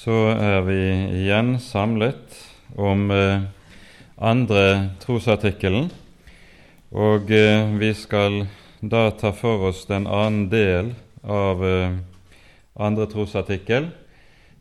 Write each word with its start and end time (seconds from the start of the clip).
så 0.00 0.30
er 0.32 0.62
vi 0.64 0.80
igjen 1.20 1.58
samlet 1.60 2.36
om 2.80 3.10
eh, 3.12 3.42
andre 4.16 4.62
trosartikkelen, 5.02 5.90
og 6.96 7.28
eh, 7.36 7.68
vi 7.76 7.90
skal 7.98 8.46
da 8.80 9.10
ta 9.12 9.34
for 9.36 9.68
oss 9.68 9.84
den 9.90 10.08
annen 10.08 10.48
del 10.48 10.94
av 11.20 11.64
eh, 11.66 12.00
andre 12.80 13.10
trosartikkel, 13.12 13.90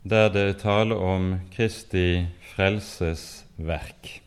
der 0.03 0.27
det 0.35 0.45
er 0.49 0.59
tale 0.59 0.99
om 0.99 1.31
Kristi 1.55 2.25
frelses 2.51 3.45
verk. 3.55 4.17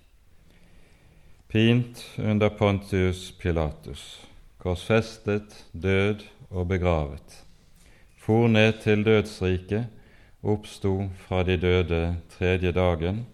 Pint 1.53 2.07
under 2.17 2.49
Pontius 2.57 3.29
Pilatus, 3.37 4.23
korsfestet, 4.63 5.67
død 5.73 6.25
og 6.49 6.71
begravet. 6.73 7.43
For 8.17 8.49
ned 8.49 8.81
til 8.81 9.05
dødsriket, 9.05 9.91
oppsto 10.43 11.09
fra 11.27 11.43
de 11.47 11.57
døde 11.57 12.01
tredje 12.37 12.73
dagen, 12.73 13.25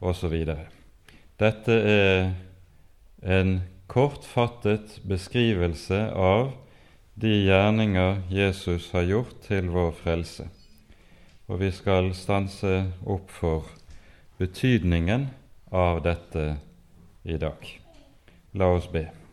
osv. 0.00 0.34
Dette 1.40 1.72
er 1.72 2.34
en 3.24 3.56
kortfattet 3.88 5.00
beskrivelse 5.08 6.00
av 6.12 6.52
de 7.14 7.30
gjerninger 7.46 8.20
Jesus 8.32 8.90
har 8.92 9.08
gjort 9.08 9.40
til 9.46 9.70
vår 9.72 9.92
frelse. 10.02 10.48
Og 11.48 11.60
vi 11.60 11.70
skal 11.72 12.12
stanse 12.16 12.86
opp 13.04 13.30
for 13.32 13.68
betydningen 14.40 15.28
av 15.72 16.02
dette 16.04 16.46
i 17.24 17.36
dag. 17.40 17.68
La 18.54 18.72
oss 18.76 18.88
be. 18.90 19.23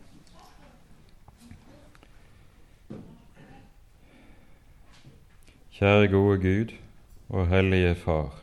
Kjære 5.82 6.12
gode 6.12 6.36
Gud 6.38 6.72
og 7.28 7.48
Hellige 7.50 7.94
Far. 7.98 8.36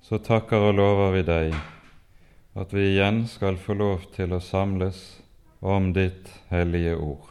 Så 0.00 0.16
takker 0.24 0.62
og 0.70 0.78
lover 0.78 1.10
vi 1.12 1.20
deg 1.26 1.56
at 2.56 2.70
vi 2.72 2.86
igjen 2.94 3.18
skal 3.28 3.58
få 3.60 3.74
lov 3.76 4.06
til 4.14 4.32
å 4.32 4.38
samles 4.40 5.02
om 5.60 5.90
ditt 5.92 6.30
hellige 6.48 6.94
ord. 6.96 7.26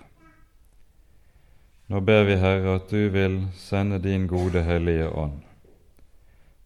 Nå 1.89 2.03
ber 2.05 2.27
vi, 2.27 2.35
Herre, 2.37 2.75
at 2.77 2.93
du 2.93 3.09
vil 3.15 3.39
sende 3.57 3.97
din 4.03 4.27
gode 4.29 4.61
Hellige 4.67 5.07
Ånd 5.09 5.39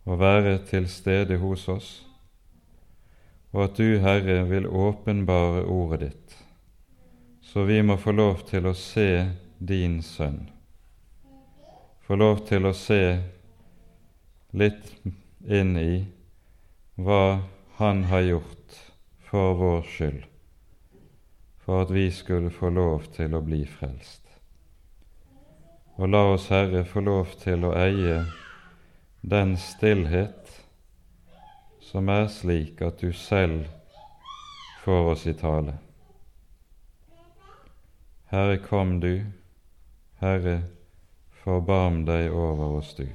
og 0.03 0.19
være 0.19 0.57
til 0.67 0.89
stede 0.91 1.37
hos 1.39 1.63
oss, 1.71 1.93
og 3.53 3.69
at 3.69 3.80
du, 3.80 4.02
Herre, 4.03 4.41
vil 4.52 4.67
åpenbare 4.67 5.63
ordet 5.63 6.02
ditt, 6.03 6.35
så 7.39 7.63
vi 7.63 7.80
må 7.80 7.95
få 7.95 8.11
lov 8.19 8.43
til 8.52 8.67
å 8.67 8.75
se 8.75 9.07
din 9.63 10.02
Sønn 10.03 10.43
få 12.06 12.16
lov 12.16 12.44
til 12.45 12.67
å 12.70 12.73
se 12.78 13.02
litt 14.53 14.92
inn 15.45 15.73
i 15.78 16.06
hva 16.95 17.42
Han 17.75 18.06
har 18.08 18.22
gjort 18.23 18.75
for 19.28 19.58
vår 19.59 19.81
skyld, 19.84 20.22
for 21.59 21.81
at 21.83 21.89
vi 21.92 22.06
skulle 22.08 22.53
få 22.53 22.70
lov 22.72 23.09
til 23.17 23.36
å 23.36 23.42
bli 23.44 23.66
frelst. 23.67 24.22
Og 26.00 26.08
la 26.08 26.22
oss, 26.30 26.48
Herre, 26.53 26.86
få 26.88 27.03
lov 27.03 27.33
til 27.42 27.67
å 27.67 27.73
eie 27.76 28.22
den 29.28 29.58
stillhet 29.59 30.53
som 31.83 32.08
er 32.14 32.30
slik 32.31 32.80
at 32.86 33.03
du 33.03 33.11
selv 33.11 33.67
får 34.86 35.11
oss 35.11 35.28
i 35.28 35.36
tale. 35.36 35.76
Herre, 38.31 38.58
kom 38.64 39.02
du. 39.03 39.26
Herre, 40.23 40.61
forbarm 41.45 42.03
deg 42.07 42.33
over 42.33 42.79
oss, 42.79 42.95
du. 42.97 43.05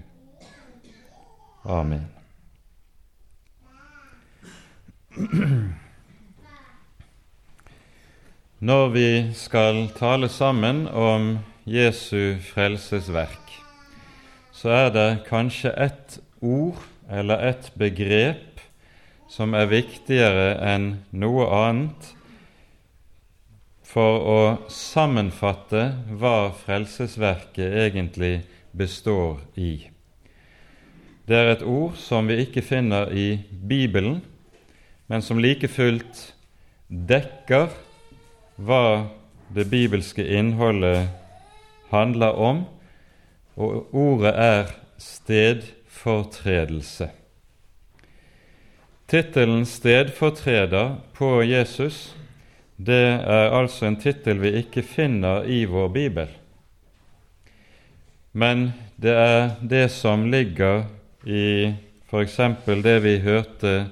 Amen. 1.67 2.07
Når 8.61 8.89
vi 8.95 9.09
skal 9.35 9.89
tale 9.97 10.29
sammen 10.29 10.87
om 10.89 11.39
Jesu 11.67 12.39
frelsesverk, 12.45 13.57
så 14.53 14.71
er 14.77 14.91
det 14.95 15.09
kanskje 15.27 15.75
ett 15.75 16.21
ord 16.41 16.79
eller 17.11 17.43
ett 17.51 17.73
begrep 17.75 18.63
som 19.31 19.55
er 19.59 19.71
viktigere 19.73 20.55
enn 20.71 20.91
noe 21.11 21.49
annet 21.57 22.13
for 23.91 24.23
å 24.23 24.41
sammenfatte 24.71 25.89
hva 26.21 26.53
frelsesverket 26.55 27.75
egentlig 27.87 28.43
består 28.77 29.41
i. 29.59 29.91
Det 31.27 31.37
er 31.37 31.51
et 31.51 31.65
ord 31.67 31.97
som 31.99 32.29
vi 32.31 32.37
ikke 32.45 32.63
finner 32.63 33.11
i 33.11 33.43
Bibelen, 33.51 34.21
men 35.11 35.23
som 35.23 35.43
like 35.43 35.69
fullt 35.71 36.35
dekker 36.87 37.69
hva 38.63 39.11
det 39.55 39.67
bibelske 39.71 40.23
innholdet 40.39 41.09
handler 41.91 42.33
om, 42.39 42.65
og 43.59 43.95
ordet 43.95 44.35
er 44.39 44.67
stedfortredelse. 44.99 47.11
Tittelen 49.11 49.67
'Stedfortreder' 49.67 50.95
på 51.15 51.43
Jesus 51.43 52.15
det 52.87 53.05
er 53.21 53.53
altså 53.53 53.89
en 53.89 53.99
tittel 54.01 54.39
vi 54.41 54.55
ikke 54.63 54.83
finner 54.87 55.45
i 55.45 55.65
vår 55.69 55.89
bibel. 55.93 56.31
Men 58.33 58.71
det 58.97 59.13
er 59.13 59.51
det 59.61 59.91
som 59.93 60.25
ligger 60.33 60.87
i 61.27 61.75
f.eks. 62.09 62.39
det 62.67 62.97
vi 63.05 63.19
hørte 63.21 63.91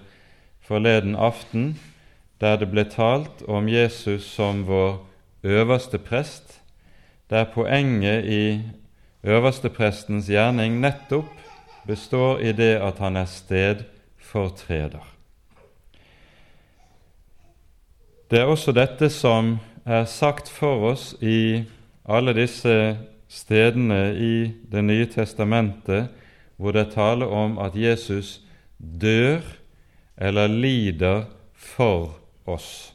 forleden 0.65 1.17
aften, 1.17 1.75
der 2.41 2.57
det 2.57 2.71
ble 2.71 2.87
talt 2.89 3.43
om 3.49 3.69
Jesus 3.69 4.25
som 4.25 4.65
vår 4.67 5.05
øverste 5.43 5.99
prest, 5.99 6.61
der 7.31 7.45
poenget 7.45 8.25
i 8.25 8.63
øversteprestens 9.23 10.31
gjerning 10.31 10.81
nettopp 10.81 11.29
består 11.87 12.39
i 12.39 12.53
det 12.53 12.77
at 12.81 12.99
han 12.99 13.17
er 13.17 13.29
stedfortreder. 13.29 15.18
Det 18.31 18.39
er 18.39 18.45
også 18.45 18.75
dette 18.77 19.09
som 19.09 19.55
er 19.89 20.03
sagt 20.05 20.51
for 20.53 20.91
oss 20.91 21.15
i 21.25 21.63
alle 22.05 22.35
disse 22.37 22.75
stedene 23.29 24.01
i 24.13 24.33
Det 24.69 24.83
nye 24.85 25.07
testamentet 25.09 26.11
hvor 26.61 26.77
det 26.77 26.91
taler 26.93 27.27
om 27.27 27.57
at 27.59 27.73
Jesus 27.77 28.43
dør 28.79 29.41
eller 30.21 30.47
lider 30.47 31.25
for 31.55 32.19
oss. 32.45 32.93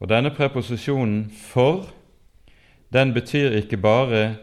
Og 0.00 0.08
Denne 0.08 0.30
preposisjonen 0.30 1.30
'for' 1.30 1.86
den 2.92 3.14
betyr 3.14 3.50
ikke 3.50 3.76
bare 3.76 4.36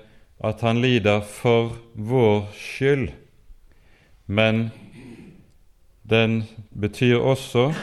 at 0.43 0.61
han 0.61 0.81
lider 0.81 1.21
for 1.21 1.75
vår 1.95 2.49
skyld, 2.53 3.09
men 4.27 4.71
den 6.09 6.43
betyr 6.81 7.17
også 7.17 7.73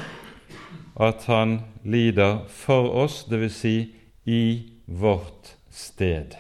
at 0.98 1.24
han 1.30 1.60
lider 1.84 2.44
for 2.48 2.90
oss, 3.04 3.24
dvs. 3.30 3.54
Si 3.54 3.94
i 4.24 4.70
vårt 4.84 5.54
sted. 5.70 6.34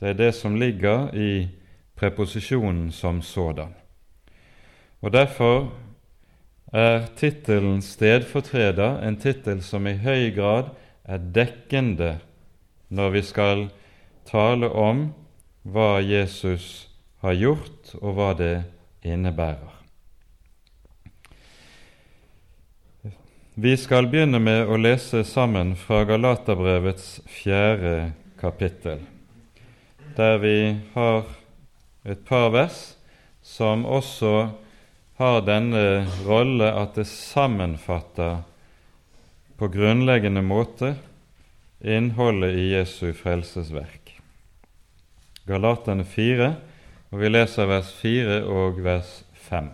Det 0.00 0.08
er 0.08 0.18
det 0.18 0.32
som 0.34 0.56
ligger 0.56 1.12
i 1.14 1.48
preposisjonen 1.96 2.90
som 2.92 3.22
sådan. 3.22 3.74
Og 5.00 5.12
Derfor 5.12 5.72
er 6.72 7.06
tittelen 7.16 7.82
stedfortreder 7.82 9.00
en 9.06 9.16
tittel 9.16 9.62
som 9.62 9.86
i 9.86 9.96
høy 10.02 10.34
grad 10.34 10.72
er 11.04 11.18
dekkende 11.18 12.16
når 12.88 13.10
vi 13.14 13.22
skal 13.22 13.68
tale 14.26 14.70
om 14.70 15.06
hva 15.62 16.00
Jesus 16.02 16.88
har 17.22 17.34
gjort, 17.34 17.94
og 18.02 18.18
hva 18.18 18.32
det 18.38 18.56
innebærer. 19.02 19.75
Vi 23.58 23.72
skal 23.80 24.04
begynne 24.12 24.36
med 24.36 24.68
å 24.68 24.76
lese 24.76 25.22
sammen 25.24 25.70
fra 25.80 26.02
Galaterbrevets 26.04 27.22
fjerde 27.24 28.10
kapittel, 28.36 28.98
der 30.18 30.36
vi 30.42 30.58
har 30.92 31.22
et 32.04 32.20
par 32.28 32.50
vers 32.52 32.76
som 33.40 33.86
også 33.88 34.32
har 35.16 35.38
denne 35.48 36.04
rolle 36.26 36.68
at 36.68 37.00
det 37.00 37.06
sammenfatter 37.08 38.42
på 39.56 39.70
grunnleggende 39.72 40.44
måte 40.44 40.92
innholdet 41.80 42.60
i 42.60 42.68
Jesu 42.74 43.14
frelsesverk. 43.16 44.18
Galaterne 45.48 46.04
4, 46.04 46.52
og 47.08 47.24
vi 47.24 47.32
leser 47.32 47.72
vers 47.72 47.96
4 48.04 48.42
og 48.44 48.84
vers 48.84 49.22
5. 49.48 49.72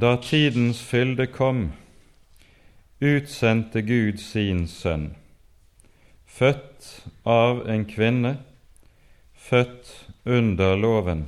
Da 0.00 0.16
tidens 0.16 0.82
fylde 0.82 1.26
kom, 1.26 1.72
utsendte 3.00 3.80
Gud 3.82 4.18
sin 4.20 4.66
Sønn, 4.68 5.14
født 6.26 7.06
av 7.24 7.62
en 7.70 7.86
kvinne, 7.88 8.34
født 9.32 9.94
under 10.26 10.76
loven, 10.76 11.24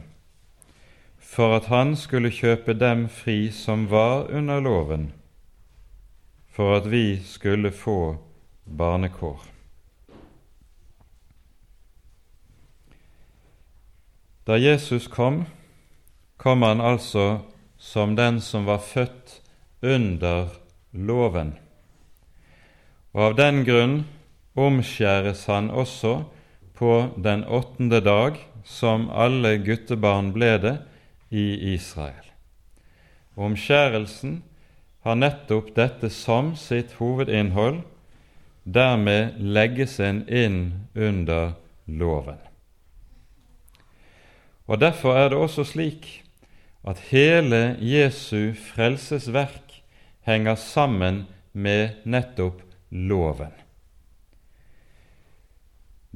for 1.16 1.56
at 1.56 1.70
han 1.72 1.96
skulle 1.96 2.34
kjøpe 2.34 2.76
dem 2.76 3.08
fri 3.08 3.48
som 3.56 3.88
var 3.88 4.28
under 4.28 4.60
loven, 4.60 5.12
for 6.52 6.76
at 6.76 6.92
vi 6.92 7.22
skulle 7.24 7.72
få 7.72 8.18
barnekår. 8.66 9.44
Da 14.44 14.60
Jesus 14.60 15.08
kom, 15.08 15.46
kom 16.36 16.62
han 16.68 16.84
altså 16.84 17.38
som 17.88 18.16
den 18.16 18.40
som 18.44 18.66
var 18.68 18.82
født 18.84 19.40
under 19.80 20.50
loven. 20.92 21.54
Og 23.16 23.22
av 23.30 23.36
den 23.38 23.62
grunn 23.64 23.96
omskjæres 24.58 25.46
han 25.48 25.70
også 25.70 26.18
på 26.76 26.92
den 27.16 27.44
åttende 27.44 28.02
dag, 28.04 28.36
som 28.64 29.08
alle 29.08 29.56
guttebarn 29.64 30.34
ble 30.36 30.52
det 30.60 30.74
i 31.32 31.72
Israel. 31.72 32.26
Omskjærelsen 33.38 34.42
har 35.06 35.16
nettopp 35.16 35.72
dette 35.78 36.10
som 36.12 36.52
sitt 36.60 36.98
hovedinnhold. 37.00 37.80
Dermed 38.68 39.38
legges 39.40 39.96
en 40.04 40.26
inn 40.28 40.60
under 40.94 41.54
loven. 41.86 42.40
Og 44.68 44.80
Derfor 44.82 45.16
er 45.16 45.30
det 45.32 45.38
også 45.40 45.64
slik 45.64 46.27
at 46.86 47.00
hele 47.10 47.76
Jesu 47.80 48.54
frelsesverk 48.54 49.80
henger 50.26 50.54
sammen 50.54 51.24
med 51.52 52.04
nettopp 52.04 52.62
loven. 52.90 53.52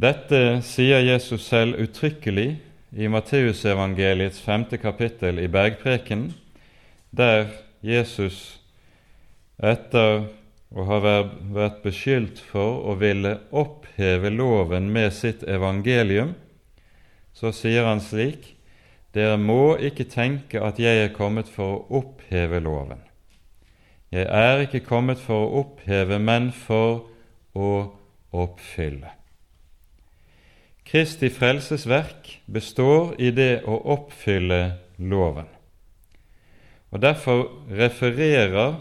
Dette 0.03 0.63
sier 0.65 1.03
Jesus 1.05 1.45
selv 1.51 1.77
uttrykkelig 1.83 2.57
i 2.97 3.09
Matteusevangeliets 3.09 4.41
femte 4.41 4.79
kapittel 4.81 5.41
i 5.43 5.49
Bergprekenen, 5.53 6.33
der 7.13 7.51
Jesus 7.85 8.59
etter 9.61 10.25
å 10.73 10.87
ha 10.89 10.99
vært 11.03 11.83
beskyldt 11.85 12.41
for 12.49 12.87
å 12.89 12.97
ville 13.01 13.35
oppheve 13.51 14.33
loven 14.33 14.89
med 14.93 15.13
sitt 15.13 15.45
evangelium, 15.45 16.33
så 17.37 17.53
sier 17.53 17.85
han 17.89 18.01
slik:" 18.01 18.55
Dere 19.13 19.37
må 19.37 19.77
ikke 19.77 20.09
tenke 20.09 20.61
at 20.65 20.79
jeg 20.81 21.05
er 21.05 21.17
kommet 21.17 21.51
for 21.53 21.75
å 21.75 22.01
oppheve 22.01 22.63
loven. 22.65 23.03
Jeg 24.13 24.29
er 24.29 24.65
ikke 24.65 24.85
kommet 24.85 25.21
for 25.21 25.47
å 25.47 25.61
oppheve, 25.63 26.19
men 26.21 26.51
for 26.53 27.07
å 27.57 27.73
oppfylle. 28.33 29.13
Kristi 30.85 31.31
frelsesverk 31.33 32.39
består 32.53 33.15
i 33.21 33.31
det 33.33 33.63
å 33.65 33.79
oppfylle 33.95 34.63
loven. 34.99 35.49
Og 36.93 37.01
Derfor 37.01 37.47
refererer 37.73 38.81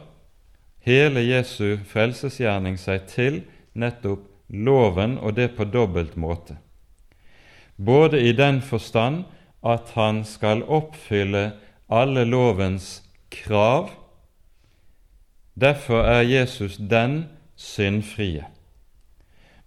hele 0.84 1.24
Jesu 1.24 1.77
frelsesgjerning 1.88 2.75
seg 2.80 3.06
til 3.07 3.44
nettopp 3.74 4.27
loven, 4.51 5.16
og 5.19 5.36
det 5.36 5.54
på 5.56 5.63
dobbelt 5.63 6.18
måte. 6.19 6.57
Både 7.77 8.19
i 8.19 8.34
den 8.36 8.60
forstand 8.62 9.24
at 9.63 9.92
han 9.96 10.24
skal 10.25 10.63
oppfylle 10.63 11.52
alle 11.90 12.25
lovens 12.25 13.04
krav. 13.31 13.90
Derfor 15.62 16.02
er 16.04 16.22
Jesus 16.22 16.78
den 16.78 17.30
syndfrie. 17.56 18.46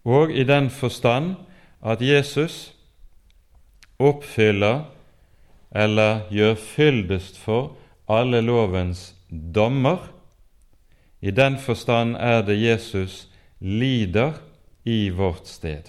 Og 0.05 0.33
i 0.33 0.45
den 0.45 0.71
forstand 0.71 1.35
at 1.85 2.03
Jesus 2.03 2.75
oppfyller 3.99 4.85
eller 5.75 6.21
gjør 6.31 6.55
fyldest 6.55 7.39
for 7.39 7.77
alle 8.09 8.41
lovens 8.41 9.15
dommer. 9.55 10.11
I 11.21 11.31
den 11.31 11.59
forstand 11.59 12.17
er 12.17 12.43
det 12.43 12.59
Jesus 12.61 13.29
lider 13.61 14.33
i 14.85 15.09
vårt 15.09 15.49
sted. 15.49 15.89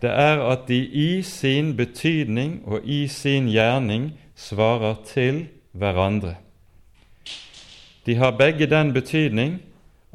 det 0.00 0.10
er 0.10 0.40
at 0.48 0.68
de 0.68 0.78
i 0.86 1.22
sin 1.22 1.74
betydning 1.76 2.60
og 2.64 2.84
i 2.84 3.06
sin 3.08 3.48
gjerning 3.52 4.12
svarer 4.34 4.96
til 5.04 5.46
hverandre. 5.72 6.34
De 8.06 8.16
har 8.16 8.36
begge 8.38 8.66
den 8.66 8.94
betydning 8.96 9.58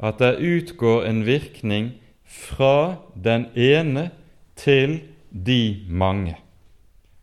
at 0.02 0.18
det 0.18 0.38
utgår 0.42 1.06
en 1.06 1.22
virkning 1.26 1.92
fra 2.26 2.96
den 3.14 3.46
ene 3.54 4.10
til 4.56 5.00
de 5.30 5.86
mange, 5.88 6.36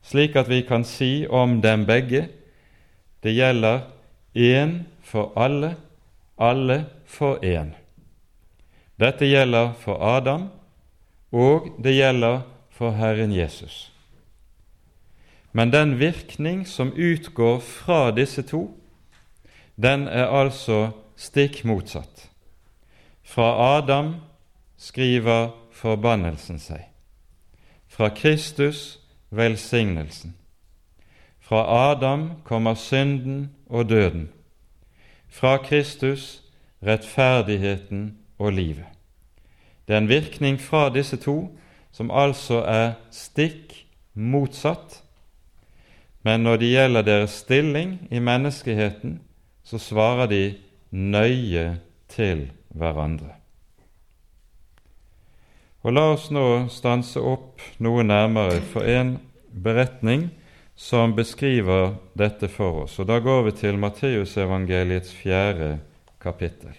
slik 0.01 0.35
at 0.35 0.49
vi 0.49 0.61
kan 0.61 0.83
si 0.87 1.25
om 1.29 1.59
dem 1.61 1.85
begge 1.85 2.27
det 3.23 3.35
gjelder 3.35 3.79
én 4.35 4.83
for 5.01 5.31
alle, 5.35 5.75
alle 6.37 6.85
for 7.05 7.39
én. 7.43 7.71
Dette 8.99 9.25
gjelder 9.25 9.73
for 9.79 10.01
Adam, 10.03 10.49
og 11.31 11.69
det 11.83 11.95
gjelder 11.95 12.41
for 12.83 12.91
Herren 12.91 13.31
Jesus. 13.31 13.91
Men 15.51 15.71
den 15.71 15.99
virkning 15.99 16.67
som 16.67 16.93
utgår 16.93 17.59
fra 17.59 18.11
disse 18.11 18.41
to, 18.41 18.77
den 19.75 20.07
er 20.07 20.27
altså 20.27 20.91
stikk 21.15 21.61
motsatt. 21.63 22.25
Fra 23.23 23.77
Adam 23.77 24.15
skriver 24.77 25.53
forbannelsen 25.71 26.59
seg. 26.59 26.83
Fra 27.87 28.11
Kristus 28.11 28.99
velsignelsen. 29.31 30.35
Fra 31.39 31.63
Adam 31.91 32.31
kommer 32.43 32.75
synden 32.75 33.53
og 33.69 33.89
døden. 33.89 34.27
Fra 35.29 35.55
Kristus 35.57 36.43
rettferdigheten 36.83 38.17
og 38.37 38.53
livet. 38.53 38.91
Det 39.87 39.95
er 39.95 40.03
en 40.03 40.11
virkning 40.11 40.59
fra 40.59 40.89
disse 40.89 41.15
to 41.17 41.53
som 41.93 42.11
altså 42.11 42.63
er 42.65 42.95
stikk 43.13 43.75
motsatt. 44.13 44.99
Men 46.23 46.43
når 46.43 46.59
det 46.61 46.71
gjelder 46.71 47.07
deres 47.07 47.37
stilling 47.43 47.95
i 48.11 48.19
menneskeheten, 48.23 49.19
så 49.63 49.79
svarer 49.79 50.27
de 50.31 50.43
nøye 50.91 51.79
til 52.11 52.47
hverandre. 52.73 53.35
Og 55.83 55.91
La 55.91 56.05
oss 56.13 56.29
nå 56.31 56.69
stanse 56.71 57.19
opp 57.19 57.59
noe 57.83 58.05
nærmere 58.07 58.61
for 58.71 58.87
en 58.87 59.17
beretning 59.51 60.29
som 60.79 61.11
beskriver 61.15 61.97
dette 62.17 62.47
for 62.47 62.85
oss. 62.85 62.95
Og 62.99 63.07
Da 63.07 63.19
går 63.19 63.43
vi 63.49 63.51
til 63.51 63.77
Matteusevangeliets 63.77 65.11
fjerde 65.13 65.77
kapittel. 66.23 66.71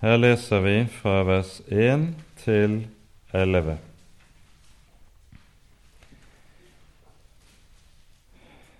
Her 0.00 0.16
leser 0.16 0.60
vi 0.64 0.76
fra 0.88 1.22
vers 1.28 1.60
1 1.68 2.06
til 2.40 2.76
11. 3.36 3.76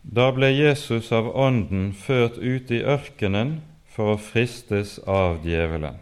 Da 0.03 0.31
ble 0.33 0.49
Jesus 0.49 1.13
av 1.13 1.29
Ånden 1.37 1.91
ført 1.93 2.39
ut 2.41 2.71
i 2.73 2.81
ørkenen 2.83 3.59
for 3.93 4.15
å 4.15 4.23
fristes 4.23 4.97
av 5.05 5.45
djevelen. 5.45 6.01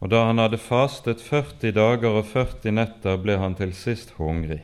Og 0.00 0.12
da 0.12 0.26
han 0.28 0.40
hadde 0.40 0.60
fastet 0.60 1.24
40 1.24 1.72
dager 1.76 2.20
og 2.20 2.28
40 2.28 2.76
netter, 2.76 3.16
ble 3.20 3.36
han 3.40 3.56
til 3.56 3.72
sist 3.76 4.14
hungrig. 4.20 4.62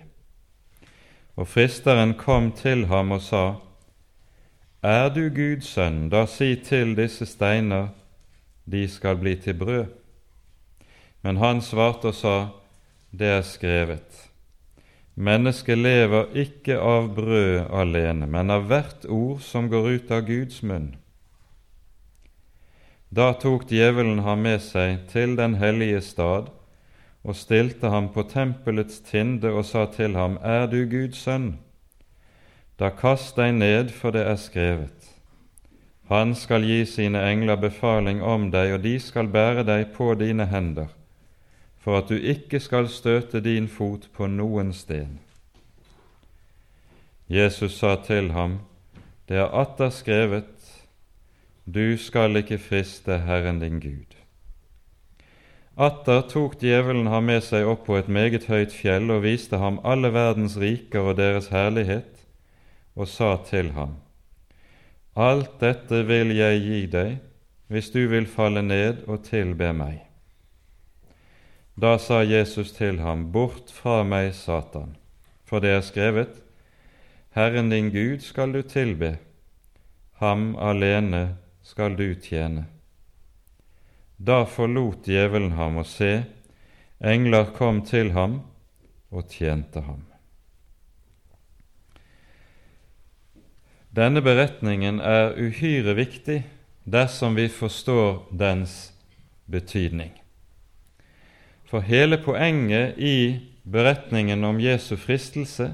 Og 1.36 1.48
fristeren 1.48 2.14
kom 2.20 2.52
til 2.56 2.86
ham 2.92 3.16
og 3.16 3.24
sa, 3.24 3.44
Er 4.86 5.08
du 5.10 5.24
Guds 5.34 5.72
sønn, 5.74 6.04
da 6.12 6.28
si 6.30 6.52
til 6.62 6.92
disse 6.94 7.26
steiner, 7.26 7.88
de 8.70 8.84
skal 8.86 9.16
bli 9.18 9.32
til 9.42 9.56
brød. 9.58 9.88
Men 11.26 11.40
han 11.42 11.58
svarte 11.60 12.12
og 12.12 12.14
sa, 12.14 12.36
Det 13.10 13.26
er 13.26 13.42
skrevet. 13.42 14.28
Mennesket 15.16 15.78
lever 15.78 16.30
ikke 16.38 16.78
av 16.78 17.08
brød 17.16 17.66
alene, 17.72 18.26
men 18.26 18.50
av 18.50 18.68
hvert 18.70 19.08
ord 19.08 19.40
som 19.42 19.66
går 19.72 19.90
ut 19.90 20.10
av 20.10 20.22
Guds 20.28 20.62
munn. 20.62 20.94
Da 23.10 23.32
tok 23.32 23.66
djevelen 23.66 24.22
ham 24.22 24.46
med 24.46 24.62
seg 24.62 25.08
til 25.10 25.34
den 25.34 25.58
hellige 25.58 26.00
stad 26.04 26.52
og 27.24 27.34
stilte 27.34 27.90
ham 27.90 28.12
på 28.14 28.22
tempelets 28.30 29.00
tinde 29.00 29.50
og 29.50 29.64
sa 29.66 29.86
til 29.90 30.14
ham, 30.14 30.38
Er 30.42 30.66
du 30.70 30.84
Guds 30.86 31.26
sønn? 31.26 31.56
Da 32.78 32.90
kast 32.90 33.36
deg 33.36 33.54
ned, 33.56 33.90
for 33.90 34.12
det 34.12 34.26
er 34.26 34.36
skrevet. 34.36 35.12
Han 36.08 36.34
skal 36.34 36.64
gi 36.64 36.84
sine 36.86 37.22
engler 37.30 37.56
befaling 37.56 38.22
om 38.22 38.50
deg, 38.50 38.76
og 38.76 38.84
de 38.84 38.98
skal 39.00 39.32
bære 39.32 39.64
deg 39.66 39.90
på 39.96 40.14
dine 40.14 40.46
hender 40.52 40.92
for 41.86 42.00
at 42.00 42.08
du 42.10 42.16
ikke 42.18 42.58
skal 42.58 42.88
støte 42.90 43.38
din 43.40 43.68
fot 43.70 44.08
på 44.10 44.26
noen 44.26 44.72
sten. 44.74 45.20
Jesus 47.30 47.76
sa 47.78 47.94
til 48.02 48.32
ham, 48.34 48.58
Det 49.28 49.38
er 49.38 49.54
atter 49.54 49.90
skrevet, 49.94 50.50
du 51.64 51.96
skal 51.98 52.36
ikke 52.36 52.58
friste 52.58 53.20
Herren 53.22 53.60
din 53.62 53.78
Gud. 53.78 54.18
Atter 55.78 56.26
tok 56.26 56.58
djevelen 56.58 57.06
ham 57.06 57.30
med 57.30 57.46
seg 57.46 57.66
opp 57.70 57.86
på 57.86 58.00
et 58.00 58.10
meget 58.10 58.48
høyt 58.50 58.74
fjell 58.74 59.10
og 59.10 59.22
viste 59.22 59.62
ham 59.62 59.78
alle 59.84 60.10
verdens 60.10 60.58
riker 60.58 61.12
og 61.12 61.16
deres 61.22 61.52
herlighet, 61.54 62.15
og 62.96 63.08
sa 63.08 63.36
til 63.44 63.70
ham, 63.76 63.96
Alt 65.16 65.60
dette 65.60 66.02
vil 66.08 66.34
jeg 66.36 66.60
gi 66.60 66.82
deg 66.92 67.14
hvis 67.72 67.88
du 67.94 68.02
vil 68.10 68.26
falle 68.28 68.62
ned 68.62 69.06
og 69.08 69.24
tilbe 69.26 69.72
meg. 69.74 70.02
Da 71.76 71.96
sa 72.00 72.22
Jesus 72.24 72.72
til 72.76 73.00
ham, 73.00 73.30
Bort 73.32 73.72
fra 73.72 74.02
meg, 74.04 74.32
Satan, 74.34 74.94
for 75.44 75.60
det 75.60 75.74
er 75.76 75.84
skrevet, 75.84 76.38
Herren 77.36 77.68
din 77.72 77.90
Gud 77.92 78.24
skal 78.24 78.52
du 78.52 78.62
tilbe, 78.62 79.18
ham 80.20 80.54
alene 80.56 81.36
skal 81.60 81.96
du 81.98 82.14
tjene. 82.14 82.64
Da 84.16 84.44
forlot 84.48 85.04
djevelen 85.04 85.52
ham, 85.58 85.76
og 85.76 85.88
se, 85.90 86.24
engler 87.00 87.52
kom 87.56 87.82
til 87.84 88.14
ham 88.16 88.40
og 89.12 89.28
tjente 89.28 89.84
ham. 89.84 90.04
Denne 93.96 94.20
beretningen 94.20 94.98
er 95.00 95.32
uhyre 95.40 95.94
viktig 95.96 96.42
dersom 96.84 97.36
vi 97.38 97.48
forstår 97.48 98.26
dens 98.30 98.92
betydning. 99.48 100.12
For 101.64 101.80
hele 101.80 102.18
poenget 102.20 102.98
i 102.98 103.40
beretningen 103.64 104.44
om 104.44 104.60
Jesu 104.60 104.96
fristelse 105.00 105.72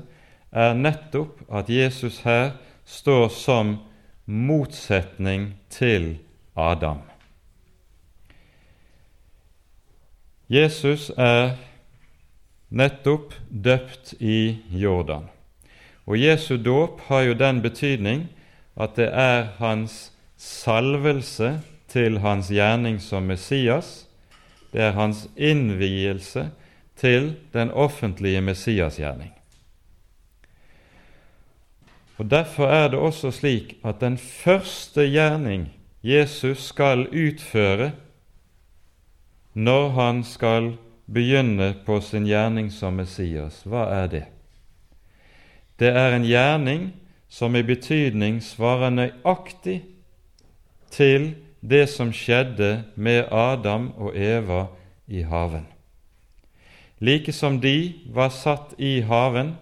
er 0.52 0.75
nettopp 0.79 1.43
at 1.50 1.71
Jesus 1.71 2.21
her 2.23 2.55
står 2.85 3.29
som 3.35 3.76
motsetning 4.25 5.57
til 5.71 6.19
Adam. 6.57 7.02
Jesus 10.49 11.11
er 11.17 11.57
nettopp 12.71 13.35
døpt 13.49 14.14
i 14.21 14.59
Jordan. 14.71 15.26
Og 16.06 16.18
Jesu 16.18 16.56
dåp 16.56 17.00
har 17.09 17.21
jo 17.28 17.35
den 17.35 17.62
betydning 17.62 18.28
at 18.76 18.97
det 18.97 19.11
er 19.12 19.52
hans 19.59 20.12
salvelse 20.37 21.61
til 21.88 22.18
hans 22.18 22.49
gjerning 22.50 22.99
som 23.00 23.28
Messias 23.28 24.02
det 24.73 24.80
er 24.80 24.97
hans 24.97 25.26
innvielse 25.37 26.49
til 26.97 27.35
den 27.52 27.71
offentlige 27.71 28.40
Messiasgjerning. 28.40 29.32
Og 32.16 32.30
Derfor 32.30 32.66
er 32.66 32.88
det 32.88 32.99
også 32.99 33.30
slik 33.30 33.76
at 33.85 34.00
den 34.00 34.18
første 34.18 35.00
gjerning 35.11 35.68
Jesus 36.02 36.59
skal 36.59 37.06
utføre 37.09 37.92
når 39.54 39.88
han 39.88 40.25
skal 40.25 40.76
begynne 41.12 41.75
på 41.87 42.00
sin 42.00 42.25
gjerning 42.26 42.73
som 42.73 42.94
Messias, 42.97 43.62
hva 43.68 43.85
er 43.92 44.06
det? 44.06 44.25
Det 45.83 45.91
er 45.91 46.15
en 46.15 46.23
gjerning 46.23 46.83
som 47.27 47.57
i 47.59 47.62
betydning 47.67 48.37
svarer 48.45 48.93
nøyaktig 48.95 49.81
til 50.95 51.33
det 51.59 51.89
som 51.91 52.12
skjedde 52.15 52.85
med 52.95 53.27
Adam 53.35 53.89
og 53.99 54.15
Eva 54.15 54.69
i 55.11 55.25
haven. 55.27 55.67
Like 57.03 57.35
som 57.35 57.59
de 57.59 57.95
var 58.15 58.31
satt 58.31 58.77
i 58.79 59.01
haven, 59.01 59.57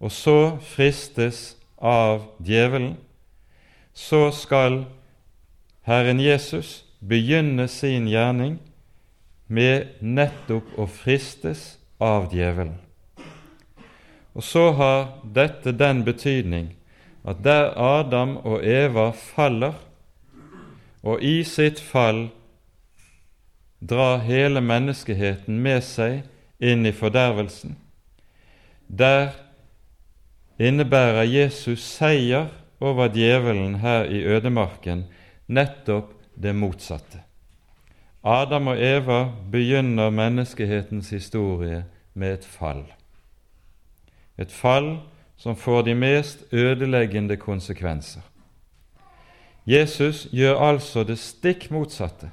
og 0.00 0.16
så 0.16 0.56
fristes 0.64 1.58
av 1.76 2.24
djevelen, 2.40 2.96
så 3.92 4.30
skal 4.32 4.86
Herren 5.84 6.24
Jesus 6.24 6.86
begynne 7.04 7.68
sin 7.68 8.08
gjerning 8.08 8.56
med 9.46 10.00
nettopp 10.00 10.72
å 10.80 10.88
fristes 10.88 11.74
av 12.00 12.32
djevelen. 12.32 12.78
Og 14.38 14.44
så 14.46 14.68
har 14.78 15.06
dette 15.34 15.72
den 15.74 16.04
betydning 16.06 16.70
at 17.26 17.40
der 17.42 17.72
Adam 17.74 18.36
og 18.46 18.62
Eva 18.62 19.10
faller, 19.10 19.74
og 21.02 21.22
i 21.22 21.42
sitt 21.42 21.80
fall 21.82 22.28
drar 23.82 24.22
hele 24.22 24.62
menneskeheten 24.62 25.58
med 25.62 25.82
seg 25.82 26.22
inn 26.62 26.86
i 26.86 26.92
fordervelsen. 26.94 27.74
Der 28.86 29.34
innebærer 30.58 31.26
Jesus 31.26 31.82
seier 31.82 32.46
over 32.78 33.10
djevelen 33.10 33.80
her 33.82 34.06
i 34.06 34.22
ødemarken 34.22 35.04
nettopp 35.46 36.14
det 36.38 36.54
motsatte. 36.54 37.24
Adam 38.22 38.70
og 38.70 38.82
Eva 38.82 39.18
begynner 39.50 40.14
menneskehetens 40.14 41.10
historie 41.10 41.84
med 42.14 42.38
et 42.38 42.46
fall. 42.46 42.86
Et 44.38 44.52
fall 44.52 44.98
som 45.36 45.56
får 45.56 45.82
de 45.82 45.94
mest 45.94 46.44
ødeleggende 46.52 47.36
konsekvenser. 47.36 48.22
Jesus 49.66 50.26
gjør 50.32 50.56
altså 50.70 51.04
det 51.04 51.18
stikk 51.20 51.68
motsatte. 51.70 52.30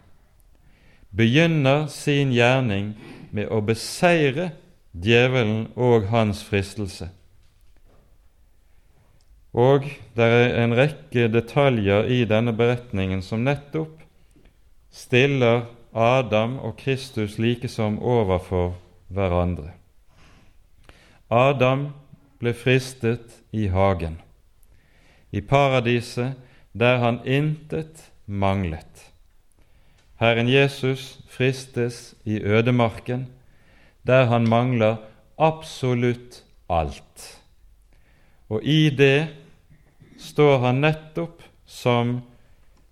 Begynner 1.16 1.88
sin 1.92 2.32
gjerning 2.32 2.94
med 3.32 3.52
å 3.52 3.60
beseire 3.66 4.52
djevelen 4.92 5.68
og 5.76 6.08
hans 6.12 6.44
fristelse. 6.48 7.10
Og 9.56 9.88
det 10.16 10.26
er 10.28 10.58
en 10.64 10.76
rekke 10.76 11.30
detaljer 11.32 12.10
i 12.12 12.24
denne 12.28 12.52
beretningen 12.56 13.22
som 13.24 13.44
nettopp 13.44 14.02
stiller 14.92 15.66
Adam 15.96 16.58
og 16.60 16.76
Kristus 16.80 17.38
likesom 17.40 18.02
overfor 18.04 18.76
hverandre. 19.08 19.72
Adam 21.36 21.90
ble 22.40 22.54
fristet 22.56 23.42
i 23.52 23.68
hagen. 23.68 24.22
I 25.36 25.42
paradiset 25.42 26.38
der 26.72 27.02
han 27.04 27.20
intet 27.28 28.12
manglet. 28.26 29.12
Herren 30.16 30.48
Jesus 30.48 31.20
fristes 31.28 32.16
i 32.24 32.40
ødemarken, 32.40 33.28
der 34.08 34.26
han 34.26 34.48
mangler 34.48 34.96
absolutt 35.38 36.44
alt. 36.70 37.42
Og 38.50 38.64
i 38.64 38.90
det 38.90 39.28
står 40.18 40.58
han 40.64 40.80
nettopp 40.86 41.44
som 41.66 42.22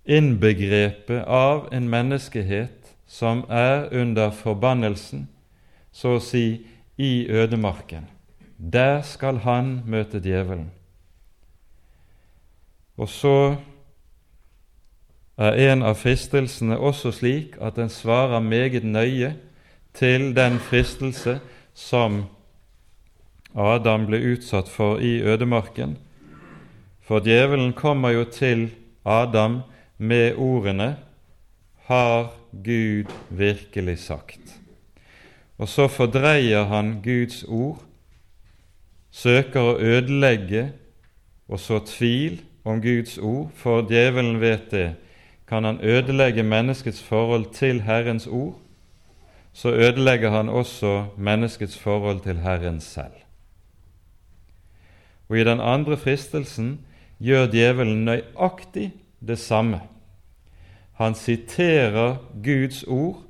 innbegrepet 0.04 1.24
av 1.24 1.70
en 1.72 1.88
menneskehet 1.90 2.92
som 3.08 3.46
er 3.50 3.88
under 3.92 4.34
forbannelsen, 4.36 5.30
så 5.92 6.18
å 6.18 6.24
si 6.24 6.66
i 6.98 7.14
ødemarken. 7.30 8.13
Der 8.72 9.02
skal 9.02 9.42
han 9.44 9.82
møte 9.86 10.22
djevelen. 10.24 10.70
Og 12.98 13.10
så 13.10 13.56
er 15.38 15.58
en 15.72 15.82
av 15.84 15.98
fristelsene 16.00 16.78
også 16.78 17.12
slik 17.12 17.58
at 17.60 17.76
den 17.76 17.90
svarer 17.90 18.40
meget 18.40 18.86
nøye 18.86 19.34
til 19.94 20.32
den 20.36 20.60
fristelse 20.64 21.40
som 21.74 22.24
Adam 23.54 24.08
ble 24.08 24.22
utsatt 24.34 24.70
for 24.70 25.02
i 25.02 25.20
ødemarken, 25.22 25.98
For 27.04 27.20
djevelen 27.20 27.74
kommer 27.74 28.10
jo 28.10 28.24
til 28.24 28.72
Adam 29.06 29.62
med 29.98 30.36
ordene 30.36 30.98
'Har 31.86 32.34
Gud 32.64 33.12
virkelig 33.30 34.00
sagt?' 34.00 34.60
Og 35.58 35.68
så 35.68 35.88
fordreier 35.88 36.64
han 36.64 37.02
Guds 37.04 37.44
ord, 37.44 37.84
søker 39.14 39.62
å 39.62 39.78
ødelegge 39.78 40.72
og 41.48 41.60
så 41.62 41.80
tvil 41.86 42.42
om 42.66 42.82
Guds 42.82 43.18
ord, 43.18 43.52
for 43.54 43.86
djevelen 43.86 44.40
vet 44.42 44.72
det. 44.72 44.94
Kan 45.48 45.64
han 45.64 45.82
ødelegge 45.84 46.44
menneskets 46.44 47.04
forhold 47.04 47.52
til 47.54 47.82
Herrens 47.82 48.28
ord, 48.28 48.56
så 49.54 49.70
ødelegger 49.70 50.30
han 50.30 50.50
også 50.50 51.06
menneskets 51.18 51.78
forhold 51.80 52.20
til 52.20 52.40
Herren 52.42 52.80
selv. 52.82 53.14
Og 55.30 55.38
i 55.38 55.44
den 55.44 55.60
andre 55.60 55.98
fristelsen 55.98 56.80
gjør 57.20 57.52
djevelen 57.52 58.06
nøyaktig 58.06 58.94
det 59.28 59.40
samme. 59.40 59.80
Han 60.94 61.16
siterer 61.16 62.16
Guds 62.44 62.84
ord, 62.84 63.22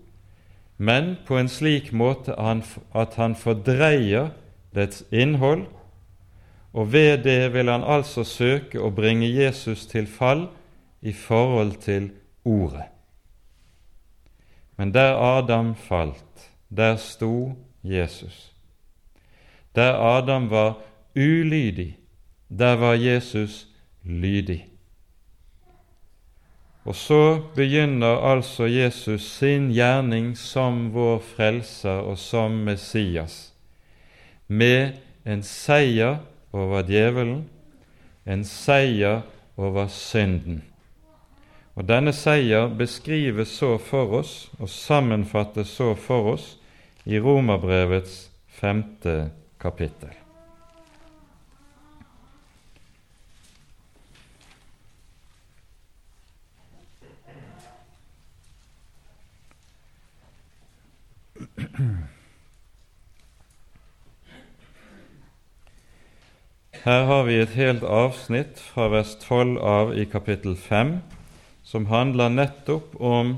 men 0.78 1.16
på 1.28 1.38
en 1.38 1.48
slik 1.48 1.94
måte 1.94 2.36
at 2.96 3.16
han 3.16 3.36
fordreier 3.36 4.30
dets 4.76 5.04
innhold, 5.12 5.66
og 6.74 6.94
ved 6.94 7.24
det 7.24 7.54
vil 7.54 7.70
han 7.70 7.84
altså 7.86 8.24
søke 8.24 8.82
å 8.82 8.90
bringe 8.90 9.30
Jesus 9.30 9.86
til 9.86 10.08
fall 10.10 10.48
i 11.02 11.14
forhold 11.14 11.78
til 11.84 12.12
Ordet. 12.44 12.90
Men 14.76 14.92
der 14.94 15.16
Adam 15.16 15.76
falt, 15.76 16.50
der 16.70 16.96
sto 16.96 17.56
Jesus. 17.84 18.52
Der 19.76 19.94
Adam 20.18 20.50
var 20.50 20.82
ulydig, 21.16 21.98
der 22.50 22.76
var 22.76 22.94
Jesus 22.94 23.68
lydig. 24.04 24.68
Og 26.84 26.96
så 26.96 27.42
begynner 27.56 28.20
altså 28.28 28.66
Jesus 28.66 29.22
sin 29.22 29.72
gjerning 29.72 30.38
som 30.38 30.90
vår 30.94 31.20
frelser 31.20 32.04
og 32.04 32.18
som 32.18 32.52
Messias, 32.52 33.53
med 34.48 35.00
en 35.26 35.44
seier 35.44 36.20
over 36.54 36.84
djevelen, 36.88 37.46
en 38.26 38.44
seier 38.48 39.24
over 39.58 39.88
synden. 39.92 40.62
Og 41.74 41.88
Denne 41.90 42.14
seier 42.14 42.70
beskrives 42.78 43.56
så 43.58 43.78
for 43.82 44.20
oss 44.20 44.34
og 44.60 44.70
sammenfattes 44.70 45.74
så 45.74 45.94
for 45.98 46.36
oss 46.36 46.52
i 47.06 47.20
Romerbrevets 47.20 48.28
femte 48.60 49.32
kapittel. 49.60 50.23
Her 66.84 67.06
har 67.08 67.22
vi 67.24 67.38
et 67.40 67.54
helt 67.56 67.84
avsnitt 67.88 68.58
fra 68.60 68.90
vers 68.92 69.14
12 69.22 69.56
av 69.64 69.94
i 69.96 70.04
kapittel 70.04 70.58
5 70.60 70.98
som 71.64 71.86
handler 71.88 72.34
nettopp 72.34 72.98
om 73.00 73.38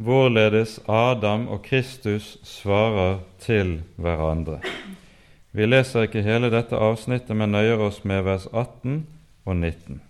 hvorledes 0.00 0.78
Adam 0.88 1.44
og 1.52 1.66
Kristus 1.66 2.38
svarer 2.48 3.18
til 3.44 3.82
hverandre. 4.00 4.62
Vi 5.52 5.68
leser 5.68 6.08
ikke 6.08 6.24
hele 6.24 6.48
dette 6.48 6.80
avsnittet, 6.80 7.36
men 7.36 7.52
nøyer 7.52 7.84
oss 7.90 8.00
med 8.08 8.24
vers 8.24 8.48
18 8.54 9.04
og 9.44 9.56
19. 9.56 10.00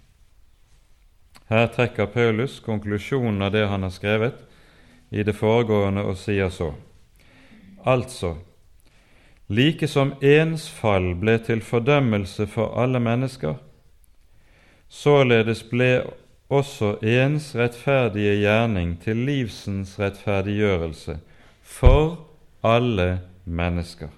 Her 1.51 1.67
trekker 1.75 2.07
Paulus 2.15 2.61
konklusjonen 2.63 3.43
av 3.43 3.57
det 3.59 3.67
han 3.67 3.83
har 3.83 3.97
skrevet 3.97 4.39
i 5.11 5.27
det 5.27 5.35
foregående, 5.35 6.07
og 6.07 6.15
sier 6.15 6.55
så.: 6.55 6.77
Altså, 7.83 8.37
like 9.49 9.89
som 9.89 10.13
ens 10.21 10.69
fall 10.69 11.15
ble 11.17 11.39
til 11.41 11.63
fordømmelse 11.65 12.47
for 12.47 12.77
alle 12.81 13.01
mennesker, 13.01 13.55
således 14.89 15.63
ble 15.71 16.03
også 16.49 16.97
ens 17.05 17.55
rettferdige 17.57 18.39
gjerning 18.43 18.97
til 19.01 19.25
livsens 19.29 19.99
rettferdiggjørelse 20.01 21.19
for 21.63 22.29
alle 22.65 23.21
mennesker. 23.45 24.09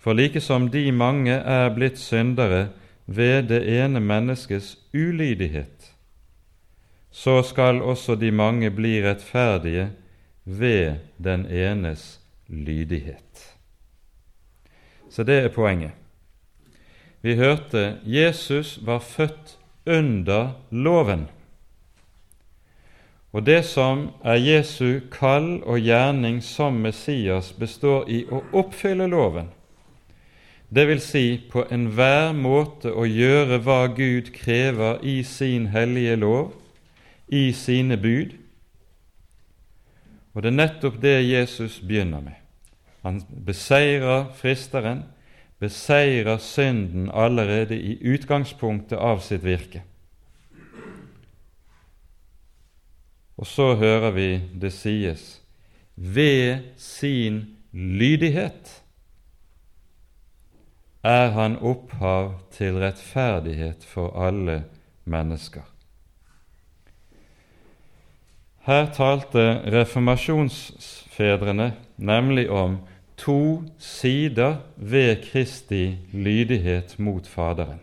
For 0.00 0.16
like 0.16 0.40
som 0.40 0.70
de 0.72 0.92
mange 0.92 1.32
er 1.32 1.68
blitt 1.74 1.98
syndere 2.00 2.68
ved 3.06 3.48
det 3.52 3.62
ene 3.68 4.00
menneskets 4.00 4.78
ulydighet, 4.94 5.92
så 7.10 7.42
skal 7.42 7.82
også 7.82 8.14
de 8.14 8.30
mange 8.30 8.70
bli 8.70 9.00
rettferdige 9.04 9.90
ved 10.44 10.94
den 11.18 11.46
enes 11.46 12.20
lydighet. 12.48 13.49
Så 15.10 15.26
det 15.26 15.42
er 15.44 15.48
poenget. 15.54 15.92
Vi 17.22 17.34
hørte 17.34 17.98
Jesus 18.06 18.78
var 18.86 18.98
født 18.98 19.58
under 19.86 20.52
loven. 20.70 21.28
Og 23.32 23.46
det 23.46 23.64
som 23.64 24.08
er 24.24 24.40
Jesu 24.42 25.00
kall 25.12 25.60
og 25.62 25.78
gjerning 25.78 26.40
som 26.42 26.80
Messias, 26.82 27.52
består 27.52 28.08
i 28.10 28.24
å 28.26 28.42
oppfylle 28.52 29.06
loven. 29.10 29.52
Det 30.70 30.86
vil 30.88 31.02
si 31.02 31.24
på 31.50 31.64
enhver 31.70 32.32
måte 32.34 32.90
å 32.94 33.06
gjøre 33.06 33.60
hva 33.66 33.84
Gud 33.94 34.32
krever 34.34 35.02
i 35.02 35.20
sin 35.26 35.68
hellige 35.74 36.16
lov, 36.16 36.52
i 37.28 37.50
sine 37.54 37.98
bud. 37.98 38.34
Og 40.34 40.42
det 40.42 40.50
er 40.50 40.58
nettopp 40.58 41.00
det 41.02 41.16
Jesus 41.26 41.80
begynner 41.82 42.22
med. 42.22 42.39
Han 43.02 43.22
beseirer 43.46 44.28
fristeren, 44.36 45.04
beseirer 45.60 46.38
synden 46.38 47.10
allerede 47.12 47.76
i 47.76 47.96
utgangspunktet 48.14 48.98
av 48.98 49.20
sitt 49.24 49.44
virke. 49.44 49.82
Og 53.40 53.48
så 53.48 53.72
hører 53.80 54.12
vi 54.12 54.28
det 54.60 54.72
sies 54.76 55.40
ved 55.96 56.76
sin 56.76 57.40
lydighet 57.72 58.80
er 61.02 61.30
han 61.32 61.56
opphav 61.64 62.34
til 62.52 62.76
rettferdighet 62.80 63.84
for 63.88 64.12
alle 64.20 64.64
mennesker. 65.04 65.64
Her 68.68 68.90
talte 68.92 69.62
reformasjonsfedrene 69.72 71.72
nemlig 72.00 72.50
om 72.50 72.78
to 73.16 73.62
sider 73.78 74.56
ved 74.76 75.16
Kristi 75.22 75.96
lydighet 76.12 76.98
mot 76.98 77.26
Faderen. 77.26 77.80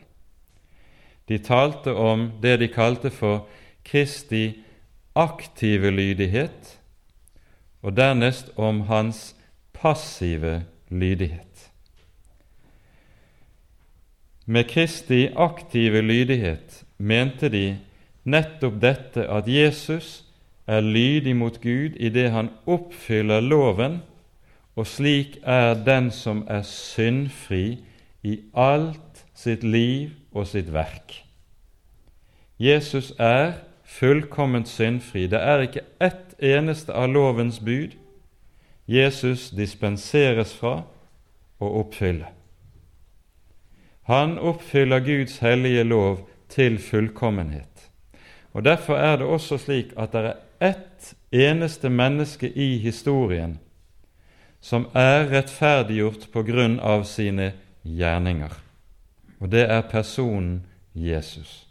De 1.27 1.37
talte 1.37 1.93
om 1.93 2.31
det 2.41 2.59
de 2.59 2.67
kalte 2.67 3.09
for 3.09 3.47
Kristi 3.85 4.63
aktive 5.15 5.91
lydighet, 5.91 6.79
og 7.81 7.97
dernest 7.97 8.49
om 8.57 8.81
hans 8.81 9.35
passive 9.73 10.65
lydighet. 10.89 11.71
Med 14.45 14.63
Kristi 14.63 15.27
aktive 15.35 16.01
lydighet 16.01 16.83
mente 16.97 17.49
de 17.49 17.77
nettopp 18.23 18.81
dette 18.81 19.27
at 19.27 19.47
Jesus 19.47 20.26
er 20.67 20.81
lydig 20.81 21.35
mot 21.35 21.61
Gud 21.61 21.95
i 21.95 22.09
det 22.09 22.29
han 22.31 22.49
oppfyller 22.67 23.41
loven 23.41 24.01
og 24.77 24.87
slik 24.87 25.39
er 25.43 25.73
den 25.85 26.11
som 26.11 26.43
er 26.47 26.61
syndfri 26.61 27.79
i 28.23 28.39
alt 28.53 29.23
sitt 29.33 29.63
liv 29.63 30.11
og 30.31 30.47
sitt 30.47 30.69
verk. 30.73 31.23
Jesus 32.59 33.13
er 33.19 33.53
fullkomment 33.83 34.69
syndfri. 34.69 35.27
Det 35.27 35.39
er 35.39 35.65
ikke 35.65 35.85
ett 36.01 36.35
eneste 36.39 36.93
av 36.93 37.09
lovens 37.09 37.59
bud 37.59 37.95
Jesus 38.87 39.49
dispenseres 39.51 40.53
fra 40.55 40.81
å 41.59 41.71
oppfylle. 41.81 42.29
Han 44.07 44.37
oppfyller 44.39 45.03
Guds 45.03 45.41
hellige 45.43 45.83
lov 45.83 46.21
til 46.49 46.77
fullkommenhet. 46.79 47.89
Og 48.53 48.63
Derfor 48.63 48.95
er 48.95 49.17
det 49.17 49.27
også 49.27 49.57
slik 49.57 49.91
at 49.97 50.13
det 50.13 50.21
er 50.25 50.37
ett 50.59 51.15
eneste 51.31 51.89
menneske 51.89 52.49
i 52.49 52.77
historien 52.77 53.59
som 54.59 54.87
er 54.93 55.27
rettferdiggjort 55.31 56.31
på 56.33 56.43
grunn 56.43 56.79
av 56.79 57.03
sine 57.07 57.51
gjerninger. 57.83 58.51
Og 59.39 59.49
det 59.53 59.67
er 59.69 59.85
personen 59.87 60.65
Jesus. 60.93 61.67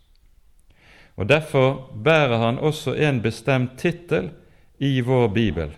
Og 1.16 1.28
Derfor 1.28 1.90
bærer 2.04 2.38
han 2.38 2.58
også 2.58 2.94
en 2.94 3.22
bestemt 3.22 3.78
tittel 3.78 4.30
i 4.78 5.00
vår 5.00 5.28
bibel, 5.28 5.76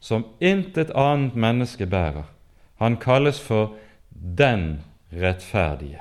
som 0.00 0.26
intet 0.40 0.90
annet 0.94 1.34
menneske 1.36 1.86
bærer. 1.86 2.26
Han 2.76 2.96
kalles 2.96 3.40
for 3.40 3.74
Den 4.10 4.82
rettferdige. 5.12 6.00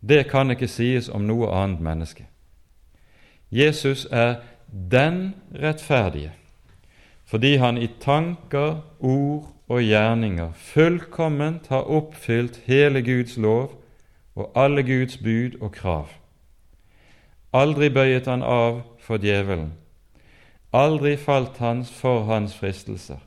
det 0.00 0.30
kan 0.30 0.50
ikke 0.50 0.68
sies 0.68 1.08
om 1.08 1.22
noe 1.26 1.46
annet 1.50 1.80
menneske. 1.80 2.26
Jesus 3.50 4.06
er 4.10 4.36
den 4.72 5.34
rettferdige, 5.54 6.32
fordi 7.24 7.56
han 7.56 7.78
i 7.78 7.88
tanker, 8.00 8.80
ord 9.00 9.52
og 9.68 9.82
gjerninger 9.82 10.52
fullkomment 10.56 11.68
har 11.68 11.88
oppfylt 11.88 12.56
hele 12.66 13.02
Guds 13.02 13.36
lov 13.36 13.82
og 14.34 14.52
alle 14.56 14.82
Guds 14.82 15.16
bud 15.16 15.60
og 15.60 15.72
krav. 15.72 16.08
Aldri 17.52 17.88
bøyet 17.92 18.26
han 18.26 18.42
av 18.42 18.80
for 19.00 19.20
djevelen, 19.20 19.74
aldri 20.72 21.16
falt 21.20 21.60
han 21.60 21.84
for 21.84 22.24
hans 22.24 22.56
fristelser, 22.56 23.20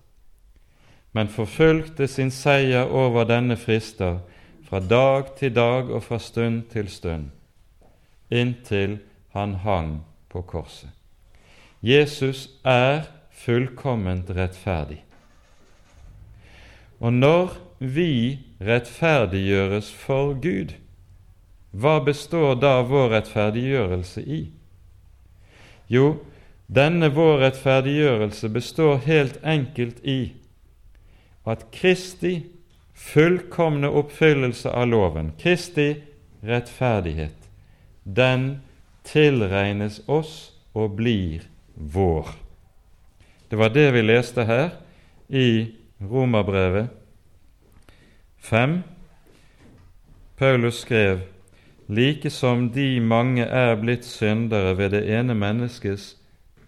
men 1.14 1.30
forfulgte 1.30 2.08
sin 2.08 2.34
seier 2.34 2.90
over 2.90 3.30
denne 3.30 3.58
frister 3.58 4.18
fra 4.66 4.82
dag 4.82 5.36
til 5.38 5.54
dag 5.56 5.94
og 5.94 6.04
fra 6.04 6.20
stund 6.20 6.64
til 6.74 6.90
stund, 6.90 7.30
inntil 8.32 9.00
han 9.38 9.54
hang 9.62 10.00
på 10.30 10.42
korset. 10.42 10.95
Jesus 11.86 12.48
er 12.66 13.04
fullkomment 13.30 14.32
rettferdig. 14.34 15.04
Og 16.98 17.14
når 17.14 17.52
vi 17.80 18.40
rettferdiggjøres 18.58 19.92
for 19.94 20.34
Gud, 20.42 20.74
hva 21.76 22.00
består 22.02 22.56
da 22.58 22.80
vår 22.90 23.12
rettferdiggjørelse 23.14 24.26
i? 24.26 24.42
Jo, 25.92 26.16
denne 26.66 27.12
vår 27.14 27.44
rettferdiggjørelse 27.44 28.50
består 28.50 28.98
helt 29.06 29.38
enkelt 29.46 30.02
i 30.02 30.34
at 31.46 31.68
Kristi 31.76 32.48
fullkomne 32.98 33.94
oppfyllelse 33.94 34.74
av 34.74 34.90
loven, 34.90 35.36
Kristi 35.38 35.92
rettferdighet, 36.42 37.52
den 38.04 38.64
tilregnes 39.06 40.02
oss 40.10 40.56
og 40.74 40.98
blir 40.98 41.46
vår. 41.76 42.30
Det 43.50 43.56
var 43.56 43.70
det 43.70 43.92
vi 43.92 44.02
leste 44.02 44.44
her 44.44 44.70
i 45.28 45.76
Romerbrevet 46.02 46.88
5. 48.40 48.80
Paulus 50.38 50.80
skrev 50.80 51.22
like 51.88 52.30
som 52.30 52.70
de 52.74 53.00
mange 53.00 53.46
er 53.46 53.76
blitt 53.80 54.06
syndere 54.06 54.74
ved 54.78 54.90
det 54.96 55.04
ene 55.20 55.36
menneskets 55.38 56.16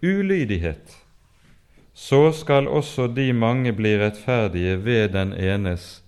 ulydighet, 0.04 0.98
så 1.94 2.32
skal 2.32 2.68
også 2.68 3.08
de 3.08 3.34
mange 3.34 3.74
bli 3.74 3.96
rettferdige 3.98 4.78
ved 4.86 5.10
den 5.10 5.34
enes 5.34 6.04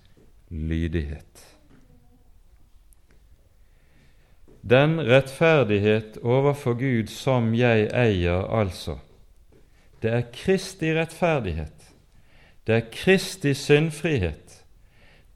lydighet. 0.50 1.49
Den 4.62 5.00
rettferdighet 5.00 6.18
overfor 6.22 6.74
Gud 6.74 7.08
som 7.08 7.54
jeg 7.54 7.88
eier, 7.96 8.44
altså, 8.44 8.98
det 10.02 10.12
er 10.12 10.26
Kristi 10.32 10.92
rettferdighet. 10.96 11.86
Det 12.66 12.74
er 12.74 12.90
Kristi 12.92 13.54
syndfrihet. 13.54 14.64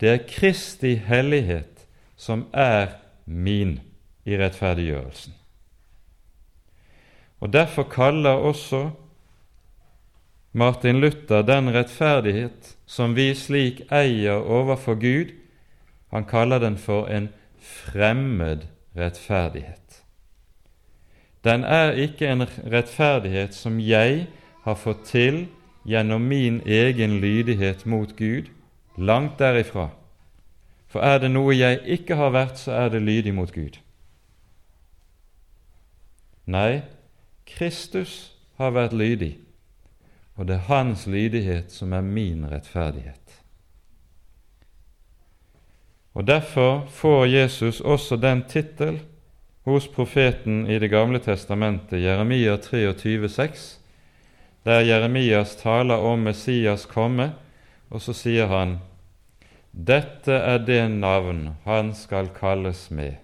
Det 0.01 0.09
er 0.09 0.27
Kristi 0.29 0.95
hellighet 0.95 1.87
som 2.17 2.47
er 2.53 3.01
min 3.25 3.81
i 4.25 4.37
rettferdiggjørelsen. 4.39 5.35
Og 7.41 7.53
Derfor 7.53 7.83
kaller 7.83 8.31
også 8.31 8.91
Martin 10.53 11.01
Luther 11.01 11.43
den 11.43 11.73
rettferdighet 11.75 12.77
som 12.87 13.17
vi 13.17 13.35
slik 13.35 13.83
eier 13.93 14.39
overfor 14.39 14.95
Gud, 14.95 15.33
han 16.11 16.25
kaller 16.25 16.59
den 16.59 16.77
for 16.79 17.09
en 17.11 17.29
fremmed 17.59 18.69
rettferdighet. 18.97 20.05
Den 21.45 21.65
er 21.65 21.93
ikke 21.93 22.29
en 22.33 22.47
rettferdighet 22.73 23.55
som 23.55 23.81
jeg 23.81 24.27
har 24.65 24.75
fått 24.81 25.05
til 25.11 25.47
gjennom 25.85 26.25
min 26.25 26.61
egen 26.67 27.19
lydighet 27.21 27.85
mot 27.87 28.17
Gud, 28.17 28.49
langt 28.97 29.39
derifra. 29.39 29.91
For 30.89 31.05
er 31.05 31.19
det 31.19 31.33
noe 31.35 31.53
jeg 31.57 31.83
ikke 31.85 32.17
har 32.17 32.33
vært, 32.33 32.59
så 32.59 32.73
er 32.73 32.95
det 32.95 33.03
lydig 33.03 33.35
mot 33.35 33.53
Gud. 33.53 33.81
Nei, 36.47 36.83
Kristus 37.49 38.33
har 38.57 38.73
vært 38.77 38.93
lydig, 38.93 39.35
og 40.37 40.49
det 40.49 40.59
er 40.59 40.69
hans 40.69 41.07
lydighet 41.07 41.73
som 41.73 41.93
er 41.93 42.05
min 42.05 42.45
rettferdighet. 42.49 43.24
Og 46.15 46.27
Derfor 46.27 46.87
får 46.91 47.27
Jesus 47.27 47.81
også 47.81 48.17
den 48.17 48.45
tittel 48.49 49.01
hos 49.65 49.89
profeten 49.89 50.67
i 50.71 50.79
Det 50.79 50.91
gamle 50.91 51.19
testamentet, 51.19 52.03
Jeremia 52.03 52.57
23, 52.57 53.27
23,6, 53.27 53.79
der 54.65 54.81
Jeremias 54.81 55.57
taler 55.57 55.95
om 55.95 56.19
Messias 56.19 56.87
komme, 56.87 57.33
og 57.91 58.01
så 58.01 58.13
sier 58.13 58.47
han 58.47 58.79
dette 59.75 60.31
er 60.33 60.61
det 60.63 60.85
navn 60.91 61.57
han 61.65 61.91
skal 61.99 62.29
kalles 62.31 62.87
med, 62.95 63.17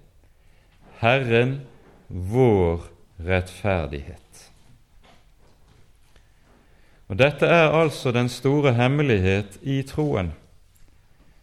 Herren 0.98 1.60
vår 2.08 2.82
rettferdighet. 3.22 4.50
Og 7.06 7.18
Dette 7.18 7.46
er 7.46 7.70
altså 7.70 8.10
den 8.10 8.28
store 8.28 8.72
hemmelighet 8.74 9.60
i 9.62 9.82
troen, 9.86 10.32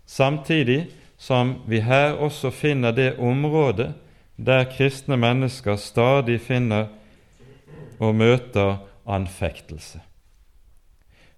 samtidig 0.06 0.90
som 1.28 1.56
vi 1.68 1.82
her 1.84 2.16
også 2.24 2.54
finner 2.56 2.94
det 2.96 3.18
området 3.20 3.90
der 4.38 4.70
kristne 4.72 5.18
mennesker 5.20 5.76
stadig 5.76 6.38
finner 6.42 6.88
og 8.00 8.16
møter 8.16 8.78
anfektelse. 9.04 10.00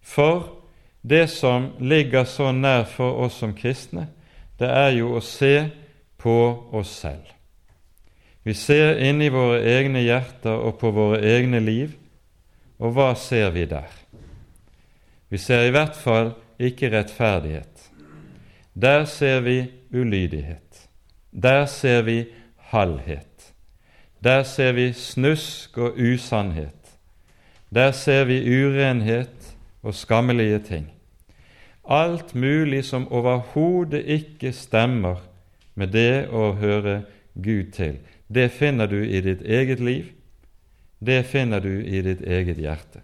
For 0.01 0.59
det 1.01 1.29
som 1.33 1.71
ligger 1.79 2.27
så 2.29 2.51
nær 2.51 2.85
for 2.91 3.23
oss 3.25 3.39
som 3.41 3.55
kristne, 3.57 4.09
det 4.59 4.69
er 4.69 4.91
jo 4.99 5.15
å 5.17 5.23
se 5.25 5.69
på 6.21 6.35
oss 6.75 6.91
selv. 6.99 7.25
Vi 8.43 8.53
ser 8.53 8.99
inn 9.01 9.23
i 9.25 9.31
våre 9.33 9.57
egne 9.63 10.03
hjerter 10.03 10.67
og 10.67 10.77
på 10.81 10.91
våre 10.93 11.23
egne 11.23 11.63
liv, 11.63 11.97
og 12.77 12.93
hva 12.93 13.09
ser 13.17 13.49
vi 13.57 13.65
der? 13.65 13.89
Vi 15.29 15.41
ser 15.41 15.65
i 15.65 15.73
hvert 15.73 15.97
fall 15.97 16.35
ikke 16.59 16.91
rettferdighet. 16.93 17.89
Der 18.73 19.05
ser 19.09 19.41
vi 19.45 19.59
ulydighet. 19.93 20.89
Der 21.31 21.65
ser 21.65 22.01
vi 22.01 22.25
halvhet. 22.57 23.53
Der 24.23 24.43
ser 24.43 24.71
vi 24.71 24.93
snusk 24.93 25.77
og 25.77 25.97
usannhet. 25.97 26.97
Der 27.73 27.91
ser 27.91 28.23
vi 28.23 28.41
urenhet 28.41 29.55
og 29.83 29.93
skammelige 29.93 30.59
ting. 30.59 30.91
Alt 31.89 32.35
mulig 32.35 32.85
som 32.85 33.11
overhodet 33.11 34.03
ikke 34.05 34.51
stemmer 34.51 35.15
med 35.75 35.87
det 35.87 36.27
å 36.29 36.51
høre 36.53 37.03
Gud 37.33 37.71
til. 37.73 37.99
Det 38.27 38.51
finner 38.51 38.87
du 38.87 38.99
i 39.01 39.21
ditt 39.21 39.41
eget 39.41 39.79
liv, 39.79 40.11
det 40.99 41.23
finner 41.25 41.59
du 41.63 41.79
i 41.79 42.01
ditt 42.01 42.21
eget 42.21 42.57
hjerte. 42.57 43.01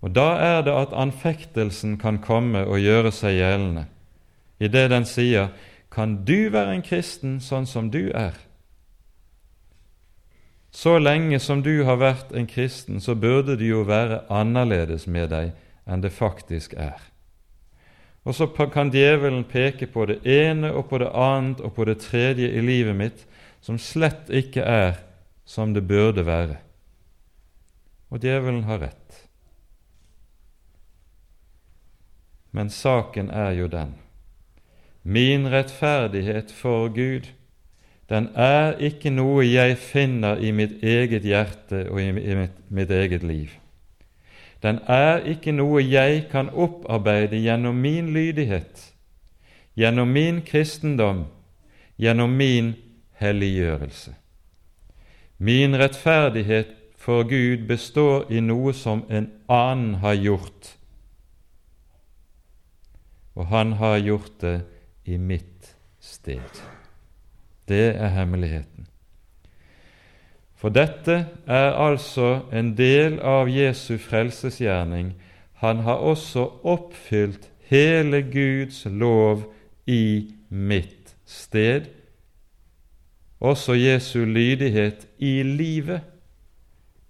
Og 0.00 0.14
Da 0.14 0.36
er 0.38 0.62
det 0.62 0.72
at 0.72 0.94
anfektelsen 0.94 1.96
kan 1.98 2.18
komme 2.18 2.66
og 2.66 2.80
gjøre 2.80 3.12
seg 3.12 3.40
gjeldende, 3.40 3.86
i 4.58 4.68
det 4.68 4.88
den 4.90 5.04
sier 5.04 5.50
kan 5.92 6.24
du 6.24 6.50
være 6.52 6.74
en 6.76 6.84
kristen 6.84 7.38
sånn 7.40 7.66
som 7.68 7.90
du 7.90 8.10
er? 8.10 8.34
Så 10.76 10.98
lenge 11.00 11.38
som 11.40 11.62
du 11.64 11.84
har 11.88 11.96
vært 11.96 12.34
en 12.36 12.46
kristen, 12.46 13.00
så 13.00 13.14
burde 13.16 13.56
det 13.56 13.70
jo 13.70 13.86
være 13.88 14.26
annerledes 14.28 15.06
med 15.08 15.30
deg 15.32 15.54
enn 15.88 16.02
det 16.04 16.12
faktisk 16.12 16.74
er. 16.76 17.00
Og 18.26 18.34
så 18.34 18.48
kan 18.50 18.90
djevelen 18.92 19.46
peke 19.48 19.86
på 19.86 20.04
det 20.10 20.18
ene 20.26 20.74
og 20.74 20.88
på 20.90 21.00
det 21.00 21.08
annet 21.14 21.62
og 21.64 21.72
på 21.78 21.86
det 21.88 22.00
tredje 22.04 22.50
i 22.50 22.60
livet 22.60 22.96
mitt 22.98 23.24
som 23.64 23.78
slett 23.80 24.28
ikke 24.28 24.66
er 24.66 24.98
som 25.48 25.72
det 25.72 25.86
burde 25.86 26.26
være. 26.26 26.58
Og 28.10 28.20
djevelen 28.20 28.64
har 28.66 28.82
rett. 28.84 29.22
Men 32.50 32.68
saken 32.70 33.30
er 33.30 33.54
jo 33.56 33.70
den 33.70 33.94
min 35.06 35.46
rettferdighet 35.46 36.50
for 36.50 36.88
Gud 36.90 37.30
den 38.08 38.28
er 38.38 38.76
ikke 38.78 39.10
noe 39.10 39.42
jeg 39.46 39.76
finner 39.82 40.38
i 40.38 40.52
mitt 40.54 40.82
eget 40.82 41.26
hjerte 41.26 41.86
og 41.90 41.98
i 42.02 42.10
mitt, 42.14 42.58
mitt 42.70 42.90
eget 42.90 43.24
liv. 43.26 43.50
Den 44.62 44.78
er 44.86 45.24
ikke 45.26 45.52
noe 45.52 45.82
jeg 45.82 46.28
kan 46.30 46.50
opparbeide 46.50 47.38
gjennom 47.42 47.74
min 47.82 48.12
lydighet, 48.14 48.92
gjennom 49.76 50.14
min 50.14 50.40
kristendom, 50.46 51.24
gjennom 51.98 52.30
min 52.30 52.74
helliggjørelse. 53.18 54.14
Min 55.38 55.74
rettferdighet 55.76 56.70
for 56.96 57.26
Gud 57.28 57.66
består 57.66 58.30
i 58.30 58.40
noe 58.40 58.72
som 58.74 59.04
en 59.10 59.28
annen 59.50 59.98
har 60.00 60.14
gjort, 60.14 60.72
og 63.34 63.50
han 63.50 63.76
har 63.82 63.98
gjort 63.98 64.40
det 64.40 64.56
i 65.06 65.16
mitt 65.16 65.76
sted. 66.00 66.62
Det 67.68 67.94
er 67.96 68.08
hemmeligheten. 68.08 68.86
For 70.56 70.72
dette 70.72 71.26
er 71.46 71.76
altså 71.76 72.46
en 72.52 72.72
del 72.78 73.18
av 73.20 73.50
Jesu 73.52 73.98
frelsesgjerning. 74.00 75.12
Han 75.62 75.84
har 75.86 76.02
også 76.02 76.46
oppfylt 76.64 77.50
hele 77.68 78.22
Guds 78.22 78.84
lov 78.90 79.44
i 79.86 80.32
mitt 80.48 81.16
sted. 81.26 81.90
Også 83.40 83.76
Jesu 83.76 84.24
lydighet 84.24 85.06
i 85.18 85.42
livet 85.42 86.00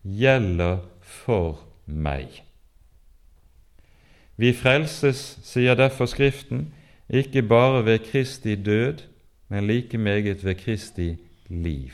gjelder 0.02 0.82
for 1.00 1.62
meg. 1.86 2.42
Vi 4.36 4.52
frelses, 4.52 5.38
sier 5.44 5.78
derfor 5.78 6.10
Skriften, 6.10 6.66
ikke 7.08 7.42
bare 7.42 7.84
ved 7.84 7.98
Kristi 7.98 8.54
død, 8.54 9.02
men 9.48 9.66
like 9.66 9.98
meget 9.98 10.44
ved 10.44 10.54
Kristi 10.54 11.16
liv. 11.48 11.90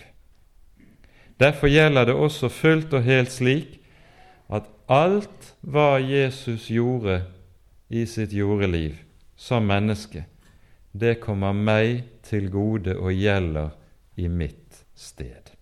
Derfor 1.41 1.69
gjelder 1.69 2.05
det 2.05 2.15
også 2.15 2.49
fullt 2.49 2.95
og 2.95 3.03
helt 3.03 3.33
slik 3.33 3.81
at 4.53 4.69
alt 4.89 5.55
hva 5.61 5.97
Jesus 5.99 6.69
gjorde 6.69 7.23
i 7.91 8.07
sitt 8.07 8.33
jordeliv 8.33 8.95
som 9.37 9.67
menneske, 9.67 10.25
det 10.93 11.21
kommer 11.21 11.53
meg 11.53 12.05
til 12.23 12.51
gode 12.51 12.95
og 12.97 13.13
gjelder 13.13 13.73
i 14.17 14.29
mitt 14.29 14.85
sted. 14.95 15.53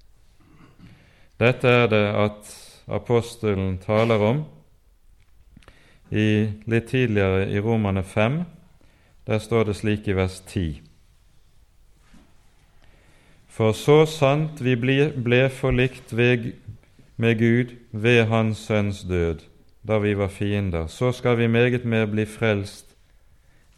Dette 1.40 1.68
er 1.68 1.86
det 1.88 2.06
at 2.26 2.50
apostelen 2.90 3.78
taler 3.80 4.20
om 4.20 4.42
i, 6.10 6.50
litt 6.66 6.90
tidligere 6.90 7.46
i 7.48 7.62
Romane 7.62 8.02
5. 8.02 8.42
Der 9.26 9.38
står 9.38 9.64
det 9.64 9.76
slik 9.76 10.08
i 10.08 10.16
vers 10.16 10.40
10. 10.40 10.82
For 13.48 13.72
så 13.76 14.04
sant 14.08 14.62
vi 14.64 14.76
ble, 14.76 15.48
forlikt 15.52 16.14
ved, 16.16 16.52
med 17.16 17.38
Gud 17.38 17.74
ved 17.92 18.24
Hans 18.30 18.58
Sønns 18.58 19.02
død, 19.04 19.42
da 19.82 19.98
vi 19.98 20.14
var 20.16 20.28
fiender, 20.28 20.86
så 20.86 21.12
skal 21.12 21.38
vi 21.38 21.46
meget 21.46 21.84
mer 21.84 22.06
bli 22.06 22.24
frelst 22.24 22.94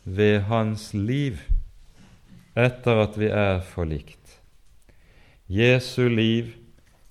ved 0.04 0.40
Hans 0.46 0.94
liv 0.94 1.40
etter 2.56 3.02
at 3.02 3.18
vi 3.18 3.26
er 3.26 3.60
forlikt. 3.64 4.38
Jesu 5.48 6.08
liv 6.08 6.52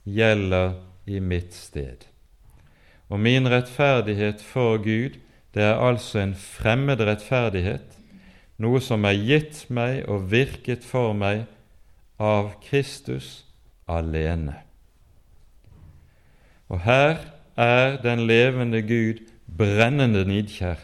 gjelder 0.05 0.73
i 1.05 1.19
mitt 1.19 1.53
sted. 1.53 2.07
Og 3.09 3.19
min 3.19 3.49
rettferdighet 3.49 4.41
for 4.41 4.77
Gud, 4.77 5.17
det 5.53 5.63
er 5.63 5.75
altså 5.75 6.19
en 6.19 6.35
fremmed 6.35 7.01
rettferdighet, 7.01 7.97
noe 8.61 8.81
som 8.83 9.05
er 9.09 9.17
gitt 9.17 9.65
meg 9.73 10.05
og 10.09 10.29
virket 10.31 10.85
for 10.85 11.15
meg 11.17 11.47
av 12.21 12.53
Kristus 12.63 13.41
alene. 13.89 14.59
Og 16.71 16.83
her 16.85 17.17
er 17.59 17.97
den 18.03 18.23
levende 18.29 18.81
Gud 18.85 19.25
brennende 19.57 20.23
nidkjær. 20.29 20.79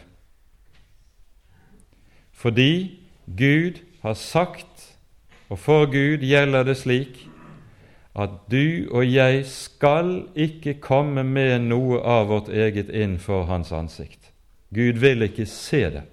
Fordi 2.32 2.98
Gud 3.26 3.80
har 4.02 4.14
sagt, 4.14 4.94
og 5.48 5.58
for 5.58 5.86
Gud 5.86 6.22
gjelder 6.26 6.66
det 6.68 6.76
slik, 6.76 7.24
at 8.18 8.30
du 8.50 8.90
og 8.90 9.06
jeg 9.06 9.44
skal 9.46 10.26
ikke 10.34 10.78
komme 10.82 11.24
med 11.24 11.68
noe 11.70 12.00
av 12.02 12.28
vårt 12.32 12.50
eget 12.50 12.90
inn 12.90 13.16
for 13.22 13.46
Hans 13.46 13.72
ansikt. 13.72 14.32
Gud 14.74 14.98
vil 15.00 15.22
ikke 15.22 15.46
se 15.46 15.84
det. 15.94 16.04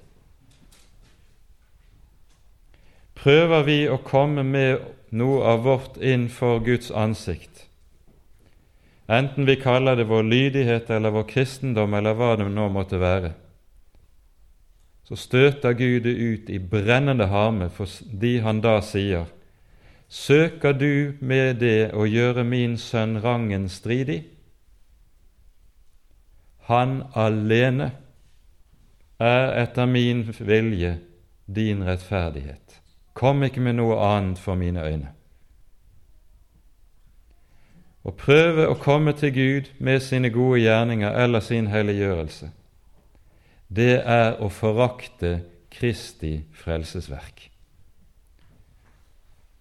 Prøver 3.16 3.64
vi 3.64 3.78
å 3.90 3.98
komme 4.04 4.44
med 4.44 4.84
noe 5.16 5.44
av 5.54 5.64
vårt 5.66 5.98
inn 5.98 6.28
for 6.30 6.60
Guds 6.66 6.92
ansikt, 6.92 7.66
enten 9.08 9.46
vi 9.48 9.56
kaller 9.62 9.96
det 9.96 10.08
vår 10.10 10.26
lydighet 10.28 10.90
eller 10.92 11.14
vår 11.16 11.28
kristendom 11.30 11.94
eller 11.94 12.18
hva 12.18 12.36
det 12.40 12.50
nå 12.52 12.68
måtte 12.74 13.00
være, 13.00 13.32
så 15.06 15.16
støter 15.16 15.78
Gud 15.78 16.04
det 16.04 16.16
ut 16.18 16.50
i 16.50 16.60
brennende 16.60 17.30
harme 17.30 17.70
fordi 17.70 18.40
han 18.42 18.62
da 18.62 18.80
sier 18.82 19.30
Søker 20.10 20.74
du 20.74 21.18
med 21.20 21.60
det 21.62 21.92
å 21.94 22.06
gjøre 22.06 22.44
min 22.46 22.78
sønn 22.78 23.18
rangen 23.24 23.66
stridig? 23.74 24.22
Han 26.70 27.04
alene 27.14 27.92
er 29.22 29.52
etter 29.62 29.90
min 29.90 30.24
vilje 30.40 30.96
din 31.46 31.84
rettferdighet. 31.86 32.65
Kom 33.16 33.44
ikke 33.48 33.64
med 33.64 33.78
noe 33.80 33.96
annet 34.04 34.40
for 34.44 34.60
mine 34.60 34.84
øyne. 34.84 35.12
Å 38.06 38.12
prøve 38.14 38.68
å 38.70 38.76
komme 38.78 39.16
til 39.18 39.32
Gud 39.34 39.72
med 39.82 40.04
sine 40.04 40.30
gode 40.30 40.60
gjerninger 40.62 41.16
eller 41.24 41.42
sin 41.42 41.72
helliggjørelse, 41.72 42.52
det 43.76 44.04
er 44.04 44.36
å 44.44 44.52
forakte 44.54 45.40
Kristi 45.74 46.38
frelsesverk. 46.54 47.48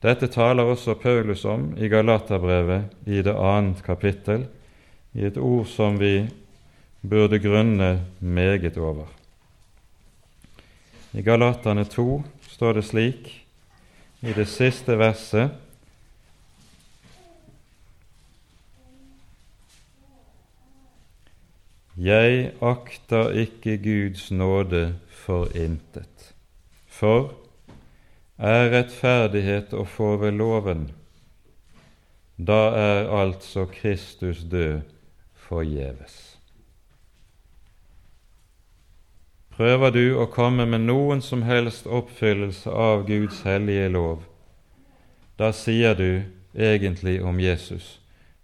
Dette 0.04 0.28
taler 0.28 0.68
også 0.68 0.98
Paulus 1.00 1.46
om 1.48 1.70
i 1.80 1.88
Galaterbrevet 1.88 3.08
i 3.08 3.22
det 3.24 3.32
annet 3.32 3.80
kapittel, 3.86 4.44
i 5.16 5.24
et 5.24 5.38
ord 5.40 5.64
som 5.70 5.96
vi 5.96 6.26
burde 7.00 7.38
grunne 7.40 8.04
meget 8.20 8.76
over. 8.76 9.08
I 11.14 11.22
Galaterne 11.24 11.86
2 11.88 12.22
står 12.50 12.76
det 12.76 12.84
slik 12.84 13.32
i 14.24 14.32
det 14.32 14.46
siste 14.48 14.96
verset 14.98 15.60
Jeg 22.00 22.50
akter 22.64 23.30
ikke 23.44 23.76
Guds 23.78 24.30
nåde 24.32 24.96
for 25.06 25.52
intet, 25.54 26.32
for 26.90 27.36
er 28.38 28.72
rettferdighet 28.72 29.76
å 29.78 29.84
få 29.86 30.16
ved 30.24 30.34
loven, 30.40 30.88
da 32.34 32.74
er 32.80 33.12
altså 33.14 33.68
Kristus 33.70 34.42
død 34.50 34.82
forgjeves. 35.46 36.33
Prøver 39.54 39.90
du 39.94 40.04
å 40.18 40.26
komme 40.26 40.66
med 40.66 40.82
noen 40.88 41.20
som 41.22 41.44
helst 41.46 41.86
oppfyllelse 41.86 42.70
av 42.70 43.04
Guds 43.06 43.44
hellige 43.46 43.86
lov, 43.94 44.24
da 45.38 45.52
sier 45.54 45.94
du 45.94 46.24
egentlig 46.54 47.20
om 47.22 47.38
Jesus 47.42 47.98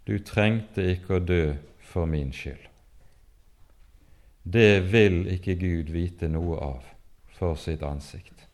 du 0.07 0.17
trengte 0.23 0.85
ikke 0.93 1.17
å 1.17 1.23
dø 1.23 1.43
for 1.91 2.07
min 2.09 2.31
skyld. 2.35 2.63
Det 4.43 4.81
vil 4.91 5.25
ikke 5.35 5.55
Gud 5.59 5.91
vite 5.93 6.31
noe 6.31 6.57
av 6.57 6.87
for 7.37 7.59
sitt 7.59 7.83
ansikt. 7.85 8.47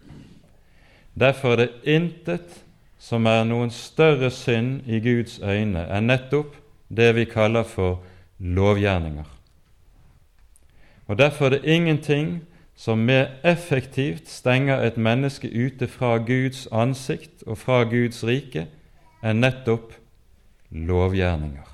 Derfor 1.17 1.55
er 1.55 1.61
det 1.61 1.93
intet 1.93 2.59
som 2.99 3.25
er 3.29 3.45
noen 3.47 3.71
større 3.73 4.29
synd 4.33 4.89
i 4.89 4.99
Guds 5.01 5.39
øyne 5.39 5.85
enn 5.93 6.09
nettopp 6.09 6.57
det 6.89 7.13
vi 7.15 7.25
kaller 7.29 7.65
for 7.69 8.01
lovgjerninger. 8.37 9.36
Og 11.07 11.17
Derfor 11.17 11.45
er 11.45 11.49
det 11.49 11.63
ingenting 11.63 12.41
som 12.75 12.97
mer 12.97 13.25
effektivt 13.43 14.29
stenger 14.29 14.81
et 14.81 14.97
menneske 14.97 15.49
ute 15.65 15.87
fra 15.87 16.17
Guds 16.17 16.67
ansikt 16.71 17.43
og 17.47 17.57
fra 17.57 17.83
Guds 17.83 18.23
rike 18.23 18.67
enn 19.23 19.41
nettopp 19.41 19.95
lovgjerninger. 20.69 21.65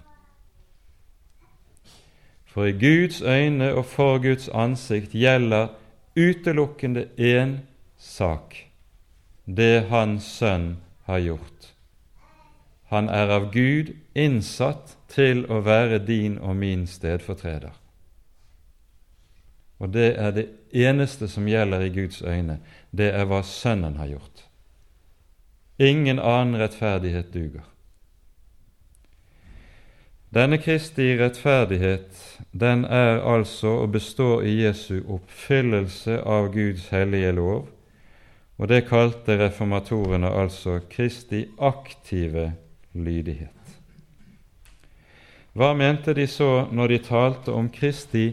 For 2.45 2.69
i 2.69 2.71
Guds 2.71 3.21
øyne 3.21 3.73
og 3.73 3.85
for 3.85 4.21
Guds 4.21 4.49
ansikt 4.49 5.11
gjelder 5.11 5.67
utelukkende 6.15 7.07
én 7.17 7.57
sak 7.97 8.55
det 9.45 9.85
Hans 9.89 10.23
Sønn 10.23 10.77
har 11.05 11.19
gjort. 11.19 11.73
Han 12.93 13.09
er 13.09 13.27
av 13.33 13.51
Gud 13.51 13.95
innsatt 14.15 14.97
til 15.09 15.45
å 15.51 15.59
være 15.65 15.97
din 16.05 16.37
og 16.37 16.55
min 16.55 16.87
stedfortreder. 16.87 17.82
Og 19.83 19.91
det 19.91 20.13
er 20.15 20.31
det 20.31 20.45
eneste 20.71 21.27
som 21.27 21.47
gjelder 21.47 21.83
i 21.83 21.91
Guds 21.91 22.21
øyne. 22.23 22.61
Det 22.95 23.09
er 23.11 23.27
hva 23.27 23.41
Sønnen 23.43 23.97
har 23.99 24.13
gjort. 24.13 24.45
Ingen 25.79 26.21
annen 26.23 26.55
rettferdighet 26.61 27.33
duger. 27.33 27.65
Denne 30.33 30.57
Kristi 30.57 31.11
rettferdighet 31.19 32.21
den 32.51 32.85
er 32.85 33.19
altså 33.27 33.75
og 33.83 33.91
består 33.91 34.45
i 34.47 34.55
Jesu 34.63 35.03
oppfyllelse 35.03 36.21
av 36.23 36.47
Guds 36.53 36.87
hellige 36.89 37.35
lov, 37.35 37.67
og 38.57 38.69
det 38.71 38.85
kalte 38.87 39.35
reformatorene 39.37 40.31
altså 40.31 40.79
Kristi 40.89 41.43
aktive 41.59 42.53
lydighet. 42.93 43.75
Hva 45.53 45.73
mente 45.77 46.15
de 46.17 46.25
så 46.27 46.65
når 46.71 46.95
de 46.95 47.03
talte 47.03 47.53
om 47.53 47.69
Kristi 47.69 48.31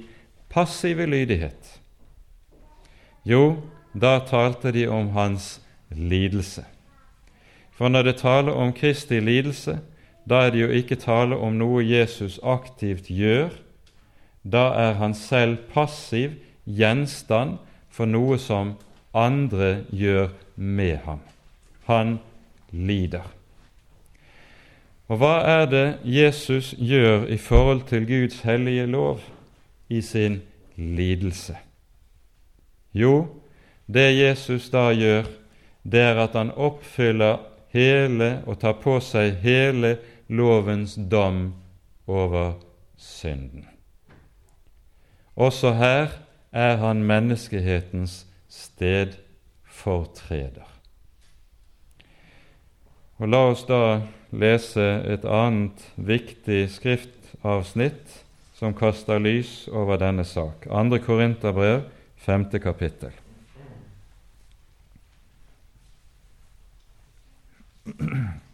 passive 0.51 1.07
lydighet? 1.07 1.81
Jo, 3.25 3.63
da 3.93 4.19
talte 4.27 4.73
de 4.73 4.87
om 4.89 5.09
hans 5.09 5.61
lidelse. 5.91 6.65
For 7.71 7.89
når 7.89 8.03
det 8.03 8.17
taler 8.21 8.53
om 8.53 8.73
Kristi 8.73 9.21
lidelse, 9.21 9.79
da 10.29 10.47
er 10.47 10.51
det 10.51 10.61
jo 10.61 10.69
ikke 10.69 11.01
tale 11.01 11.37
om 11.37 11.57
noe 11.59 11.83
Jesus 11.85 12.39
aktivt 12.43 13.09
gjør. 13.09 13.51
Da 14.45 14.71
er 14.77 14.95
han 15.01 15.15
selv 15.15 15.57
passiv 15.73 16.37
gjenstand 16.65 17.59
for 17.91 18.07
noe 18.07 18.39
som 18.39 18.75
andre 19.15 19.85
gjør 19.91 20.31
med 20.57 20.97
ham. 21.05 21.21
Han 21.89 22.19
lider. 22.71 23.27
Og 25.11 25.19
hva 25.19 25.41
er 25.43 25.65
det 25.67 25.87
Jesus 26.07 26.75
gjør 26.79 27.27
i 27.27 27.37
forhold 27.37 27.83
til 27.89 28.07
Guds 28.07 28.41
hellige 28.47 28.87
lov 28.87 29.25
i 29.91 30.03
sin 30.03 30.43
lidelse? 30.77 31.57
Jo, 32.95 33.27
det 33.87 34.19
Jesus 34.19 34.71
da 34.71 34.93
gjør, 34.95 35.25
det 35.83 36.01
er 36.01 36.17
at 36.23 36.33
han 36.39 36.51
oppfyller 36.55 37.39
hele 37.75 38.43
og 38.47 38.59
tar 38.63 38.79
på 38.83 39.01
seg 39.03 39.35
hele 39.43 39.99
lovens 40.29 40.95
dom 41.11 41.55
over 42.07 42.53
synden. 42.99 43.67
Også 45.37 45.73
her 45.73 46.09
er 46.53 46.77
han 46.77 47.05
menneskehetens 47.07 48.27
stedfortreder. 48.51 50.67
Og 53.21 53.29
La 53.29 53.37
oss 53.51 53.65
da 53.69 54.01
lese 54.33 54.87
et 55.13 55.25
annet 55.25 55.93
viktig 55.97 56.71
skriftavsnitt 56.73 58.25
som 58.61 58.75
kaster 58.77 59.17
lys 59.19 59.69
over 59.73 59.97
denne 59.97 60.25
sak. 60.25 60.67
2. 60.69 60.99
Korinterbrev, 61.01 61.83
5. 62.17 62.61
kapittel. 62.61 63.11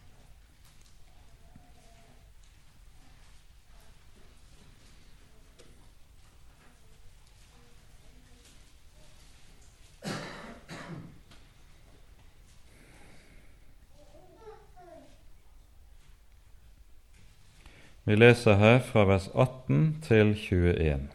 Vi 18.07 18.15
leser 18.15 18.55
her 18.55 18.77
fra 18.87 19.03
vers 19.05 19.25
18 19.35 19.97
til 20.03 20.29
21. 20.39 21.09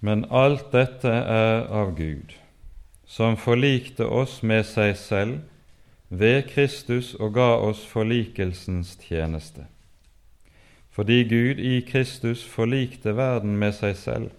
Men 0.00 0.24
alt 0.34 0.72
dette 0.72 1.12
er 1.12 1.68
av 1.70 1.92
Gud, 1.94 2.34
som 3.06 3.38
forlikte 3.38 4.10
oss 4.10 4.40
med 4.42 4.66
seg 4.66 4.96
selv 4.98 5.38
ved 6.10 6.50
Kristus 6.50 7.14
og 7.14 7.36
ga 7.38 7.52
oss 7.68 7.86
forlikelsens 7.86 8.96
tjeneste. 9.06 9.68
Fordi 10.90 11.22
Gud 11.30 11.62
i 11.62 11.78
Kristus 11.86 12.42
forlikte 12.42 13.14
verden 13.14 13.54
med 13.62 13.78
seg 13.78 13.94
selv, 13.94 14.30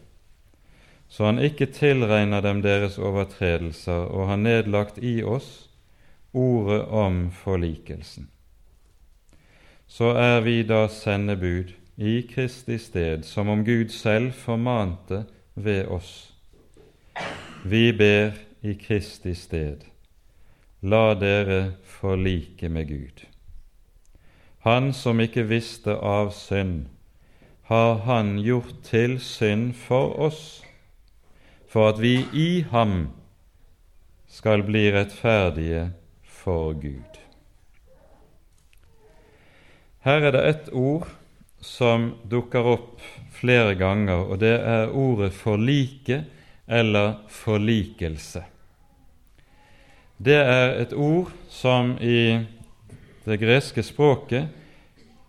så 1.08 1.32
han 1.32 1.40
ikke 1.40 1.72
tilregner 1.72 2.44
dem 2.44 2.60
deres 2.60 3.00
overtredelser 3.00 4.12
og 4.12 4.34
har 4.36 4.44
nedlagt 4.44 5.00
i 5.00 5.22
oss 5.24 5.70
ordet 6.36 6.84
om 6.92 7.30
forlikelsen 7.32 8.28
så 9.88 10.12
er 10.20 10.42
vi 10.42 10.62
da 10.64 10.88
sendebud 10.92 11.72
i 11.98 12.22
Kristi 12.30 12.78
sted, 12.78 13.24
som 13.24 13.50
om 13.50 13.66
Gud 13.66 13.90
selv 13.90 14.34
formante 14.34 15.24
ved 15.56 15.88
oss. 15.88 16.34
Vi 17.66 17.92
ber 17.92 18.36
i 18.62 18.74
Kristi 18.74 19.34
sted, 19.36 19.88
la 20.82 21.14
dere 21.14 21.74
forlike 21.84 22.70
med 22.70 22.88
Gud. 22.88 23.26
Han 24.68 24.94
som 24.94 25.20
ikke 25.24 25.48
visste 25.48 25.96
av 25.96 26.32
synd, 26.36 26.88
har 27.68 27.98
Han 28.06 28.38
gjort 28.40 28.84
til 28.84 29.20
synd 29.20 29.74
for 29.74 30.20
oss, 30.20 30.64
for 31.68 31.90
at 31.90 32.02
vi 32.02 32.26
i 32.34 32.62
ham 32.72 33.10
skal 34.28 34.64
bli 34.64 34.92
rettferdige 34.92 35.92
for 36.24 36.74
Gud. 36.74 37.27
Her 40.08 40.24
er 40.24 40.32
det 40.32 40.42
ett 40.48 40.68
ord 40.72 41.04
som 41.60 42.14
dukker 42.32 42.64
opp 42.64 43.02
flere 43.36 43.74
ganger, 43.76 44.22
og 44.32 44.40
det 44.40 44.54
er 44.56 44.94
ordet 44.96 45.34
'forlike' 45.36 46.24
eller 46.68 47.18
'forlikelse'. 47.28 48.44
Det 50.18 50.38
er 50.38 50.80
et 50.80 50.94
ord 50.94 51.32
som 51.50 51.98
i 52.00 52.40
det 53.26 53.40
greske 53.40 53.84
språket 53.84 54.48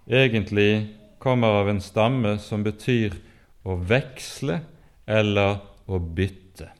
egentlig 0.07 0.87
kommer 1.19 1.49
av 1.49 1.69
en 1.69 1.81
stamme 1.81 2.39
som 2.39 2.63
betyr 2.63 3.19
å 3.65 3.75
veksle 3.75 4.61
eller 5.07 5.59
å 5.89 5.99
bytte. 5.99 6.71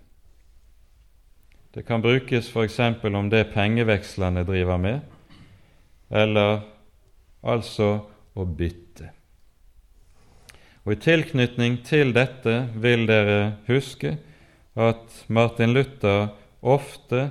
Det 1.75 1.83
kan 1.87 2.03
brukes 2.03 2.49
f.eks. 2.49 2.81
om 3.05 3.31
det 3.31 3.53
pengevekslerne 3.53 4.45
driver 4.45 4.77
med, 4.77 5.01
eller 6.11 6.78
altså 7.43 7.91
å 8.39 8.45
bytte. 8.45 9.11
Og 10.87 10.95
I 10.95 11.03
tilknytning 11.05 11.83
til 11.85 12.15
dette 12.17 12.55
vil 12.81 13.05
dere 13.09 13.59
huske 13.67 14.15
at 14.79 15.25
Martin 15.29 15.75
Luther 15.77 16.31
ofte 16.65 17.29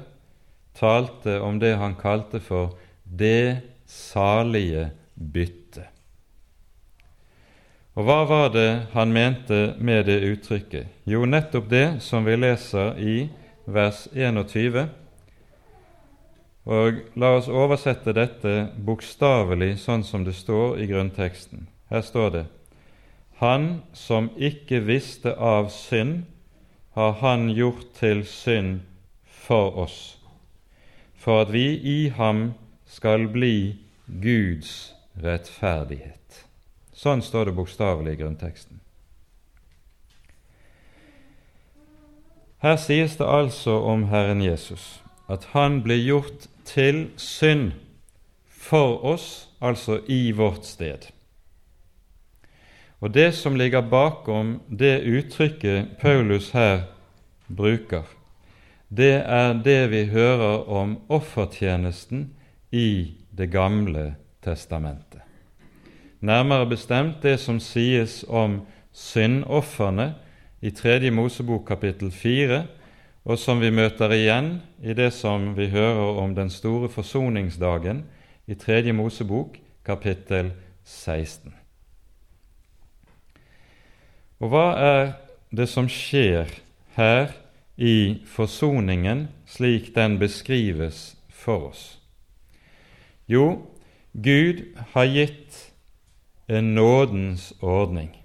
talte 0.78 1.40
om 1.42 1.58
det 1.60 1.74
han 1.82 1.96
kalte 1.98 2.42
for 2.44 2.76
det 3.04 3.64
salige 3.90 4.92
bytte. 5.16 5.88
Og 7.98 8.06
hva 8.06 8.20
var 8.30 8.52
det 8.54 8.70
han 8.94 9.10
mente 9.10 9.74
med 9.82 10.06
det 10.06 10.20
uttrykket? 10.22 10.92
Jo, 11.10 11.26
nettopp 11.26 11.66
det 11.72 11.88
som 12.06 12.28
vi 12.28 12.36
leser 12.38 13.00
i 13.02 13.16
vers 13.66 14.06
21 14.14 14.86
og 16.68 17.00
La 17.16 17.32
oss 17.38 17.48
oversette 17.48 18.12
dette 18.12 18.54
bokstavelig 18.84 19.78
sånn 19.80 20.04
som 20.04 20.26
det 20.28 20.36
står 20.36 20.82
i 20.84 20.88
grunnteksten. 20.90 21.68
Her 21.88 22.04
står 22.04 22.34
det 22.34 22.46
Han 23.40 23.84
som 23.96 24.30
ikke 24.36 24.82
visste 24.84 25.32
av 25.32 25.70
synd, 25.72 26.26
har 26.98 27.14
Han 27.22 27.48
gjort 27.54 27.94
til 27.96 28.26
synd 28.28 28.82
for 29.24 29.78
oss, 29.80 30.18
for 31.16 31.46
at 31.46 31.54
vi 31.54 31.78
i 31.80 32.10
ham 32.10 32.52
skal 32.86 33.28
bli 33.32 33.78
Guds 34.08 34.92
rettferdighet. 35.24 36.44
Sånn 36.92 37.22
står 37.22 37.48
det 37.48 37.56
bokstavelig 37.56 38.18
i 38.18 38.20
grunnteksten. 38.24 38.82
Her 42.60 42.76
sies 42.82 43.16
det 43.20 43.28
altså 43.30 43.78
om 43.86 44.08
Herren 44.10 44.42
Jesus 44.42 44.98
at 45.30 45.52
han 45.54 45.82
ble 45.86 45.98
gjort 46.00 46.48
til 46.68 47.08
synd 47.18 47.72
for 48.48 49.00
oss, 49.06 49.50
altså 49.62 50.02
i 50.08 50.32
vårt 50.32 50.66
sted. 50.66 51.08
Og 53.00 53.14
Det 53.14 53.34
som 53.34 53.56
ligger 53.56 53.82
bakom 53.82 54.62
det 54.70 55.04
uttrykket 55.06 55.98
Paulus 56.02 56.52
her 56.52 56.82
bruker, 57.48 58.04
det 58.90 59.24
er 59.26 59.54
det 59.54 59.92
vi 59.92 60.06
hører 60.06 60.70
om 60.70 60.98
offertjenesten 61.10 62.34
i 62.72 63.14
Det 63.38 63.52
gamle 63.52 64.16
testamentet. 64.44 65.22
Nærmere 66.22 66.66
bestemt 66.66 67.22
det 67.22 67.40
som 67.40 67.60
sies 67.60 68.26
om 68.28 68.62
syndofrene 68.94 70.16
i 70.62 70.72
Tredje 70.72 71.12
Mosebok 71.12 71.68
kapittel 71.68 72.12
4, 72.12 72.64
og 73.28 73.36
som 73.36 73.60
vi 73.60 73.74
møter 73.76 74.14
igjen 74.16 74.62
i 74.80 74.94
det 74.96 75.10
som 75.12 75.50
vi 75.58 75.68
hører 75.68 76.20
om 76.22 76.36
den 76.36 76.48
store 76.50 76.88
forsoningsdagen 76.88 78.06
i 78.48 78.56
Tredje 78.56 78.94
Mosebok, 78.96 79.58
kapittel 79.84 80.54
16. 80.88 81.52
Og 84.40 84.54
hva 84.54 84.68
er 84.80 85.12
det 85.52 85.68
som 85.68 85.90
skjer 85.92 86.54
her 86.96 87.34
i 87.76 88.24
forsoningen 88.32 89.28
slik 89.50 89.92
den 89.96 90.16
beskrives 90.22 91.18
for 91.28 91.74
oss? 91.74 91.84
Jo, 93.28 93.68
Gud 94.16 94.64
har 94.94 95.12
gitt 95.12 95.60
en 96.48 96.72
nådens 96.80 97.52
ordning, 97.60 98.16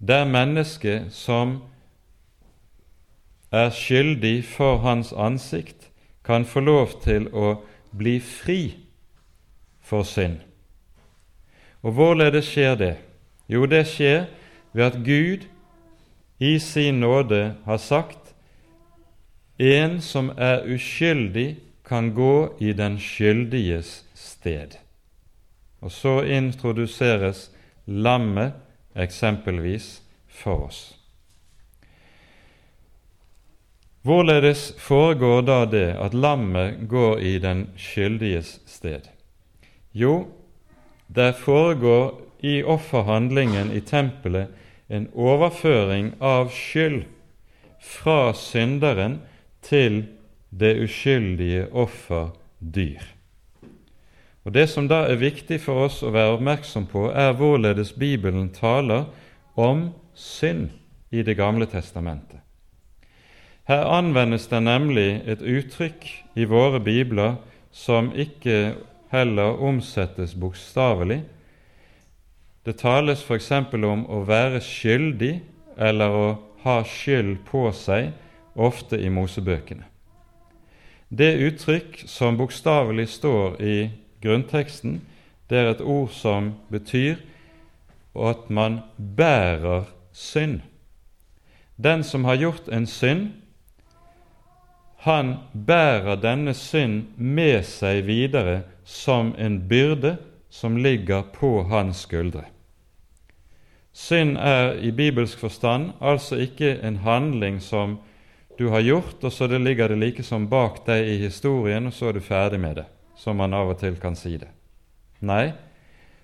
der 0.00 0.24
mennesket 0.24 1.12
som 1.12 1.58
er 3.54 3.70
skyldig 3.70 4.44
for 4.44 4.82
hans 4.82 5.12
ansikt, 5.12 5.90
kan 6.24 6.44
få 6.44 6.60
lov 6.64 6.98
til 7.04 7.28
å 7.30 7.60
bli 7.94 8.18
fri 8.18 8.74
for 9.84 10.02
synd. 10.08 10.40
Og 11.84 11.92
hvorledes 11.92 12.48
skjer 12.48 12.78
det? 12.80 12.94
Jo, 13.48 13.66
det 13.68 13.84
skjer 13.86 14.24
ved 14.72 14.84
at 14.84 15.02
Gud 15.04 15.44
i 16.40 16.56
sin 16.58 17.02
nåde 17.04 17.54
har 17.66 17.78
sagt 17.78 18.32
en 19.60 20.00
som 20.02 20.32
er 20.36 20.64
uskyldig 20.66 21.54
kan 21.84 22.10
gå 22.16 22.56
i 22.58 22.72
den 22.72 22.96
skyldiges 22.98 24.02
sted. 24.14 24.78
Og 25.84 25.92
så 25.92 26.22
introduseres 26.24 27.50
lammet 27.86 28.56
eksempelvis 28.96 30.00
for 30.28 30.66
oss. 30.66 31.03
Hvorledes 34.04 34.74
foregår 34.78 35.40
da 35.48 35.62
det 35.64 35.94
at 35.96 36.14
lammet 36.14 36.82
går 36.88 37.22
i 37.24 37.38
den 37.40 37.70
skyldiges 37.76 38.58
sted? 38.68 39.08
Jo, 39.96 40.26
det 41.08 41.34
foregår 41.40 42.20
i 42.44 42.58
offerhandlingen 42.62 43.72
i 43.72 43.80
tempelet 43.80 44.52
en 44.92 45.08
overføring 45.14 46.12
av 46.20 46.52
skyld 46.52 47.06
fra 47.80 48.34
synderen 48.36 49.22
til 49.64 50.02
det 50.52 50.74
uskyldige 50.84 51.70
offer 51.72 52.34
dyr. 52.60 53.00
Og 54.44 54.52
Det 54.52 54.68
som 54.68 54.84
da 54.88 55.06
er 55.08 55.16
viktig 55.16 55.62
for 55.64 55.88
oss 55.88 56.02
å 56.04 56.12
være 56.12 56.36
oppmerksom 56.36 56.92
på, 56.92 57.08
er 57.08 57.32
hvorledes 57.32 57.96
Bibelen 57.96 58.52
taler 58.52 59.08
om 59.56 59.94
synd 60.12 60.68
i 61.10 61.22
Det 61.22 61.36
gamle 61.36 61.64
testamentet. 61.66 62.43
Her 63.64 63.84
anvendes 63.88 64.46
det 64.46 64.60
nemlig 64.60 65.22
et 65.24 65.40
uttrykk 65.40 66.04
i 66.36 66.44
våre 66.44 66.80
bibler 66.84 67.38
som 67.72 68.10
ikke 68.12 68.74
heller 69.12 69.56
omsettes 69.62 70.34
bokstavelig. 70.34 71.22
Det 72.64 72.76
tales 72.76 73.22
f.eks. 73.24 73.50
om 73.72 74.04
å 74.04 74.20
være 74.28 74.60
skyldig 74.60 75.38
eller 75.80 76.16
å 76.16 76.26
ha 76.64 76.82
skyld 76.84 77.38
på 77.48 77.70
seg, 77.72 78.12
ofte 78.54 79.00
i 79.00 79.08
Mosebøkene. 79.08 79.84
Det 81.08 81.32
uttrykk 81.46 82.04
som 82.06 82.36
bokstavelig 82.36 83.08
står 83.16 83.56
i 83.62 83.76
grunnteksten, 84.22 85.00
det 85.48 85.58
er 85.58 85.70
et 85.72 85.80
ord 85.80 86.12
som 86.12 86.52
betyr 86.72 87.16
at 88.14 88.50
man 88.50 88.80
bærer 88.96 89.88
synd. 90.12 90.60
Den 91.76 92.04
som 92.04 92.24
har 92.24 92.38
gjort 92.38 92.68
en 92.68 92.86
synd, 92.86 93.32
han 95.04 95.34
bærer 95.52 96.16
denne 96.16 96.54
synd 96.56 97.18
med 97.20 97.60
seg 97.68 98.06
videre 98.06 98.62
som 98.88 99.34
en 99.36 99.58
byrde 99.68 100.14
som 100.48 100.78
ligger 100.80 101.26
på 101.34 101.58
hans 101.68 102.06
skuldre. 102.06 102.46
Synd 103.92 104.38
er 104.40 104.78
i 104.80 104.94
bibelsk 104.96 105.38
forstand 105.44 105.92
altså 106.00 106.38
ikke 106.40 106.78
en 106.80 106.96
handling 107.04 107.60
som 107.60 107.98
du 108.58 108.70
har 108.72 108.80
gjort, 108.80 109.20
og 109.20 109.32
så 109.32 109.46
det 109.50 109.60
ligger 109.60 109.92
det 109.92 109.98
like 110.00 110.24
som 110.24 110.48
bak 110.48 110.80
deg 110.86 111.04
i 111.04 111.18
historien, 111.20 111.86
og 111.86 111.92
så 111.92 112.08
er 112.08 112.16
du 112.16 112.24
ferdig 112.24 112.60
med 112.62 112.80
det, 112.80 112.86
som 113.18 113.36
man 113.36 113.54
av 113.54 113.74
og 113.74 113.80
til 113.82 113.98
kan 114.00 114.16
si 114.16 114.38
det. 114.40 114.48
Nei, 115.20 115.52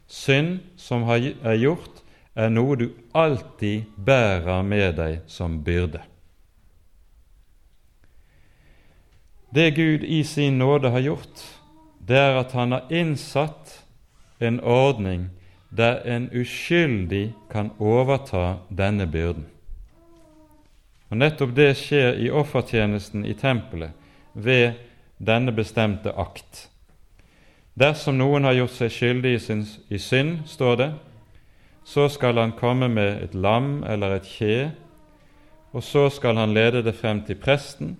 synd 0.06 0.62
som 0.80 1.04
er 1.10 1.58
gjort, 1.60 2.00
er 2.32 2.48
noe 2.48 2.78
du 2.80 2.86
alltid 3.12 3.92
bærer 3.98 4.62
med 4.64 4.96
deg 4.96 5.20
som 5.28 5.60
byrde. 5.66 6.00
Det 9.54 9.70
Gud 9.74 10.04
i 10.04 10.24
sin 10.24 10.58
nåde 10.58 10.90
har 10.90 11.00
gjort, 11.00 11.42
det 11.98 12.18
er 12.18 12.38
at 12.38 12.52
Han 12.52 12.72
har 12.72 12.86
innsatt 12.90 13.84
en 14.38 14.60
ordning 14.60 15.28
der 15.70 16.02
en 16.06 16.30
uskyldig 16.32 17.32
kan 17.50 17.70
overta 17.78 18.56
denne 18.68 19.06
byrden. 19.06 19.46
Og 21.10 21.16
Nettopp 21.16 21.54
det 21.56 21.74
skjer 21.78 22.18
i 22.22 22.30
offertjenesten 22.30 23.24
i 23.26 23.34
tempelet 23.34 23.90
ved 24.34 24.78
denne 25.18 25.52
bestemte 25.52 26.12
akt. 26.14 26.68
Dersom 27.74 28.18
noen 28.18 28.46
har 28.46 28.54
gjort 28.54 28.76
seg 28.76 28.92
skyldig 28.94 29.34
i, 29.34 29.40
sin, 29.42 29.64
i 29.88 29.98
synd, 29.98 30.44
står 30.46 30.76
det, 30.76 30.90
så 31.84 32.08
skal 32.08 32.38
han 32.38 32.54
komme 32.58 32.88
med 32.88 33.22
et 33.24 33.34
lam 33.34 33.82
eller 33.88 34.18
et 34.18 34.28
kje, 34.28 34.70
og 35.72 35.82
så 35.82 36.08
skal 36.10 36.38
han 36.38 36.54
lede 36.54 36.82
det 36.86 36.94
frem 36.98 37.22
til 37.26 37.38
presten. 37.38 37.96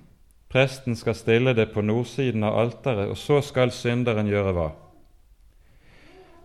Presten 0.51 0.97
skal 0.97 1.15
stille 1.15 1.55
det 1.55 1.69
på 1.71 1.83
nordsiden 1.83 2.43
av 2.45 2.59
alteret, 2.59 3.11
og 3.13 3.19
så 3.19 3.39
skal 3.45 3.71
synderen 3.71 4.27
gjøre 4.27 4.55
hva? 4.57 4.69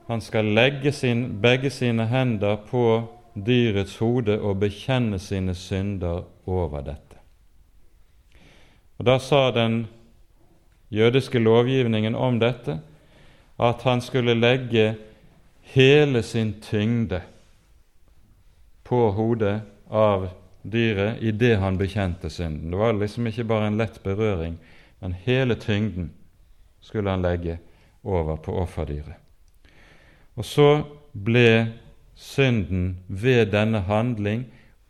Han 0.06 0.22
skal 0.22 0.52
legge 0.54 0.92
sin, 0.94 1.42
begge 1.42 1.72
sine 1.74 2.06
hender 2.06 2.60
på 2.70 2.86
dyrets 3.34 3.98
hode 3.98 4.38
og 4.38 4.60
bekjenne 4.62 5.18
sine 5.20 5.56
synder 5.58 6.22
over 6.46 6.86
dette. 6.86 7.18
Og 8.98 9.06
Da 9.06 9.18
sa 9.20 9.52
den 9.52 9.88
jødiske 10.92 11.40
lovgivningen 11.40 12.16
om 12.16 12.40
dette 12.40 12.80
at 13.60 13.82
han 13.84 14.02
skulle 14.02 14.34
legge 14.34 14.96
hele 15.74 16.24
sin 16.24 16.54
tyngde 16.62 17.22
på 18.84 19.12
hodet 19.12 19.62
av 19.90 20.30
dyret 20.72 21.22
idet 21.24 21.60
han 21.60 21.78
bekjente 21.78 22.30
synden. 22.30 22.72
Det 22.72 22.78
var 22.78 22.94
liksom 22.94 23.28
ikke 23.28 23.48
bare 23.48 23.68
en 23.68 23.78
lett 23.78 24.02
berøring, 24.04 24.58
men 25.00 25.16
hele 25.26 25.56
tyngden 25.56 26.12
skulle 26.82 27.10
han 27.10 27.22
legge 27.26 27.60
over 28.04 28.38
på 28.38 28.54
offerdyret. 28.62 29.18
Og 30.36 30.46
så 30.46 30.70
ble 31.14 31.72
synden 32.16 32.98
ved 33.08 33.52
denne 33.54 33.82
handling 33.88 34.46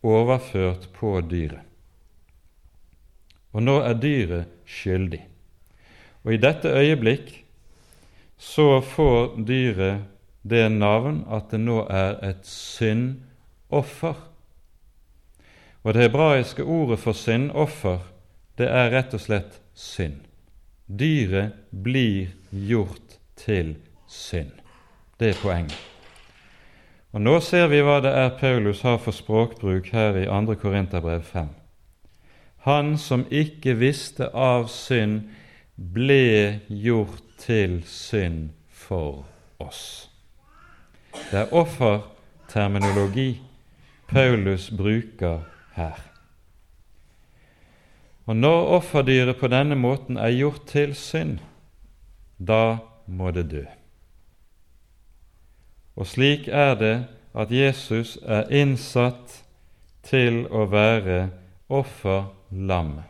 overført 0.06 0.90
på 0.94 1.18
dyret. 1.22 1.62
Og 3.56 3.64
nå 3.64 3.80
er 3.88 3.96
dyret 3.98 4.52
skyldig. 4.68 5.22
Og 6.26 6.34
i 6.34 6.42
dette 6.42 6.70
øyeblikk 6.70 7.32
så 8.38 8.82
får 8.84 9.38
dyret 9.48 10.04
det 10.44 10.66
navn 10.72 11.24
at 11.32 11.52
det 11.54 11.62
nå 11.64 11.86
er 11.90 12.18
et 12.26 12.44
syndoffer. 12.48 14.18
Og 15.86 15.94
det 15.94 16.02
hebraiske 16.02 16.64
ordet 16.64 17.00
for 17.00 17.14
syndoffer, 17.14 18.00
det 18.58 18.66
er 18.66 18.90
rett 18.90 19.14
og 19.14 19.22
slett 19.22 19.60
synd. 19.78 20.24
Dyret 20.90 21.54
blir 21.70 22.32
gjort 22.50 23.20
til 23.38 23.76
synd. 24.10 24.50
Det 25.20 25.30
er 25.30 25.42
poenget. 25.44 25.78
Og 27.14 27.22
Nå 27.22 27.38
ser 27.40 27.70
vi 27.70 27.84
hva 27.86 28.00
det 28.02 28.12
er 28.18 28.34
Paulus 28.40 28.82
har 28.82 28.98
for 28.98 29.14
språkbruk 29.14 29.94
her 29.94 30.18
i 30.20 30.26
2. 30.26 30.58
Korinterbrev 30.60 31.22
5. 31.24 31.54
Han 32.66 32.98
som 32.98 33.28
ikke 33.30 33.78
visste 33.78 34.32
av 34.34 34.68
synd, 34.74 35.30
ble 35.76 36.62
gjort 36.68 37.22
til 37.38 37.84
synd 37.86 38.50
for 38.74 39.26
oss. 39.62 40.10
Det 41.30 41.46
er 41.46 41.54
offerterminologi 41.54 43.36
Paulus 44.08 44.72
bruker 44.72 45.44
her. 45.76 46.00
Og 48.26 48.36
når 48.36 48.70
offerdyret 48.80 49.38
på 49.38 49.48
denne 49.54 49.78
måten 49.78 50.18
er 50.18 50.34
gjort 50.34 50.66
til 50.70 50.96
synd, 50.98 51.38
da 52.38 52.78
må 53.06 53.32
det 53.32 53.50
dø. 53.52 53.66
Og 55.96 56.08
slik 56.10 56.48
er 56.48 56.74
det 56.80 56.96
at 57.36 57.52
Jesus 57.52 58.18
er 58.26 58.50
innsatt 58.52 59.42
til 60.06 60.46
å 60.52 60.66
være 60.72 61.30
offerlammet. 61.70 63.06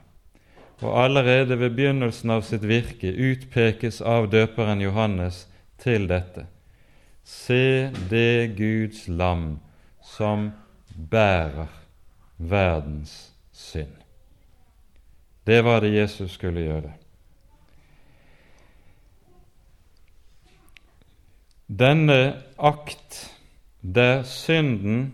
Og 0.84 0.91
allerede 0.99 1.55
ved 1.59 1.78
begynnelsen 1.78 2.34
av 2.36 2.43
sitt 2.43 2.66
virke 2.68 3.09
utpekes 3.09 4.01
av 4.03 4.28
døperen 4.30 4.84
Johannes 4.84 5.45
til 5.82 6.09
dette. 6.11 6.45
Se 7.24 7.89
det 8.11 8.57
Guds 8.59 9.07
lam 9.07 9.55
som 10.03 10.51
bærer 10.93 11.84
verdens 12.38 13.33
synd. 13.51 13.95
Det 15.43 15.61
var 15.63 15.79
det 15.79 15.93
Jesus 15.93 16.31
skulle 16.31 16.61
gjøre. 16.65 16.93
Denne 21.67 22.41
akt 22.57 23.31
der 23.81 24.23
synden 24.23 25.13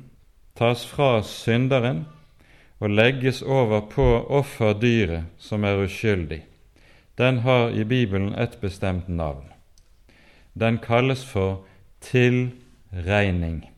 tas 0.56 0.86
fra 0.88 1.22
synderen 1.24 2.06
og 2.80 2.90
legges 2.90 3.42
over 3.42 3.82
på 3.92 4.06
offerdyret 4.30 5.24
som 5.38 5.64
er 5.64 5.84
uskyldig, 5.84 6.42
den 7.18 7.38
har 7.38 7.70
i 7.70 7.84
Bibelen 7.84 8.34
et 8.34 8.58
bestemt 8.62 9.10
navn. 9.10 9.46
Den 10.54 10.78
kalles 10.78 11.26
for 11.26 11.64
tilregning. 12.02 13.71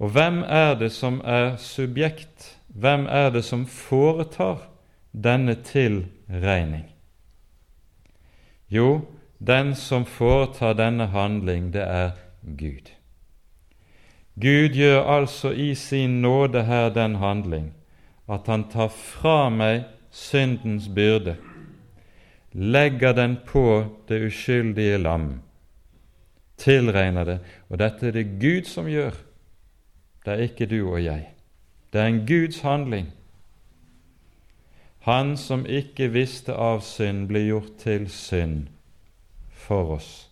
Og 0.00 0.10
hvem 0.10 0.42
er 0.46 0.74
det 0.80 0.92
som 0.96 1.20
er 1.24 1.56
subjekt? 1.60 2.56
Hvem 2.68 3.06
er 3.06 3.30
det 3.30 3.44
som 3.44 3.66
foretar 3.66 4.62
denne 5.12 5.54
tilregning? 5.54 6.86
Jo, 8.70 9.00
den 9.38 9.74
som 9.74 10.06
foretar 10.06 10.72
denne 10.78 11.10
handling, 11.12 11.72
det 11.72 11.82
er 11.82 12.10
Gud. 12.56 12.88
Gud 14.40 14.72
gjør 14.72 15.02
altså 15.04 15.50
i 15.50 15.74
sin 15.74 16.20
nåde 16.22 16.62
her 16.64 16.88
den 16.88 17.14
handling 17.14 17.72
at 18.30 18.46
han 18.46 18.64
tar 18.70 18.88
fra 18.88 19.50
meg 19.50 19.82
syndens 20.10 20.86
byrde, 20.88 21.34
legger 22.52 23.12
den 23.12 23.36
på 23.46 23.84
det 24.08 24.20
uskyldige 24.26 24.98
lam, 25.02 25.40
tilregner 26.56 27.26
det, 27.26 27.38
og 27.68 27.82
dette 27.82 28.06
er 28.06 28.14
det 28.14 28.38
Gud 28.40 28.70
som 28.70 28.86
gjør, 28.90 29.14
det 30.24 30.32
er 30.32 30.44
ikke 30.48 30.66
du 30.66 30.92
og 30.92 31.04
jeg. 31.04 31.28
Det 31.92 32.00
er 32.00 32.06
en 32.06 32.26
Guds 32.26 32.60
handling. 32.60 33.12
Han 35.00 35.36
som 35.36 35.66
ikke 35.66 36.10
visste 36.12 36.52
av 36.52 36.82
synd, 36.84 37.24
ble 37.28 37.40
gjort 37.46 37.78
til 37.80 38.04
synd 38.12 38.66
for 39.50 39.94
oss, 39.96 40.28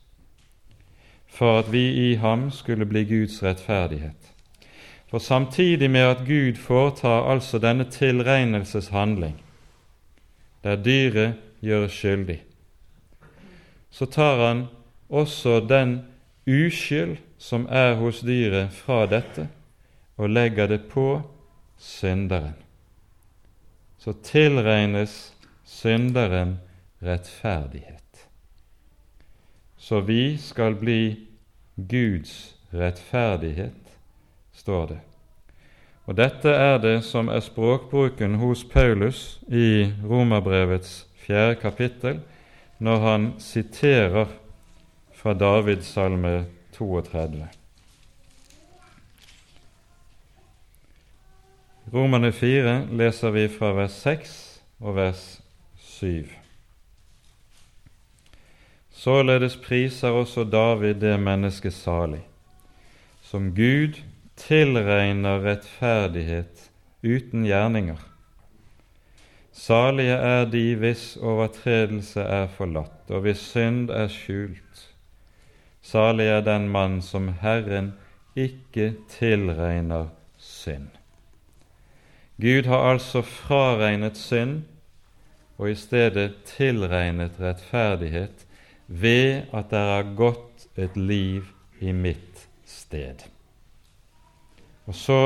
for 1.27 1.63
at 1.63 1.73
vi 1.73 2.11
i 2.11 2.15
ham 2.21 2.51
skulle 2.51 2.87
bli 2.87 3.05
Guds 3.09 3.43
rettferdighet. 3.43 4.35
For 5.09 5.19
samtidig 5.19 5.91
med 5.91 6.01
at 6.01 6.27
Gud 6.27 6.61
foretar 6.61 7.31
altså 7.33 7.59
denne 7.59 7.85
tilregnelseshandling, 7.91 9.41
der 10.65 10.77
dyret 10.77 11.35
gjøres 11.61 11.93
skyldig, 11.93 12.43
så 13.91 14.07
tar 14.07 14.47
han 14.47 14.65
også 15.09 15.61
den 15.61 16.03
uskyld 16.47 17.17
som 17.39 17.67
er 17.71 17.95
hos 17.95 18.21
dyret, 18.21 18.73
fra 18.73 19.07
dette, 19.07 19.49
og 20.19 20.31
legger 20.31 20.67
det 20.67 20.83
på 20.91 21.21
synderen. 21.79 22.55
Så 23.99 24.13
tilregnes 24.23 25.33
synderen 25.65 26.59
rettferdighet. 27.03 28.29
Så 29.77 30.01
vi 30.01 30.37
skal 30.39 30.75
bli 30.75 31.27
Guds 31.75 32.57
rettferdighet, 32.71 33.99
står 34.53 34.87
det. 34.87 34.99
Og 36.09 36.17
Dette 36.17 36.49
er 36.49 36.79
det 36.81 37.03
som 37.05 37.29
er 37.29 37.45
språkbruken 37.45 38.39
hos 38.41 38.65
Paulus 38.65 39.39
i 39.49 39.93
Romerbrevets 40.05 41.07
fjerde 41.21 41.61
kapittel, 41.61 42.21
når 42.79 43.05
han 43.05 43.29
siterer 43.39 44.27
fra 45.15 45.35
Davids 45.35 45.87
salme 45.93 46.47
32. 46.73 47.58
Romerne 51.93 52.33
4 52.33 52.89
leser 52.93 53.31
vi 53.33 53.47
fra 53.49 53.71
vers 53.73 53.95
6 54.03 54.33
og 54.85 54.97
vers 54.99 55.23
7. 55.81 56.27
Således 58.93 59.57
priser 59.57 60.13
også 60.13 60.45
David 60.45 60.99
det 61.01 61.15
mennesket 61.21 61.73
salig, 61.73 62.21
som 63.23 63.55
Gud 63.57 64.03
tilregner 64.37 65.41
rettferdighet 65.47 66.69
uten 67.03 67.47
gjerninger. 67.47 68.05
Salige 69.53 70.19
er 70.35 70.45
de 70.45 70.67
hvis 70.83 71.17
overtredelse 71.17 72.21
er 72.21 72.53
forlatt, 72.53 73.09
og 73.09 73.25
hvis 73.25 73.41
synd 73.55 73.89
er 73.91 74.13
skjult. 74.13 74.85
Salig 75.81 76.29
er 76.29 76.45
den 76.45 76.69
mann 76.69 77.01
som 77.03 77.33
Herren 77.41 77.95
ikke 78.37 78.93
tilregner 79.09 80.11
synd. 80.37 80.98
Gud 82.39 82.67
har 82.71 82.93
altså 82.93 83.23
fraregnet 83.27 84.17
synd 84.17 84.61
og 85.59 85.73
i 85.73 85.75
stedet 85.75 86.37
tilregnet 86.47 87.41
rettferdighet 87.43 88.45
ved 88.87 89.51
at 89.53 89.73
det 89.73 89.81
har 89.91 90.13
gått 90.17 90.69
et 90.79 90.97
liv 90.97 91.49
i 91.83 91.93
mitt 91.93 92.47
sted. 92.65 93.27
Og 94.87 94.95
så 94.95 95.23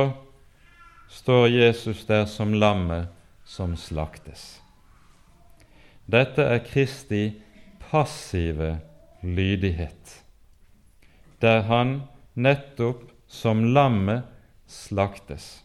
står 1.12 1.46
Jesus 1.52 2.04
der 2.08 2.24
som 2.26 2.54
lammet 2.56 3.12
som 3.44 3.76
slaktes. 3.76 4.62
Dette 6.08 6.42
er 6.48 6.64
Kristi 6.64 7.26
passive 7.90 8.78
lydighet, 9.22 10.22
der 11.44 11.60
han 11.68 12.00
nettopp 12.34 13.04
som 13.28 13.62
lammet 13.76 14.24
slaktes. 14.66 15.60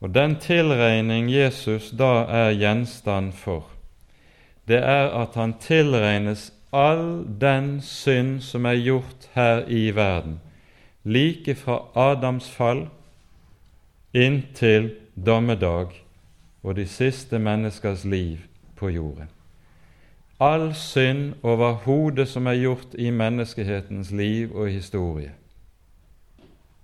Og 0.00 0.14
den 0.14 0.36
tilregning 0.40 1.28
Jesus 1.32 1.90
da 1.90 2.24
er 2.24 2.54
gjenstand 2.56 3.32
for, 3.32 3.66
det 4.68 4.78
er 4.78 5.10
at 5.22 5.34
han 5.34 5.54
tilregnes 5.60 6.52
all 6.72 7.26
den 7.40 7.80
synd 7.82 8.40
som 8.40 8.64
er 8.64 8.78
gjort 8.80 9.28
her 9.34 9.66
i 9.68 9.90
verden, 9.94 10.40
like 11.04 11.54
fra 11.54 11.82
Adams 11.94 12.50
fall 12.50 12.86
inntil 14.14 14.92
dommedag 15.26 15.92
og 16.62 16.76
de 16.76 16.86
siste 16.86 17.38
menneskers 17.38 18.04
liv 18.04 18.38
på 18.76 18.88
jorden. 18.88 19.28
All 20.40 20.74
synd 20.74 21.34
overhodet 21.42 22.28
som 22.28 22.46
er 22.46 22.56
gjort 22.62 22.94
i 22.98 23.10
menneskehetens 23.10 24.10
liv 24.10 24.54
og 24.56 24.70
historie, 24.70 25.32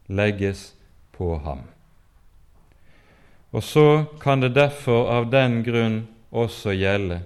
legges 0.06 0.74
på 1.12 1.38
ham. 1.38 1.64
Og 3.56 3.62
så 3.64 4.04
kan 4.20 4.42
det 4.44 4.52
derfor 4.52 5.08
av 5.08 5.30
den 5.32 5.62
grunn 5.64 6.02
også 6.28 6.74
gjelde 6.76 7.22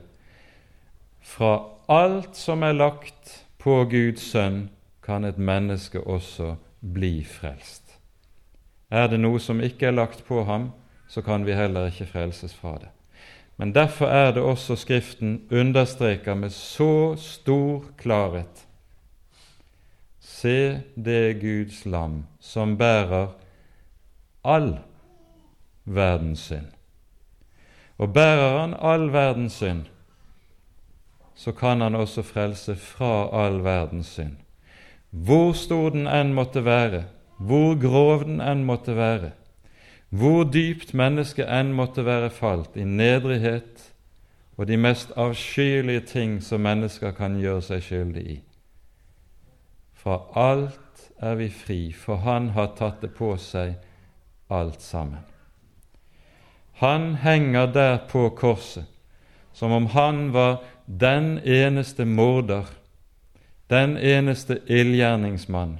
fra 1.26 1.56
alt 1.90 2.36
som 2.38 2.62
er 2.62 2.76
lagt 2.76 3.32
på 3.58 3.80
Guds 3.90 4.28
sønn, 4.30 4.68
kan 5.02 5.26
et 5.26 5.40
menneske 5.42 5.98
også 6.00 6.54
bli 6.80 7.24
frelst. 7.26 7.96
Er 8.90 9.08
det 9.10 9.18
noe 9.18 9.40
som 9.42 9.58
ikke 9.62 9.88
er 9.88 9.96
lagt 9.96 10.22
på 10.28 10.44
ham, 10.46 10.70
så 11.10 11.22
kan 11.26 11.42
vi 11.46 11.56
heller 11.58 11.90
ikke 11.90 12.06
frelses 12.12 12.54
fra 12.54 12.76
det. 12.78 12.90
Men 13.58 13.74
derfor 13.74 14.06
er 14.06 14.30
det 14.32 14.42
også 14.42 14.76
Skriften 14.78 15.40
understreker 15.50 16.34
med 16.34 16.54
så 16.54 17.16
stor 17.18 17.84
klarhet 17.98 18.66
Se 20.20 20.80
det 20.96 21.40
Guds 21.42 21.82
lam 21.84 22.22
som 22.40 22.78
bærer 22.78 23.34
all 24.44 24.78
verdens 25.94 26.46
synd. 26.50 26.68
Og 27.98 28.12
bærer 28.12 28.58
han 28.60 28.74
all 28.78 29.10
verdens 29.12 29.58
synd, 29.60 29.82
så 31.34 31.52
kan 31.52 31.80
han 31.80 31.94
også 31.94 32.22
frelse 32.22 32.76
fra 32.76 33.28
all 33.44 33.64
verdens 33.64 34.06
synd. 34.06 34.36
Hvor 35.10 35.52
stor 35.52 35.90
den 35.90 36.06
enn 36.06 36.34
måtte 36.34 36.64
være, 36.64 37.04
hvor 37.38 37.74
grov 37.80 38.24
den 38.24 38.40
enn 38.40 38.64
måtte 38.64 38.96
være, 38.96 39.32
hvor 40.10 40.44
dypt 40.44 40.94
mennesket 40.94 41.48
enn 41.48 41.72
måtte 41.74 42.04
være 42.04 42.30
falt 42.30 42.76
i 42.76 42.84
nedrighet 42.84 43.90
og 44.60 44.68
de 44.68 44.76
mest 44.76 45.12
avskyelige 45.16 46.00
ting 46.00 46.42
som 46.44 46.60
mennesker 46.60 47.14
kan 47.16 47.38
gjøre 47.40 47.62
seg 47.64 47.82
skyldig 47.82 48.24
i. 48.28 48.38
Fra 49.96 50.18
alt 50.36 51.10
er 51.16 51.34
vi 51.40 51.48
fri, 51.48 51.80
for 51.92 52.16
Han 52.16 52.50
har 52.56 52.74
tatt 52.76 53.00
det 53.00 53.14
på 53.16 53.32
seg 53.40 53.74
alt 54.50 54.82
sammen. 54.82 55.29
Han 56.80 57.14
henger 57.20 57.66
der 57.66 57.98
på 58.08 58.30
korset 58.30 58.86
som 59.52 59.72
om 59.72 59.86
han 59.86 60.32
var 60.32 60.62
den 60.86 61.38
eneste 61.38 62.04
morder, 62.04 62.64
den 63.66 63.96
eneste 63.96 64.60
ildgjerningsmann, 64.66 65.78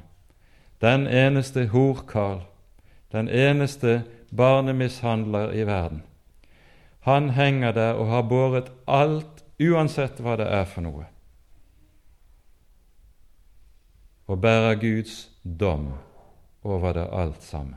den 0.79 1.07
eneste 1.07 1.67
horkarl, 1.73 2.43
den 3.13 3.29
eneste 3.29 4.03
barnemishandler 4.31 5.53
i 5.53 5.65
verden. 5.65 6.03
Han 7.01 7.31
henger 7.31 7.73
der 7.73 7.93
og 7.95 8.07
har 8.13 8.23
båret 8.23 8.71
alt, 8.87 9.45
uansett 9.61 10.21
hva 10.21 10.37
det 10.37 10.53
er 10.53 10.69
for 10.69 10.85
noe, 10.85 11.09
og 14.29 14.41
bærer 14.41 14.77
Guds 14.81 15.31
dom 15.43 15.95
over 16.63 16.93
det 16.93 17.09
alt 17.13 17.43
sammen. 17.43 17.77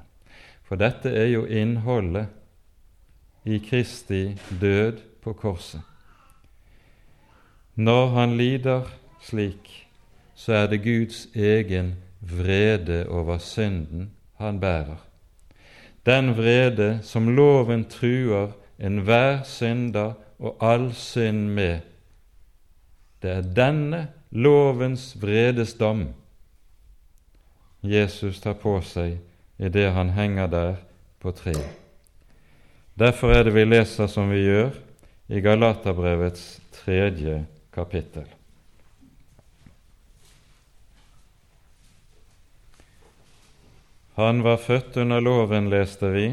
For 0.64 0.76
dette 0.76 1.12
er 1.12 1.32
jo 1.32 1.48
innholdet 1.48 2.28
i 3.46 3.58
Kristi 3.60 4.38
død 4.62 5.00
på 5.22 5.34
korset. 5.34 5.82
Når 7.76 8.10
han 8.10 8.38
lider 8.38 8.82
slik, 9.22 9.88
så 10.36 10.54
er 10.54 10.68
det 10.68 10.84
Guds 10.84 11.28
egen 11.36 11.96
vrede 12.20 13.10
over 13.10 13.38
synden 13.38 14.12
han 14.38 14.60
bærer. 14.60 15.00
Den 16.06 16.38
vrede 16.38 17.00
som 17.02 17.36
loven 17.36 17.86
truer 17.86 18.52
enhver 18.80 19.44
synder 19.44 20.14
og 20.40 20.58
all 20.62 20.94
synd 20.94 21.50
med. 21.50 21.80
Det 23.22 23.32
er 23.32 23.42
denne 23.42 24.08
lovens 24.32 25.22
vredesdom 25.22 26.08
Jesus 27.84 28.40
tar 28.40 28.56
på 28.60 28.78
seg 28.82 29.18
idet 29.60 29.92
han 29.92 30.10
henger 30.16 30.48
der 30.48 30.76
på 31.20 31.32
treet. 31.32 31.83
Derfor 33.00 33.34
er 33.34 33.48
det 33.48 33.56
vi 33.56 33.66
leser 33.66 34.08
som 34.12 34.30
vi 34.30 34.44
gjør 34.44 34.76
i 35.34 35.42
Galaterbrevets 35.42 36.62
tredje 36.84 37.42
kapittel. 37.74 38.28
Han 44.14 44.44
var 44.46 44.62
født 44.62 44.98
under 45.02 45.20
loven, 45.20 45.72
leste 45.74 46.12
vi. 46.14 46.28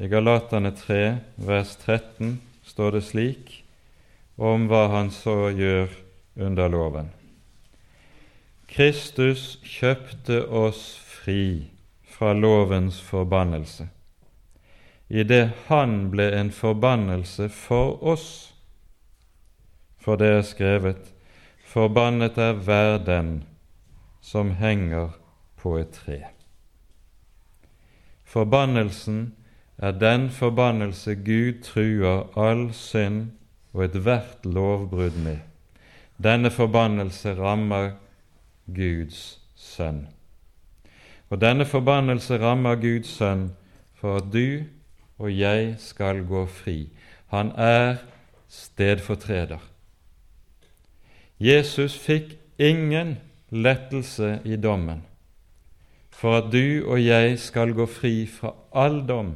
I 0.00 0.08
Galaterne 0.10 0.72
3, 0.74 1.18
vers 1.36 1.76
13 1.84 2.40
står 2.66 2.96
det 2.96 3.02
slik 3.06 3.52
om 4.34 4.66
hva 4.66 4.88
han 4.90 5.12
så 5.14 5.52
gjør 5.54 5.92
under 6.34 6.72
loven. 6.72 7.12
Kristus 8.66 9.60
kjøpte 9.62 10.40
oss 10.48 10.96
fri 10.96 11.68
fra 12.10 12.32
lovens 12.34 12.98
forbannelse, 13.04 13.86
idet 15.12 15.50
han 15.68 16.08
ble 16.10 16.30
en 16.32 16.50
forbannelse 16.50 17.50
for 17.52 17.98
oss. 18.02 18.54
For 20.00 20.16
det 20.16 20.28
er 20.28 20.42
skrevet:" 20.42 21.12
Forbannet 21.72 22.38
er 22.38 22.52
hver 22.52 22.98
den 22.98 23.44
som 24.20 24.50
henger 24.50 25.08
på 25.56 25.76
et 25.78 25.90
tre. 25.90 26.18
Forbannelsen 28.24 29.34
er 29.78 29.90
den 29.90 30.30
forbannelse 30.30 31.14
Gud 31.14 31.62
truer 31.62 32.28
all 32.36 32.72
synd 32.72 33.30
og 33.72 33.84
ethvert 33.84 34.44
lovbrudd 34.44 35.16
med. 35.24 35.38
Denne 36.22 36.50
forbannelse 36.50 37.34
rammer 37.38 37.90
Guds 38.66 39.40
sønn. 39.56 40.06
Og 41.30 41.40
denne 41.40 41.64
forbannelse 41.64 42.38
rammer 42.38 42.74
Guds 42.74 43.16
sønn 43.16 43.50
for 43.94 44.16
at 44.16 44.28
du 44.32 44.64
og 45.22 45.30
jeg 45.30 45.76
skal 45.78 46.24
gå 46.26 46.42
fri. 46.50 46.90
Han 47.30 47.54
er 47.54 48.02
stedfortreder. 48.50 49.62
Jesus 51.38 51.94
fikk 51.98 52.36
ingen 52.58 53.16
lettelse 53.50 54.40
i 54.44 54.58
dommen 54.58 55.06
for 56.22 56.36
at 56.38 56.52
du 56.52 56.86
og 56.86 57.00
jeg 57.02 57.38
skal 57.38 57.72
gå 57.74 57.86
fri 57.90 58.26
fra 58.30 58.52
all 58.78 59.00
dom. 59.08 59.32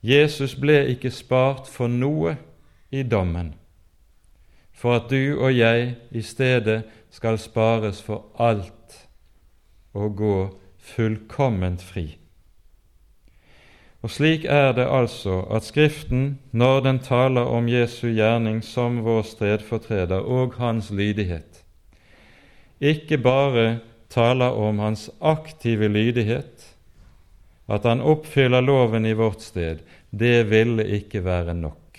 Jesus 0.00 0.54
ble 0.56 0.78
ikke 0.94 1.10
spart 1.12 1.66
for 1.68 1.92
noe 1.92 2.36
i 2.88 3.02
dommen, 3.02 3.50
for 4.72 4.96
at 4.96 5.10
du 5.10 5.36
og 5.36 5.52
jeg 5.52 5.96
i 6.16 6.22
stedet 6.24 6.78
skal 7.12 7.36
spares 7.36 8.00
for 8.02 8.30
alt 8.40 8.96
og 9.92 10.16
gå 10.16 10.38
fullkomment 10.94 11.84
fri. 11.84 12.06
Og 14.06 14.10
Slik 14.14 14.44
er 14.46 14.68
det 14.70 14.84
altså 14.86 15.40
at 15.50 15.64
Skriften, 15.66 16.36
når 16.54 16.84
den 16.84 16.98
taler 17.02 17.48
om 17.50 17.66
Jesu 17.66 18.04
gjerning 18.14 18.60
som 18.62 19.00
vår 19.02 19.24
stedfortreder 19.26 20.20
og 20.22 20.52
hans 20.60 20.92
lydighet, 20.94 21.64
ikke 22.78 23.18
bare 23.18 23.80
taler 24.06 24.54
om 24.54 24.78
hans 24.78 25.08
aktive 25.18 25.88
lydighet, 25.90 26.62
at 27.66 27.82
han 27.82 27.98
oppfyller 27.98 28.62
loven 28.62 29.08
i 29.10 29.16
vårt 29.18 29.42
sted, 29.42 29.80
det 30.14 30.50
ville 30.52 30.86
ikke 30.86 31.24
være 31.24 31.56
nok. 31.58 31.98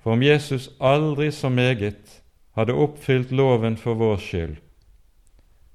For 0.00 0.16
om 0.16 0.24
Jesus 0.24 0.70
aldri 0.80 1.28
så 1.36 1.50
meget 1.52 2.22
hadde 2.56 2.72
oppfylt 2.72 3.28
loven 3.28 3.76
for 3.76 3.98
vår 4.00 4.16
skyld, 4.24 4.56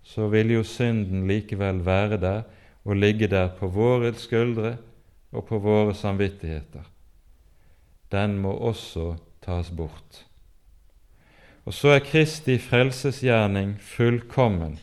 så 0.02 0.26
ville 0.34 0.58
jo 0.58 0.66
synden 0.66 1.28
likevel 1.30 1.86
være 1.86 2.18
der 2.18 2.42
og 2.82 2.98
ligge 2.98 3.30
der 3.30 3.54
på 3.60 3.70
våre 3.70 4.10
skuldre 4.18 4.74
og 5.34 5.48
på 5.50 5.60
våre 5.60 5.96
samvittigheter. 5.98 6.86
Den 8.12 8.38
må 8.42 8.54
også 8.54 9.16
tas 9.42 9.72
bort. 9.72 10.24
Og 11.66 11.74
så 11.74 11.96
er 11.96 12.04
Kristi 12.06 12.58
frelsesgjerning 12.60 13.78
fullkommen 13.82 14.78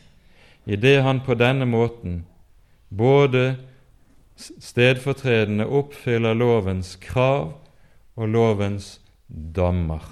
idet 0.65 1.01
han 1.03 1.21
på 1.25 1.35
denne 1.37 1.65
måten 1.65 2.23
både 2.89 3.55
stedfortredende 4.37 5.65
oppfyller 5.65 6.33
lovens 6.33 6.95
krav 7.01 7.53
og 8.15 8.27
lovens 8.27 8.99
dommer. 9.29 10.03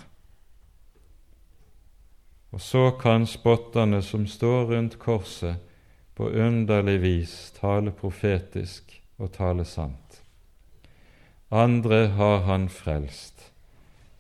Og 2.52 2.62
så 2.62 2.90
kan 3.02 3.28
spotterne 3.30 4.02
som 4.02 4.28
står 4.28 4.72
rundt 4.74 5.00
korset, 5.00 5.56
på 6.20 6.28
underlig 6.36 6.98
vis 7.00 7.34
tale 7.56 7.94
profetisk 7.96 8.92
og 9.18 9.30
tale 9.32 9.64
sant. 9.64 10.18
Andre 11.52 12.08
har 12.08 12.44
han 12.46 12.70
frelst, 12.70 13.52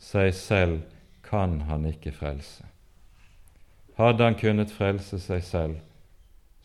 seg 0.01 0.33
selv 0.33 0.79
kan 1.21 1.61
han 1.69 1.85
ikke 1.85 2.11
frelse. 2.11 2.65
Hadde 3.99 4.23
han 4.23 4.37
kunnet 4.39 4.71
frelse 4.73 5.19
seg 5.21 5.43
selv, 5.45 5.75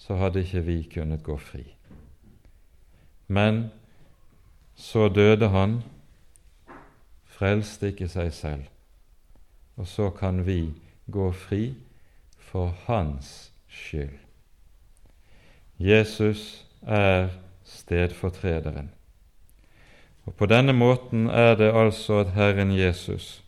så 0.00 0.16
hadde 0.16 0.40
ikke 0.40 0.62
vi 0.64 0.78
kunnet 0.94 1.20
gå 1.26 1.36
fri. 1.36 1.64
Men 3.28 3.66
så 4.74 5.08
døde 5.08 5.48
han, 5.52 5.82
frelste 7.24 7.92
ikke 7.92 8.08
seg 8.08 8.32
selv, 8.32 8.64
og 9.76 9.88
så 9.90 10.08
kan 10.16 10.46
vi 10.46 10.72
gå 11.12 11.30
fri 11.32 11.74
for 12.38 12.72
hans 12.86 13.52
skyld. 13.68 14.16
Jesus 15.78 16.64
er 16.86 17.34
stedfortrederen. 17.64 18.94
Og 20.27 20.37
På 20.37 20.47
denne 20.47 20.72
måten 20.72 21.29
er 21.29 21.55
det 21.61 21.72
altså 21.72 22.22
at 22.25 22.33
Herren 22.37 22.72
Jesus 22.72 23.43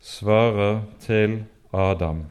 svarer 0.00 0.84
til 1.02 1.44
Adam 1.74 2.24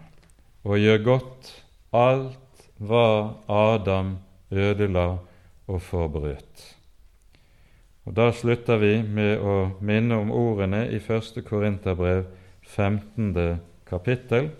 og 0.64 0.80
gjør 0.80 1.04
godt 1.04 1.52
alt 1.94 2.70
hva 2.80 3.36
Adam 3.52 4.18
ødela 4.52 5.18
og 5.68 5.82
forbrøt. 5.82 6.76
Og 8.06 8.16
Da 8.16 8.32
slutter 8.32 8.78
vi 8.78 9.02
med 9.02 9.42
å 9.42 9.56
minne 9.82 10.18
om 10.22 10.32
ordene 10.32 10.86
i 10.94 11.00
1. 11.02 11.42
Korinterbrev 11.46 12.26
15. 12.62 13.60
kapittel, 13.86 14.52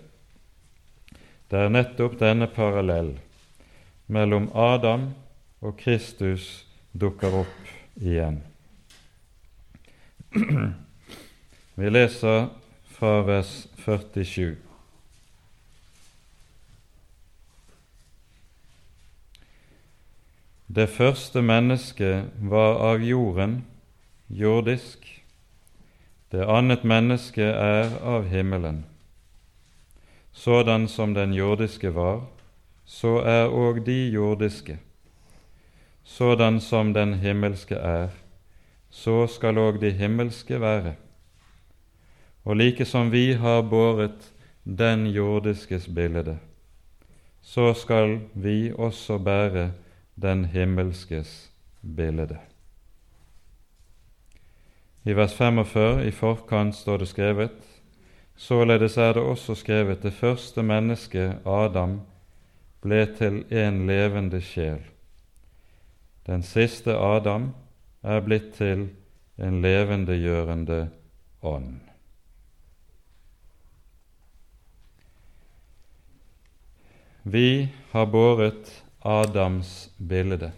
Det 1.50 1.58
er 1.58 1.70
nettopp 1.70 2.18
denne 2.18 2.48
parallell 2.50 3.12
mellom 4.08 4.48
Adam 4.54 5.12
og 5.62 5.76
Kristus 5.78 6.66
dukker 6.92 7.42
opp 7.44 7.65
igjen. 7.96 8.42
Vi 11.74 11.90
leser 11.90 12.48
fra 12.96 13.20
vers 13.22 13.66
47. 13.76 14.56
Det 20.66 20.88
første 20.88 21.42
mennesket 21.42 22.32
var 22.40 22.80
av 22.84 23.04
jorden, 23.04 23.64
jordisk. 24.28 25.06
Det 26.32 26.44
annet 26.44 26.84
menneske 26.84 27.44
er 27.44 27.92
av 28.02 28.26
himmelen. 28.28 28.84
Sådan 30.32 30.88
som 30.88 31.14
den 31.14 31.32
jordiske 31.32 31.94
var, 31.94 32.26
så 32.84 33.20
er 33.24 33.48
òg 33.48 33.84
de 33.86 34.10
jordiske. 34.10 34.78
Sådan 36.06 36.60
som 36.60 36.94
den 36.94 37.14
himmelske 37.14 37.74
er, 37.74 38.08
så 38.90 39.26
skal 39.26 39.58
òg 39.58 39.80
de 39.82 39.90
himmelske 39.90 40.60
være. 40.60 40.94
Og 42.44 42.56
like 42.56 42.84
som 42.84 43.10
vi 43.12 43.32
har 43.32 43.62
båret 43.62 44.32
den 44.64 45.06
jordiskes 45.06 45.88
bilde, 45.88 46.38
så 47.42 47.74
skal 47.74 48.20
vi 48.34 48.72
også 48.72 49.18
bære 49.18 49.72
den 50.22 50.44
himmelskes 50.44 51.50
bilde. 51.96 52.38
I 55.04 55.12
vers 55.12 55.34
45 55.34 56.06
i 56.06 56.10
forkant 56.10 56.74
står 56.74 56.96
det 56.96 57.08
skrevet 57.08 57.62
Således 58.36 58.96
er 58.96 59.12
det 59.12 59.22
også 59.22 59.54
skrevet 59.54 60.02
det 60.02 60.12
første 60.12 60.62
mennesket, 60.62 61.38
Adam, 61.46 62.00
ble 62.82 63.06
til 63.16 63.44
en 63.50 63.86
levende 63.86 64.40
sjel. 64.40 64.95
Den 66.26 66.42
siste 66.42 66.96
Adam 66.98 67.52
er 68.02 68.22
blitt 68.26 68.56
til 68.58 68.88
en 69.38 69.60
levendegjørende 69.62 70.88
ånd. 71.46 71.76
Vi 77.22 77.68
har 77.92 78.06
båret 78.10 78.70
Adams 79.06 79.88
bilde, 79.98 80.50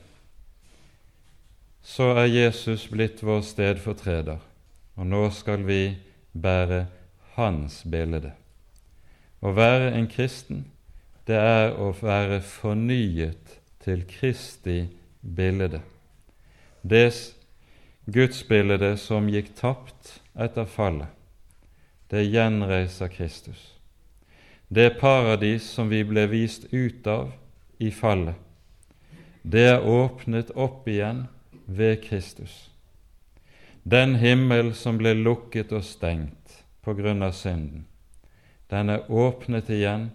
så 1.84 2.10
er 2.20 2.28
Jesus 2.32 2.86
blitt 2.92 3.22
vår 3.24 3.40
stedfortreder, 3.44 4.40
og 4.96 5.08
nå 5.08 5.22
skal 5.36 5.64
vi 5.68 5.82
bære 6.32 6.86
hans 7.36 7.82
bilde. 7.88 8.32
Å 9.40 9.52
være 9.56 9.92
en 9.96 10.08
kristen, 10.12 10.64
det 11.28 11.36
er 11.40 11.76
å 11.76 11.92
være 12.00 12.40
fornyet 12.44 13.58
til 13.84 14.08
Kristi 14.08 14.78
bilde. 14.80 14.97
Det 15.20 17.12
gudsbildet 18.06 19.00
som 19.00 19.28
gikk 19.28 19.50
tapt 19.58 20.20
etter 20.38 20.64
fallet, 20.64 21.10
det 22.08 22.24
gjenreiser 22.24 23.10
Kristus. 23.12 23.74
Det 24.68 25.00
paradis 25.00 25.66
som 25.68 25.88
vi 25.88 26.04
ble 26.04 26.26
vist 26.30 26.68
ut 26.72 27.06
av 27.06 27.32
i 27.78 27.90
fallet, 27.90 28.36
det 29.42 29.66
er 29.74 29.84
åpnet 29.84 30.50
opp 30.56 30.88
igjen 30.88 31.26
ved 31.64 32.02
Kristus. 32.04 32.70
Den 33.82 34.18
himmel 34.20 34.74
som 34.76 34.98
ble 35.00 35.14
lukket 35.16 35.72
og 35.72 35.84
stengt 35.84 36.62
på 36.84 36.94
grunn 36.96 37.22
av 37.24 37.32
synden, 37.36 37.86
den 38.68 38.92
er 38.92 39.08
åpnet 39.08 39.70
igjen 39.72 40.10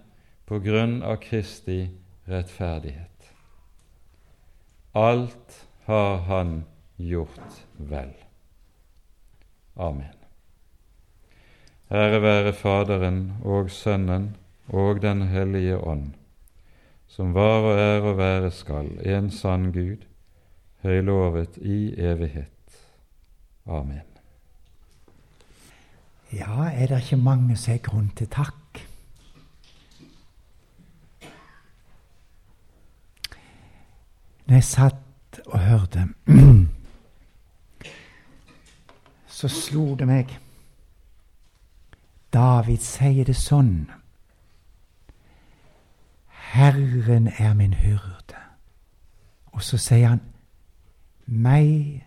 på 0.46 0.60
grunn 0.62 1.02
av 1.02 1.18
Kristi 1.24 1.88
rettferdighet. 2.30 3.13
Alt 4.94 5.68
har 5.86 6.18
Han 6.18 6.64
gjort 6.98 7.66
vel. 7.78 8.14
Amen. 9.76 10.14
Ære 11.92 12.22
være 12.22 12.54
Faderen 12.54 13.34
og 13.42 13.72
Sønnen 13.72 14.36
og 14.68 15.02
Den 15.02 15.22
hellige 15.22 15.78
ånd, 15.78 16.14
som 17.08 17.34
var 17.34 17.66
og 17.66 17.80
er 17.80 18.02
og 18.02 18.18
være 18.18 18.52
skal, 18.52 18.90
en 19.06 19.32
sann 19.32 19.72
Gud, 19.74 20.06
høylovet 20.82 21.58
i 21.58 21.94
evighet. 21.98 22.80
Amen. 23.66 24.06
Ja, 26.34 26.70
er 26.74 26.88
det 26.88 27.02
ikke 27.04 27.18
mange 27.18 27.58
som 27.58 27.72
har 27.72 27.82
grunn 27.86 28.12
til 28.18 28.28
takk? 28.28 28.63
Når 34.46 34.56
jeg 34.56 34.64
satt 34.64 35.40
og 35.46 35.60
hørte, 35.60 36.08
så 39.38 39.48
slo 39.48 39.96
det 39.96 40.08
meg 40.08 40.40
David 42.34 42.82
sier 42.82 43.28
det 43.30 43.36
sånn. 43.38 43.92
Herren 46.54 47.30
er 47.38 47.54
min 47.58 47.76
hyrde. 47.78 48.40
Og 49.54 49.62
så 49.62 49.78
sier 49.78 50.16
han, 50.16 50.24
meg 51.26 52.02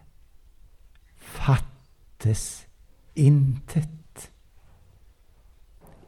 fattes 1.17 2.67
intet. 3.15 4.31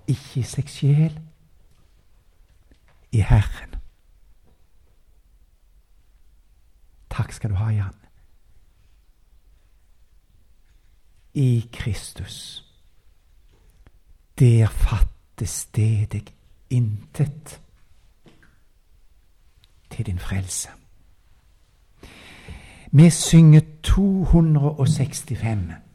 Ikke 0.09 0.41
i 0.41 0.47
seg 0.47 0.71
sjel, 0.73 1.19
i 3.13 3.23
Herren. 3.23 3.68
Takk 7.11 7.33
skal 7.33 7.51
du 7.51 7.55
ha, 7.55 7.71
Jan. 7.71 7.95
I 11.35 11.69
Kristus. 11.73 12.65
Der 14.39 14.67
fattes 14.67 15.67
det 15.67 16.13
deg 16.13 16.35
intet 16.71 17.61
til 19.91 20.07
din 20.07 20.19
frelse. 20.19 20.69
Vi 22.93 23.11
synger 23.11 23.61
265. 23.83 25.88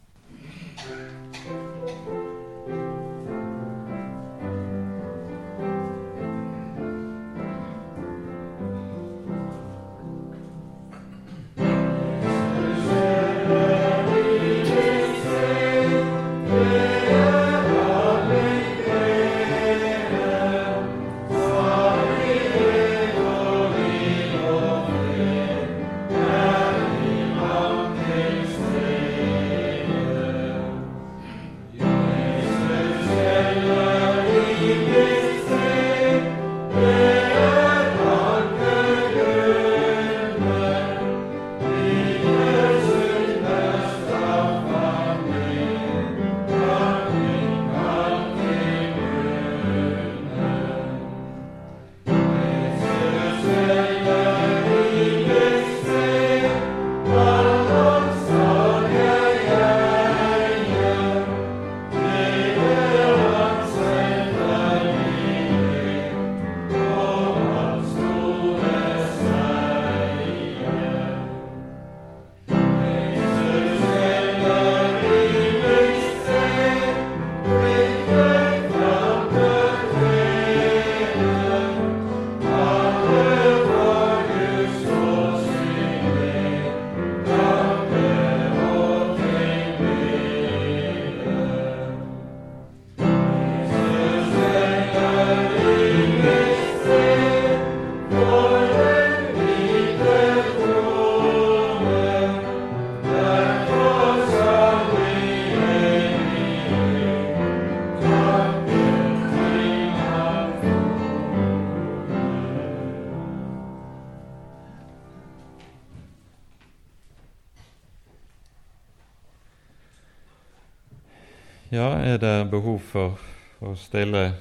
er 122.03 122.17
det 122.17 122.49
behov 122.51 122.81
for 122.91 123.19
å 123.63 123.73
stille 123.79 124.33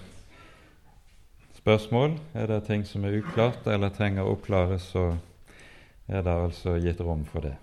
spørsmål? 1.60 2.16
Er 2.34 2.50
det 2.50 2.64
ting 2.66 2.82
som 2.86 3.06
er 3.06 3.20
uklart 3.20 3.66
eller 3.70 3.94
trenger 3.94 4.26
å 4.26 4.34
oppklares, 4.34 4.90
så 4.90 5.12
er 6.10 6.26
det 6.26 6.34
altså 6.34 6.74
gitt 6.82 7.00
rom 7.00 7.22
for 7.30 7.46
det. 7.46 7.54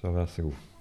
Så 0.00 0.10
vær 0.10 0.26
så 0.26 0.48
god. 0.48 0.73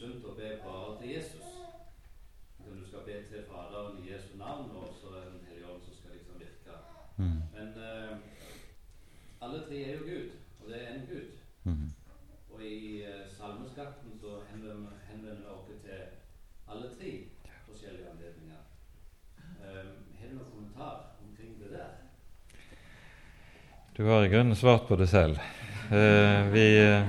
Du 0.00 0.06
skal 2.86 3.02
be 3.06 3.16
til 3.30 3.40
Faderen 3.50 3.96
i 4.02 4.04
Jesu 4.12 4.30
navn, 4.38 4.70
og 4.70 4.88
så 5.00 5.06
er 5.16 5.24
Den 5.30 5.40
hellige 5.48 5.68
ånd 5.72 5.82
som 5.82 5.94
skal 5.94 6.10
liksom 6.14 6.34
virke. 6.44 6.74
Mm. 7.16 7.40
Men 7.54 7.68
uh, 7.76 8.16
alle 9.40 9.58
tre 9.66 9.76
er 9.82 9.92
jo 9.92 10.02
Gud, 10.10 10.28
og 10.60 10.64
det 10.68 10.76
er 10.76 10.90
én 10.94 11.04
Gud. 11.12 11.28
Mm. 11.64 11.90
Og 12.52 12.58
i 12.64 12.66
uh, 13.02 13.08
salmeskatten 13.36 14.10
så 14.20 14.30
henvender 14.50 15.36
vi 15.36 15.46
oss 15.46 15.66
til 15.84 16.00
alle 16.68 16.86
tre 16.96 17.10
forskjellige 17.66 18.10
anledninger. 18.10 18.30
har 24.20 24.26
i 24.26 24.28
grunnen 24.28 24.56
svart 24.56 24.88
på 24.88 24.96
det 24.96 25.08
selv. 25.08 25.38
Uh, 25.90 26.52
vi, 26.52 26.82
eh, 26.82 27.04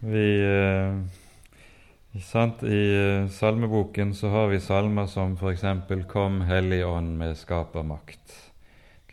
vi 0.00 0.42
eh, 0.42 0.94
sant, 2.18 2.62
I 2.62 2.80
eh, 2.96 3.28
salmeboken 3.30 4.14
så 4.14 4.28
har 4.28 4.48
vi 4.50 4.60
salmer 4.60 5.06
som 5.06 5.36
f.eks.: 5.36 5.62
Kom 6.08 6.40
Hellig 6.40 6.86
Ånd 6.86 7.18
med 7.18 7.36
skapermakt. 7.38 8.50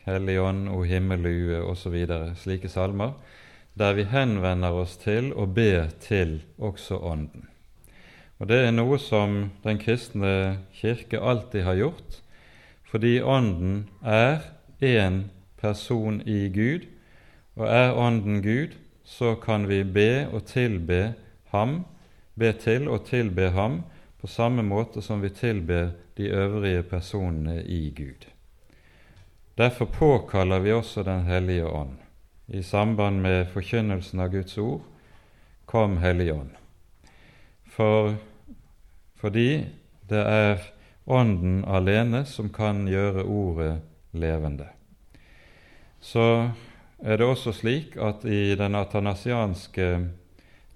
Hellig 0.04 0.40
Ånd, 0.42 0.70
O 0.70 0.82
himmelue 0.84 1.62
osv. 1.62 1.98
Slike 2.36 2.70
salmer. 2.70 3.14
der 3.78 3.94
vi 3.94 4.04
henvender 4.10 4.74
oss 4.74 4.96
til 4.98 5.34
og 5.34 5.54
ber 5.54 5.92
til 6.02 6.42
også 6.58 6.98
Ånden. 6.98 7.46
Og 8.40 8.48
Det 8.48 8.58
er 8.66 8.72
noe 8.72 8.98
som 8.98 9.52
den 9.64 9.78
kristne 9.78 10.58
kirke 10.74 11.20
alltid 11.22 11.62
har 11.64 11.76
gjort, 11.76 12.22
fordi 12.90 13.22
Ånden 13.22 13.90
er 14.02 14.40
én 14.82 15.30
person 15.62 16.22
i 16.26 16.50
Gud, 16.50 16.88
og 17.56 17.68
er 17.68 17.94
Ånden 17.94 18.42
Gud, 18.42 18.74
så 19.04 19.36
kan 19.36 19.68
vi 19.70 19.84
be 19.84 20.28
og 20.34 20.46
tilbe 20.46 21.14
ham, 21.54 21.86
be 22.38 22.52
til 22.54 22.88
og 22.88 23.06
tilbe 23.10 23.50
ham 23.50 23.82
på 24.22 24.28
samme 24.30 24.64
måte 24.66 25.02
som 25.02 25.22
vi 25.22 25.30
tilber 25.30 25.92
de 26.18 26.30
øvrige 26.30 26.84
personene 26.84 27.64
i 27.64 27.90
Gud. 27.98 28.28
Derfor 29.58 29.86
påkaller 29.86 30.60
vi 30.60 30.72
også 30.72 31.04
Den 31.04 31.26
hellige 31.26 31.66
ånd 31.66 31.98
i 32.48 32.62
samband 32.62 33.22
med 33.22 33.46
forkynnelsen 33.46 34.20
av 34.20 34.30
Guds 34.32 34.58
ord 34.58 34.82
Kom, 35.66 35.98
Hellige 35.98 36.34
Ånd. 36.34 36.54
For, 37.66 38.16
fordi 39.20 39.66
det 40.10 40.22
er 40.24 40.62
Ånden 41.08 41.66
alene 41.66 42.26
som 42.28 42.50
kan 42.52 42.86
gjøre 42.88 43.24
ordet 43.24 43.74
levende. 44.12 44.66
Så 46.00 46.52
er 47.00 47.18
det 47.18 47.28
også 47.28 47.54
slik 47.56 47.96
at 47.96 48.26
i 48.28 48.56
den 48.60 48.76
atanasianske 48.76 49.88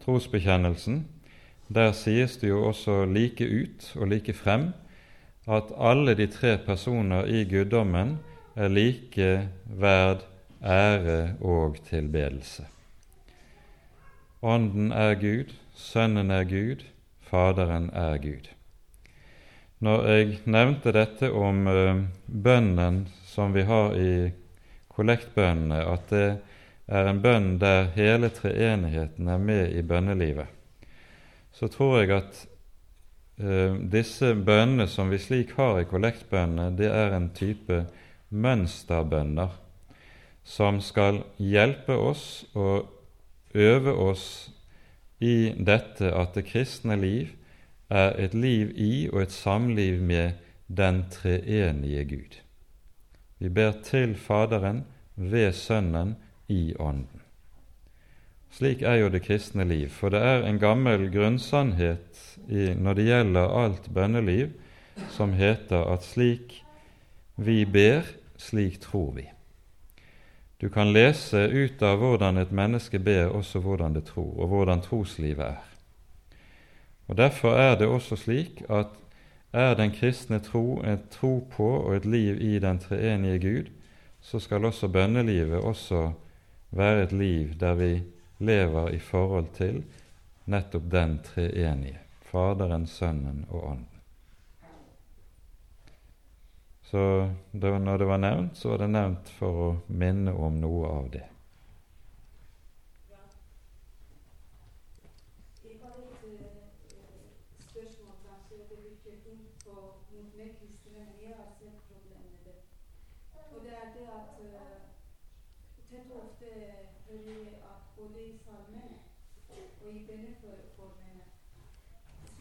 trosbekjennelsen 0.06 1.02
der 1.76 1.92
sies 1.96 2.38
det 2.42 2.50
jo 2.50 2.66
også 2.68 3.06
like 3.06 3.46
ut 3.46 3.92
og 3.96 4.08
like 4.12 4.34
frem 4.34 4.72
at 5.48 5.72
alle 5.78 6.16
de 6.16 6.28
tre 6.28 6.58
personer 6.66 7.26
i 7.26 7.44
guddommen 7.50 8.20
er 8.56 8.68
like 8.68 9.50
verd 9.66 10.26
ære 10.62 11.36
og 11.42 11.78
tilbedelse. 11.90 12.68
Ånden 14.42 14.92
er 14.92 15.16
Gud, 15.16 15.54
Sønnen 15.76 16.32
er 16.32 16.44
Gud, 16.44 16.86
Faderen 17.22 17.90
er 17.94 18.18
Gud. 18.18 18.50
Når 19.80 20.06
jeg 20.08 20.40
nevnte 20.46 20.94
dette 20.94 21.32
om 21.34 21.68
uh, 21.68 22.02
bønnen 22.28 23.08
som 23.26 23.54
vi 23.54 23.64
har 23.66 23.96
i 23.98 24.32
kollektbønnene, 24.94 25.80
at 25.90 26.10
det 26.10 26.26
er 26.92 27.10
en 27.10 27.22
bønn 27.24 27.56
der 27.62 27.90
hele 27.96 28.30
treenigheten 28.30 29.30
er 29.32 29.42
med 29.42 29.72
i 29.74 29.82
bønnelivet, 29.82 30.50
så 31.52 31.68
tror 31.72 32.00
jeg 32.00 32.14
at 32.16 32.46
eh, 33.42 33.76
disse 33.92 34.34
bønnene 34.36 34.88
som 34.88 35.12
vi 35.12 35.20
slik 35.22 35.56
har 35.58 35.82
i 35.82 35.90
kollektbønnene, 35.90 36.72
det 36.78 36.92
er 36.92 37.16
en 37.16 37.30
type 37.36 37.84
mønsterbønner 38.32 39.60
som 40.44 40.80
skal 40.82 41.22
hjelpe 41.38 41.94
oss 41.94 42.46
og 42.58 42.90
øve 43.54 43.94
oss 43.94 44.26
i 45.22 45.52
dette 45.58 46.10
at 46.18 46.34
det 46.36 46.48
kristne 46.50 46.98
liv 46.98 47.36
er 47.92 48.16
et 48.24 48.34
liv 48.34 48.72
i 48.76 49.10
og 49.12 49.22
et 49.22 49.36
samliv 49.36 50.02
med 50.02 50.40
den 50.68 51.04
treenige 51.12 52.06
Gud. 52.06 52.40
Vi 53.40 53.50
ber 53.50 53.72
til 53.84 54.16
Faderen 54.16 54.86
ved 55.16 55.52
Sønnen 55.54 56.16
i 56.48 56.74
Ånden. 56.80 57.21
Slik 58.52 58.82
er 58.84 59.00
jo 59.00 59.10
det 59.10 59.24
kristne 59.24 59.64
liv, 59.64 59.88
for 59.90 60.12
det 60.12 60.20
er 60.20 60.44
en 60.44 60.60
gammel 60.60 61.08
grunnsannhet 61.14 62.20
i, 62.50 62.74
når 62.76 62.98
det 62.98 63.06
gjelder 63.08 63.56
alt 63.64 63.88
bønneliv, 63.94 64.52
som 65.16 65.32
heter 65.34 65.88
at 65.88 66.04
slik 66.04 66.58
vi 67.40 67.64
ber, 67.66 68.04
slik 68.38 68.82
tror 68.84 69.14
vi. 69.16 69.26
Du 70.62 70.70
kan 70.70 70.92
lese 70.94 71.48
ut 71.48 71.82
av 71.82 71.98
hvordan 72.04 72.38
et 72.38 72.52
menneske 72.52 73.00
ber, 73.00 73.32
også 73.34 73.64
hvordan 73.64 73.96
det 73.96 74.04
tror, 74.12 74.36
og 74.36 74.52
hvordan 74.52 74.84
troslivet 74.84 75.46
er. 75.48 75.68
Og 77.08 77.18
Derfor 77.18 77.56
er 77.56 77.76
det 77.80 77.88
også 77.88 78.16
slik 78.16 78.62
at 78.70 78.92
er 79.54 79.74
den 79.76 79.92
kristne 79.92 80.40
tro 80.40 80.80
et 80.86 81.10
tro 81.12 81.48
på 81.52 81.68
og 81.82 81.96
et 81.96 82.06
liv 82.06 82.42
i 82.42 82.60
den 82.60 82.80
treenige 82.80 83.40
Gud, 83.40 83.72
så 84.22 84.40
skal 84.40 84.66
også 84.66 84.88
bønnelivet 84.88 85.60
også 85.60 86.12
være 86.72 87.04
et 87.04 87.12
liv 87.12 87.56
der 87.60 87.74
vi 87.74 88.02
lever 88.42 88.92
i 88.98 89.00
forhold 89.00 89.54
til 89.58 89.84
nettopp 90.52 90.92
den 90.92 91.20
treenige, 91.26 92.00
Faderen, 92.32 92.88
Sønnen 92.88 93.46
og 93.50 93.64
Ånden. 93.64 93.92
Så 96.92 97.30
da, 97.52 97.80
når 97.80 97.98
det 97.98 98.06
var 98.06 98.18
nevnt, 98.18 98.58
så 98.58 98.70
var 98.70 98.78
det 98.78 98.88
nevnt 98.92 99.30
for 99.38 99.60
å 99.64 99.68
minne 99.88 100.34
om 100.36 100.58
noe 100.60 100.90
av 100.92 101.06
det. 101.14 101.24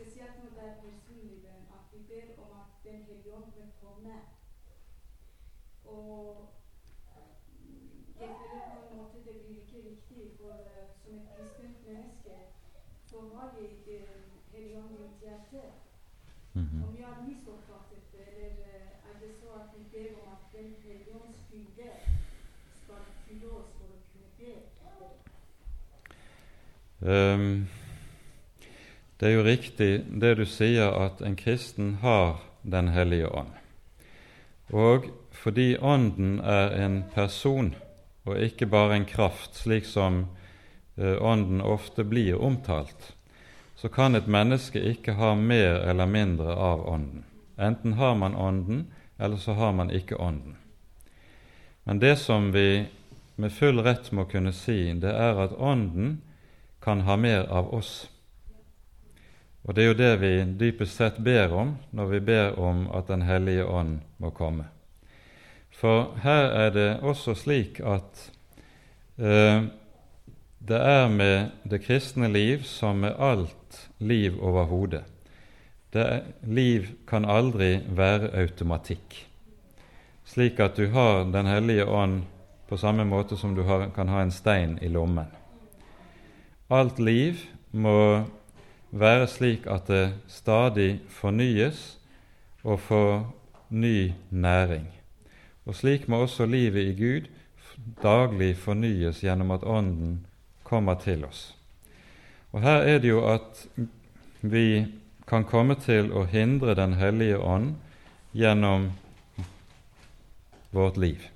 Spesielt 0.00 0.36
når 0.42 0.50
det 0.56 0.62
er 0.64 0.76
personlig 0.80 1.42
bønn, 1.44 1.64
at 1.76 1.94
vi 1.94 1.98
ber 2.10 2.28
om 2.42 2.52
at 2.58 2.68
Den 2.84 3.02
hellige 3.04 3.34
ånd 3.36 3.50
vil 3.56 3.72
komme 3.82 4.14
og 5.90 6.48
jeg 8.20 8.32
føler 8.40 8.80
på 8.86 8.92
en 8.92 9.00
måte 9.00 9.18
det 9.26 9.36
blir 9.42 9.60
ikke 9.62 9.80
riktig, 9.90 10.22
for 10.38 10.54
uh, 10.70 10.84
som 11.02 11.14
et 11.18 11.28
kristent 11.34 11.78
menneske 11.86 12.36
så 13.10 13.18
har 13.34 13.48
jeg 13.60 13.72
uh, 14.00 14.26
Helligånd 14.52 14.90
i 14.94 15.02
mitt 15.02 15.20
hjerte. 15.24 15.62
Mm 16.54 16.66
-hmm. 16.66 16.88
Om 16.88 16.96
jeg 16.98 17.06
har 17.06 17.26
misoppfattet 17.28 18.04
det, 18.12 18.26
eller 18.44 18.76
uh, 18.76 19.08
er 19.08 19.14
det 19.20 19.32
så 19.40 19.48
at 19.60 19.68
vi 19.76 19.82
ber 19.94 20.10
om 20.20 20.28
at 20.36 20.42
Den 20.52 20.74
hellige 20.84 21.14
ånds 21.22 21.38
fylde 21.50 21.90
skal 22.80 23.02
fylle 23.24 23.48
oss 23.58 23.70
for 23.78 23.86
å 23.96 23.98
kunne 24.10 24.30
be? 24.38 24.52
Um, 24.86 25.12
det 27.00 27.66
er 29.26 29.32
jo 29.32 29.46
riktig 29.46 30.04
det 30.20 30.34
du 30.36 30.44
sier, 30.44 30.92
at 30.92 31.22
en 31.24 31.36
kristen 31.36 31.94
har 32.02 32.40
Den 32.62 32.88
hellige 32.92 33.28
ånd. 33.32 33.54
Og 34.68 35.08
fordi 35.32 35.78
Ånden 35.80 36.40
er 36.44 36.76
en 36.84 37.04
person 37.14 37.72
og 38.28 38.36
ikke 38.36 38.66
bare 38.66 38.98
en 38.98 39.08
kraft, 39.08 39.56
slik 39.56 39.86
som 39.88 40.26
eh, 40.96 41.16
Ånden 41.22 41.60
ofte 41.60 42.04
blir 42.04 42.36
omtalt, 42.36 43.14
så 43.76 43.88
kan 43.88 44.14
et 44.14 44.28
menneske 44.28 44.80
ikke 44.92 45.16
ha 45.16 45.32
mer 45.34 45.80
eller 45.88 46.06
mindre 46.06 46.52
av 46.52 46.84
Ånden. 46.88 47.24
Enten 47.56 47.92
har 47.92 48.14
man 48.14 48.36
Ånden, 48.36 48.86
eller 49.18 49.36
så 49.36 49.52
har 49.52 49.72
man 49.72 49.90
ikke 49.90 50.20
Ånden. 50.20 50.56
Men 51.84 51.98
det 51.98 52.16
som 52.16 52.52
vi 52.52 52.86
med 53.36 53.52
full 53.52 53.80
rett 53.80 54.12
må 54.12 54.26
kunne 54.28 54.52
si, 54.52 54.92
det 54.92 55.14
er 55.16 55.40
at 55.40 55.56
Ånden 55.56 56.20
kan 56.82 57.00
ha 57.00 57.16
mer 57.16 57.46
av 57.48 57.74
oss. 57.74 58.08
Og 59.62 59.74
det 59.74 59.82
er 59.82 59.90
jo 59.90 59.98
det 59.98 60.12
vi 60.22 60.32
dypest 60.60 60.96
sett 60.96 61.18
ber 61.20 61.52
om 61.52 61.74
når 61.96 62.12
vi 62.14 62.20
ber 62.32 62.58
om 62.58 62.86
at 62.96 63.08
Den 63.08 63.22
hellige 63.22 63.66
ånd 63.66 64.00
må 64.18 64.30
komme. 64.30 64.64
For 65.70 66.16
her 66.22 66.50
er 66.66 66.70
det 66.70 66.88
også 67.02 67.34
slik 67.34 67.80
at 67.80 68.30
eh, 69.18 69.68
det 70.60 70.80
er 70.80 71.08
med 71.08 71.52
det 71.64 71.82
kristne 71.84 72.28
liv 72.28 72.64
som 72.68 73.00
med 73.00 73.16
alt 73.16 73.88
liv 73.98 74.36
overhodet. 74.42 75.04
Liv 76.42 76.86
kan 77.08 77.24
aldri 77.24 77.80
være 77.88 78.30
automatikk, 78.38 79.16
slik 80.24 80.60
at 80.60 80.76
du 80.76 80.90
har 80.94 81.24
Den 81.32 81.46
hellige 81.46 81.86
ånd 81.86 82.22
på 82.68 82.76
samme 82.76 83.04
måte 83.04 83.36
som 83.36 83.54
du 83.54 83.62
har, 83.62 83.88
kan 83.90 84.08
ha 84.08 84.20
en 84.22 84.30
stein 84.30 84.78
i 84.82 84.88
lommen. 84.88 85.39
Alt 86.70 86.98
liv 87.02 87.34
må 87.72 88.22
være 88.90 89.26
slik 89.26 89.66
at 89.66 89.88
det 89.90 90.12
stadig 90.30 91.00
fornyes 91.10 91.98
og 92.62 92.80
får 92.80 93.14
ny 93.70 94.12
næring. 94.30 94.86
Og 95.66 95.74
slik 95.74 96.08
må 96.08 96.22
også 96.22 96.46
livet 96.46 96.92
i 96.92 96.94
Gud 96.94 97.26
daglig 98.02 98.56
fornyes 98.56 99.22
gjennom 99.24 99.50
at 99.50 99.64
Ånden 99.66 100.26
kommer 100.62 100.94
til 100.94 101.24
oss. 101.24 101.56
Og 102.52 102.62
Her 102.62 102.86
er 102.86 102.98
det 102.98 103.08
jo 103.08 103.24
at 103.26 103.66
vi 104.40 104.86
kan 105.26 105.44
komme 105.44 105.74
til 105.74 106.12
å 106.12 106.24
hindre 106.26 106.74
Den 106.74 106.94
hellige 106.98 107.38
ånd 107.38 107.74
gjennom 108.32 108.90
vårt 110.70 110.96
liv. 110.96 111.26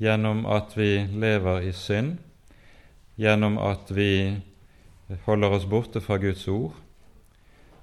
Gjennom 0.00 0.46
at 0.46 0.76
vi 0.76 1.06
lever 1.12 1.68
i 1.68 1.72
synd, 1.72 2.18
gjennom 3.16 3.58
at 3.58 3.90
vi 3.92 4.40
holder 5.24 5.56
oss 5.56 5.66
borte 5.66 6.00
fra 6.00 6.16
Guds 6.16 6.48
ord, 6.48 6.72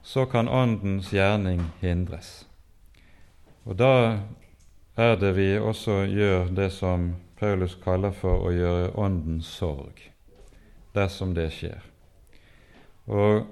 så 0.04 0.26
kan 0.26 0.48
Åndens 0.48 1.12
gjerning 1.14 1.62
hindres. 1.82 2.48
Og 3.66 3.76
da 3.76 4.20
er 4.96 5.16
det 5.20 5.34
vi 5.36 5.58
også 5.60 6.06
gjør 6.08 6.48
det 6.56 6.72
som 6.72 7.16
Paulus 7.40 7.76
kaller 7.84 8.16
for 8.16 8.48
å 8.48 8.54
gjøre 8.56 8.94
åndens 8.98 9.50
sorg. 9.60 10.12
dersom 10.98 11.36
det 11.36 11.52
skjer. 11.54 11.84
Og 13.06 13.46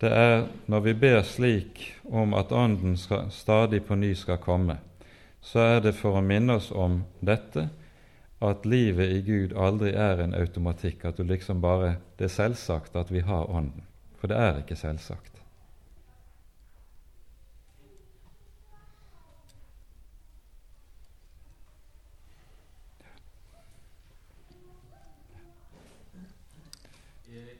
det 0.00 0.10
er 0.12 0.42
når 0.68 0.82
vi 0.84 0.92
ber 0.94 1.22
slik 1.24 1.80
om 2.04 2.34
at 2.36 2.52
Ånden 2.52 2.98
stadig 3.32 3.80
på 3.86 3.96
ny 3.96 4.12
skal 4.14 4.36
komme, 4.42 4.76
så 5.40 5.58
er 5.58 5.80
det 5.80 5.94
for 5.96 6.18
å 6.18 6.20
minne 6.20 6.58
oss 6.58 6.68
om 6.70 7.00
dette, 7.24 7.70
at 8.40 8.66
livet 8.66 9.10
i 9.10 9.22
Gud 9.26 9.54
aldri 9.56 9.90
er 9.90 10.22
en 10.22 10.34
automatikk, 10.34 11.04
at 11.04 11.18
du 11.18 11.22
liksom 11.26 11.60
bare 11.60 11.96
Det 12.18 12.24
er 12.24 12.34
selvsagt 12.34 12.96
at 12.96 13.10
vi 13.12 13.20
har 13.20 13.50
Ånden. 13.50 13.84
For 14.18 14.26
det 14.26 14.36
er 14.36 14.58
ikke 14.58 14.76
selvsagt. 14.76 15.38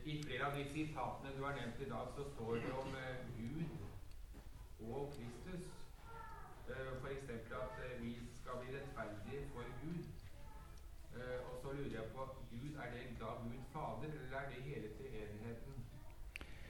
I 0.08 0.22
flere 0.22 0.46
av 0.46 0.54
de 0.56 0.64
sitatene 0.64 1.34
du 1.36 1.42
har 1.44 1.52
nevnt 1.52 1.80
i 1.84 1.88
dag, 1.90 2.06
så 2.16 2.24
står 2.32 2.54
det 2.62 2.70
om 2.72 2.94
eh, 2.96 3.18
Gud 3.36 4.86
og 4.88 5.12
Kristus. 5.12 5.66
Eh, 6.68 6.92
F.eks. 7.02 7.28
at 7.62 7.82
eh, 7.84 7.98
vi 8.02 8.14
skal 8.40 8.62
bli 8.62 8.72
rettferdige 8.76 9.42
for 9.52 9.68
Gud. 9.82 10.06
Eh, 11.16 11.38
og 11.48 11.54
så 11.62 11.72
lurer 11.76 11.94
jeg 11.98 12.06
på 12.14 12.24
Gud, 12.50 12.74
er 12.82 12.88
det 12.94 13.04
da 13.20 13.30
Gud 13.42 13.62
Fader, 13.72 14.10
eller 14.12 14.38
er 14.38 14.46
det 14.50 14.62
hele 14.64 14.88
treenigheten? 14.98 15.74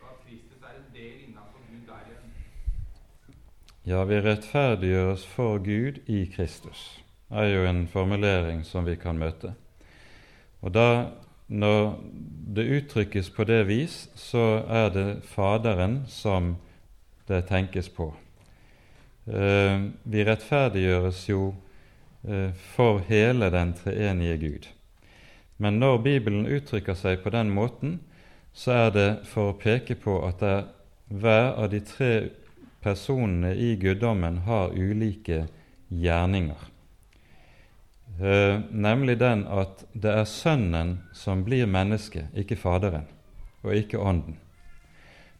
Og 0.00 0.08
at 0.12 0.18
Kristus 0.24 0.62
er 0.62 0.74
en 0.78 0.90
del 0.94 1.14
innenfor 1.26 1.60
Gud 1.70 1.84
der 1.86 2.00
igjen? 2.06 2.32
Ja, 3.86 4.04
vi 4.04 4.20
rettferdiggjøres 4.20 5.26
for 5.26 5.58
Gud 5.58 6.02
i 6.06 6.24
Kristus, 6.36 7.04
er 7.30 7.44
jo 7.44 7.64
en 7.66 7.86
formulering 7.88 8.64
som 8.66 8.86
vi 8.86 8.96
kan 8.96 9.18
møte. 9.18 9.54
Og 10.60 10.74
da, 10.74 11.10
når 11.48 12.00
det 12.56 12.70
uttrykkes 12.76 13.30
på 13.30 13.44
det 13.44 13.66
vis, 13.68 14.08
så 14.14 14.64
er 14.68 14.88
det 14.90 15.22
Faderen 15.22 16.02
som 16.08 16.56
det 17.28 17.44
tenkes 17.46 17.88
på. 17.88 18.14
Eh, 19.28 19.84
vi 20.04 20.24
rettferdiggjøres 20.24 21.28
jo 21.28 21.54
eh, 22.24 22.50
for 22.74 22.98
hele 23.08 23.50
den 23.52 23.74
treenige 23.76 24.38
Gud. 24.38 24.68
Men 25.58 25.80
når 25.82 26.00
Bibelen 26.04 26.46
uttrykker 26.46 26.94
seg 26.98 27.22
på 27.22 27.32
den 27.34 27.50
måten, 27.50 27.98
så 28.54 28.86
er 28.86 28.90
det 28.94 29.08
for 29.28 29.52
å 29.52 29.58
peke 29.58 29.98
på 29.98 30.20
at 30.26 30.42
hver 31.08 31.52
av 31.58 31.70
de 31.72 31.80
tre 31.84 32.12
personene 32.82 33.52
i 33.54 33.74
guddommen 33.76 34.42
har 34.46 34.74
ulike 34.74 35.46
gjerninger. 35.88 36.66
Eh, 38.18 38.60
nemlig 38.70 39.18
den 39.18 39.44
at 39.46 39.84
det 39.92 40.10
er 40.10 40.26
Sønnen 40.26 40.96
som 41.14 41.44
blir 41.46 41.68
menneske, 41.70 42.26
ikke 42.34 42.58
Faderen, 42.58 43.06
og 43.62 43.74
ikke 43.74 44.00
Ånden. 44.02 44.38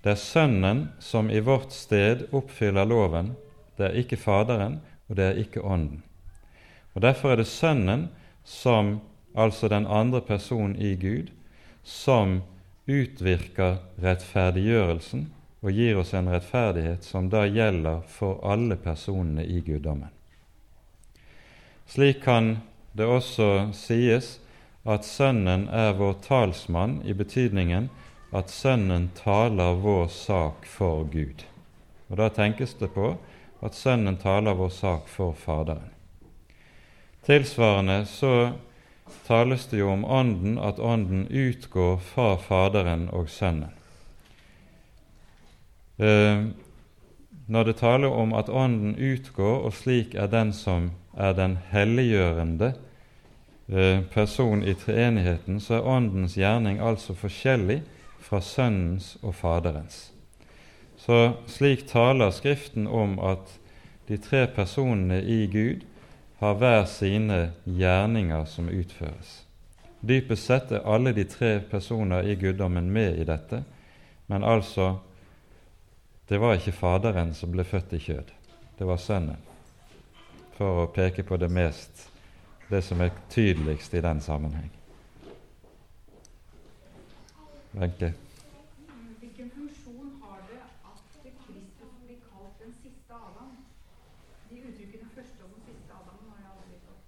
Det 0.02 0.12
er 0.14 0.20
Sønnen 0.22 0.84
som 1.02 1.30
i 1.30 1.40
vårt 1.42 1.74
sted 1.74 2.28
oppfyller 2.30 2.86
loven, 2.86 3.32
det 3.78 3.88
er 3.88 3.98
ikke 3.98 4.20
Faderen, 4.20 4.78
og 5.08 5.18
det 5.18 5.26
er 5.26 5.42
ikke 5.42 5.64
Ånden. 5.64 6.04
Og 6.94 7.02
Derfor 7.02 7.32
er 7.32 7.42
det 7.42 7.50
Sønnen 7.50 8.08
som, 8.44 9.00
altså 9.38 9.68
den 9.70 9.86
andre 9.86 10.20
personen 10.20 10.76
i 10.76 10.94
Gud, 10.98 11.30
som 11.82 12.40
utvirker 12.88 13.78
rettferdiggjørelsen 14.02 15.28
og 15.62 15.74
gir 15.74 15.98
oss 16.00 16.14
en 16.14 16.30
rettferdighet 16.30 17.04
som 17.04 17.28
da 17.30 17.44
gjelder 17.46 18.02
for 18.10 18.40
alle 18.46 18.76
personene 18.80 19.44
i 19.44 19.60
guddommen. 19.66 20.10
Slik 21.88 22.22
kan 22.24 22.58
det 22.92 23.06
også 23.08 23.70
sies 23.76 24.36
at 24.88 25.04
Sønnen 25.04 25.66
er 25.72 25.94
vår 25.98 26.18
talsmann 26.24 27.00
i 27.04 27.14
betydningen 27.16 27.88
at 28.36 28.52
Sønnen 28.52 29.08
taler 29.16 29.80
vår 29.82 30.08
sak 30.12 30.66
for 30.68 31.04
Gud. 31.12 31.44
Og 32.08 32.16
Da 32.16 32.28
tenkes 32.28 32.74
det 32.80 32.92
på 32.94 33.16
at 33.62 33.74
Sønnen 33.74 34.16
taler 34.16 34.54
vår 34.54 34.72
sak 34.72 35.08
for 35.08 35.32
Faderen. 35.32 35.90
Tilsvarende 37.26 38.06
så 38.06 38.52
tales 39.26 39.66
det 39.70 39.78
jo 39.78 39.90
om 39.92 40.04
Ånden, 40.04 40.58
at 40.58 40.78
Ånden 40.78 41.26
utgår 41.30 41.96
fra 41.98 42.36
Faderen 42.36 43.08
og 43.12 43.28
Sønnen. 43.28 43.74
Eh, 45.98 46.44
når 47.46 47.64
det 47.64 47.76
taler 47.76 48.08
om 48.08 48.32
at 48.32 48.48
Ånden 48.48 48.96
utgår, 48.96 49.64
og 49.64 49.72
slik 49.72 50.14
er 50.14 50.26
den 50.30 50.52
som 50.52 50.90
er 51.16 51.32
den 51.32 51.58
helliggjørende 51.70 52.74
eh, 53.68 54.02
person 54.12 54.62
i 54.62 54.74
treenigheten, 54.74 55.60
så 55.60 55.78
er 55.78 55.88
Åndens 55.88 56.36
gjerning 56.38 56.80
altså 56.80 57.14
forskjellig 57.14 57.82
fra 58.20 58.40
Sønnens 58.40 59.16
og 59.22 59.34
Faderens. 59.34 60.12
Så 60.98 61.32
slik 61.46 61.86
taler 61.88 62.30
Skriften 62.30 62.86
om 62.86 63.18
at 63.18 63.58
de 64.08 64.16
tre 64.16 64.46
personene 64.46 65.22
i 65.22 65.46
Gud 65.46 65.86
har 66.38 66.54
hver 66.54 66.84
sine 66.90 67.40
gjerninger 67.64 68.44
som 68.44 68.68
utføres. 68.68 69.42
Dypest 70.00 70.46
sett 70.46 70.72
er 70.72 70.86
alle 70.86 71.12
de 71.12 71.24
tre 71.26 71.58
personer 71.70 72.26
i 72.26 72.38
guddommen 72.38 72.90
med 72.94 73.18
i 73.18 73.26
dette, 73.26 73.64
men 74.26 74.44
altså 74.44 74.96
det 76.28 76.38
var 76.38 76.54
ikke 76.54 76.76
Faderen 76.76 77.34
som 77.34 77.50
ble 77.52 77.64
født 77.64 77.92
i 77.96 78.02
kjød, 78.04 78.32
det 78.78 78.86
var 78.86 79.00
Sønnen. 79.00 79.40
For 80.58 80.82
å 80.84 80.90
peke 80.92 81.22
på 81.24 81.38
det 81.40 81.48
mest, 81.50 82.08
det 82.68 82.82
som 82.84 83.00
er 83.00 83.14
tydeligst 83.30 83.94
i 83.94 84.02
den 84.04 84.20
sammenheng. 84.20 84.68
Wenche? 87.72 88.12
Hvilken 89.20 89.50
funksjon 89.54 90.10
har 90.22 90.38
det 90.50 90.60
at 90.60 91.00
Kristus 91.22 91.92
blir 92.04 92.18
kalt 92.28 92.60
den 92.60 92.72
siste 92.82 93.14
Adam? 93.14 93.50
De 94.50 94.56
uttrykkene 94.68 95.08
første 95.14 95.40
og 95.44 95.50
den 95.54 95.62
siste 95.68 95.92
Adam 95.96 96.20
har 96.28 96.38
jeg 96.42 96.50
aldri 96.58 96.76
fått. 96.84 97.06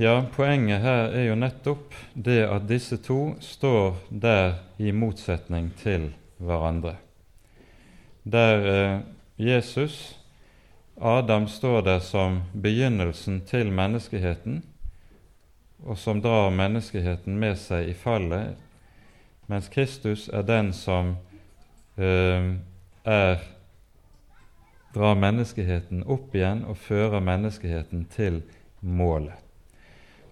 Ja, 0.00 0.24
poenget 0.32 0.80
her 0.80 1.10
er 1.12 1.26
jo 1.26 1.34
nettopp 1.36 1.92
det 2.16 2.38
at 2.48 2.62
disse 2.64 2.96
to 3.04 3.34
står 3.44 3.98
der 4.08 4.54
i 4.80 4.94
motsetning 4.96 5.66
til 5.76 6.06
hverandre. 6.40 6.94
Der 8.24 8.64
eh, 8.70 9.02
Jesus, 9.36 10.16
Adam, 10.96 11.44
står 11.48 11.84
der 11.84 11.98
som 11.98 12.38
begynnelsen 12.62 13.42
til 13.44 13.68
menneskeheten, 13.72 14.62
og 15.84 15.98
som 15.98 16.24
drar 16.24 16.48
menneskeheten 16.48 17.36
med 17.36 17.60
seg 17.60 17.92
i 17.92 17.98
fallet, 18.06 18.56
mens 19.52 19.68
Kristus 19.68 20.30
er 20.32 20.48
den 20.48 20.72
som 20.72 21.12
eh, 22.00 22.56
er 23.04 23.44
drar 24.96 25.20
menneskeheten 25.28 26.08
opp 26.08 26.32
igjen 26.32 26.64
og 26.64 26.80
fører 26.88 27.20
menneskeheten 27.20 28.08
til 28.16 28.40
målet. 28.80 29.49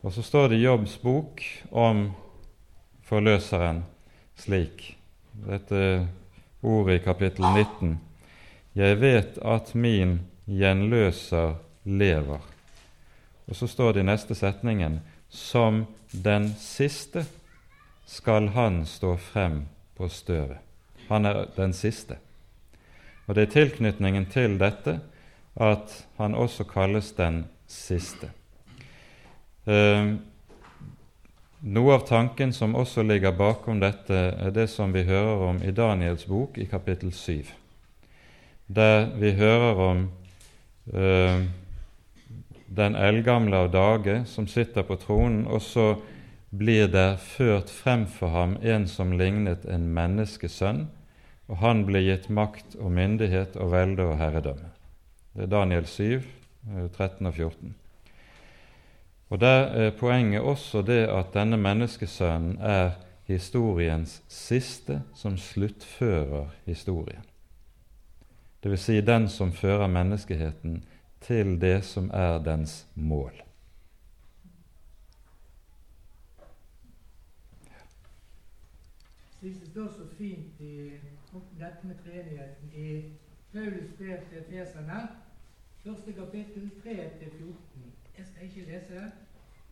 Og 0.03 0.13
så 0.13 0.23
står 0.23 0.49
det 0.49 0.57
i 0.57 0.63
Jobbs 0.63 0.99
bok 1.03 1.43
om 1.71 2.11
forløseren 3.09 3.83
slik 4.39 4.95
Dette 5.39 5.81
ordet 6.63 6.99
i 6.99 7.03
kapittel 7.03 7.47
19. 7.47 7.97
Jeg 8.75 9.01
vet 9.01 9.39
at 9.43 9.75
min 9.75 10.21
gjenløser 10.47 11.55
lever. 11.85 12.41
Og 13.49 13.57
så 13.57 13.67
står 13.67 13.93
det 13.93 14.03
i 14.03 14.09
neste 14.09 14.35
setningen 14.35 15.01
som 15.31 15.85
den 16.13 16.51
siste 16.59 17.25
skal 18.07 18.49
han 18.55 18.85
stå 18.87 19.17
frem 19.17 19.65
på 19.99 20.09
støvet. 20.09 20.59
Han 21.09 21.27
er 21.27 21.47
den 21.57 21.73
siste. 21.73 22.19
Og 23.27 23.35
det 23.35 23.49
er 23.49 23.55
tilknytningen 23.55 24.27
til 24.33 24.59
dette 24.61 25.01
at 25.59 25.95
han 26.19 26.35
også 26.35 26.65
kalles 26.65 27.13
den 27.13 27.45
siste. 27.67 28.31
Eh, 29.69 30.15
noe 31.61 31.95
av 31.95 32.07
tanken 32.09 32.53
som 32.57 32.77
også 32.79 33.03
ligger 33.05 33.35
bakom 33.37 33.83
dette, 33.83 34.17
er 34.17 34.53
det 34.57 34.69
som 34.73 34.95
vi 34.95 35.03
hører 35.05 35.43
om 35.51 35.59
i 35.61 35.75
Daniels 35.77 36.25
bok 36.25 36.57
i 36.57 36.65
kapittel 36.71 37.11
7, 37.13 37.51
der 38.73 39.11
vi 39.21 39.35
hører 39.37 39.81
om 39.85 40.05
eh, 40.95 41.43
den 42.79 42.97
eldgamle 42.97 43.61
av 43.67 43.69
dage 43.75 44.23
som 44.31 44.47
sitter 44.49 44.87
på 44.89 44.97
tronen, 45.03 45.43
og 45.47 45.61
så 45.61 45.99
blir 46.49 46.89
det 46.89 47.19
ført 47.21 47.69
frem 47.69 48.07
for 48.09 48.33
ham 48.33 48.55
en 48.63 48.87
som 48.89 49.13
lignet 49.21 49.67
en 49.69 49.85
menneskesønn, 49.99 50.87
og 51.49 51.61
han 51.61 51.85
ble 51.85 52.07
gitt 52.07 52.31
makt 52.33 52.79
og 52.81 52.95
myndighet 52.97 53.61
og 53.61 53.75
velde 53.77 54.09
og 54.09 54.17
herredømme. 54.21 54.73
Det 55.37 55.45
er 55.45 55.53
Daniel 55.53 55.85
7, 55.85 56.25
13 56.97 57.29
og 57.29 57.35
14. 57.35 57.77
Og 59.29 59.41
Der 59.41 59.47
er 59.47 59.91
poenget 59.99 60.41
også 60.41 60.83
det 60.83 61.07
at 61.07 61.35
denne 61.35 61.57
menneskesønnen 61.57 62.59
er 62.61 62.91
historiens 63.25 64.23
siste 64.29 65.03
som 65.15 65.37
sluttfører 65.37 66.47
historien. 66.65 67.25
Dvs. 68.65 68.81
Si 68.81 69.01
den 69.01 69.29
som 69.29 69.53
fører 69.53 69.87
menneskeheten 69.87 70.85
til 71.21 71.61
det 71.61 71.85
som 71.85 72.11
er 72.15 72.39
dens 72.39 72.87
mål. 72.95 73.33
det 79.43 79.69
står 79.71 79.89
så 79.89 80.07
fint 80.19 80.61
i 80.61 80.91
dette 81.59 81.87
med 81.87 81.95
treenigheten 82.05 82.73
i 82.75 83.05
Paulus 83.53 83.91
brev 83.99 84.19
til 84.29 84.39
Efeserne, 84.39 85.09
første 85.85 86.13
kapittel 86.13 86.71
3-14. 86.85 87.68
Jeg 88.19 88.27
skal 88.27 88.45
ikke 88.49 88.73
lese, 88.73 89.01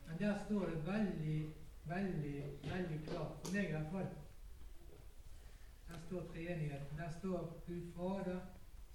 men 0.07 0.19
der 0.19 0.35
står 0.45 0.61
det 0.61 0.79
veldig, 0.87 1.39
veldig, 1.85 2.43
veldig 2.63 2.99
klart, 3.09 3.33
for 3.43 3.55
meg 3.55 3.69
i 3.69 3.73
hvert 3.73 3.89
fall. 3.93 4.11
Der 5.89 5.99
står 6.07 6.21
treenigheten. 6.35 6.99
Der 6.99 7.11
står 7.19 7.41
Gud 7.67 7.83
Fader, 7.97 8.39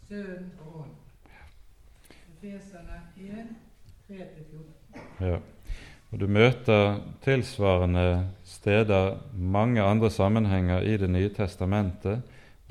Sønnen 0.08 0.52
og 0.60 0.80
Ånd. 0.82 0.94
Efeserne 2.32 3.02
1, 3.18 3.56
3-14. 4.10 5.26
Ja. 5.26 5.38
Og 6.12 6.20
Du 6.20 6.28
møter 6.28 7.02
tilsvarende 7.24 8.28
steder 8.44 9.18
mange 9.34 9.82
andre 9.82 10.12
sammenhenger 10.12 10.82
i 10.82 10.98
Det 10.98 11.10
nye 11.10 11.30
testamentet 11.30 12.22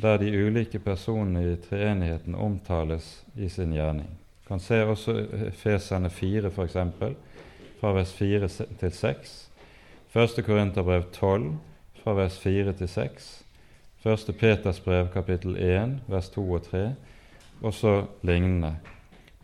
der 0.03 0.16
de 0.16 0.47
ulike 0.47 0.78
personene 0.78 1.53
i 1.53 1.57
treenigheten 1.57 2.35
omtales 2.35 3.26
i 3.37 3.49
sin 3.49 3.72
gjerning. 3.72 4.09
Kan 4.51 4.59
se 4.61 4.82
også 4.82 5.12
Feserne 5.55 6.11
4, 6.11 6.51
f.eks., 6.51 6.72
fra 7.80 7.92
vers 7.94 8.12
4 8.12 8.48
til 8.80 8.92
6. 8.92 9.51
1. 10.16 10.44
Korinterbrev 10.44 11.05
12, 11.12 11.53
fra 12.03 12.14
vers 12.18 12.38
4 12.38 12.72
til 12.72 12.88
6. 12.88 13.44
1. 14.05 14.34
Peters 14.40 14.80
brev, 14.80 15.09
kapittel 15.12 15.55
1, 15.57 16.01
vers 16.09 16.28
2 16.28 16.53
og 16.53 16.62
3, 16.62 16.94
og 17.62 17.74
så 17.74 18.05
lignende 18.22 18.76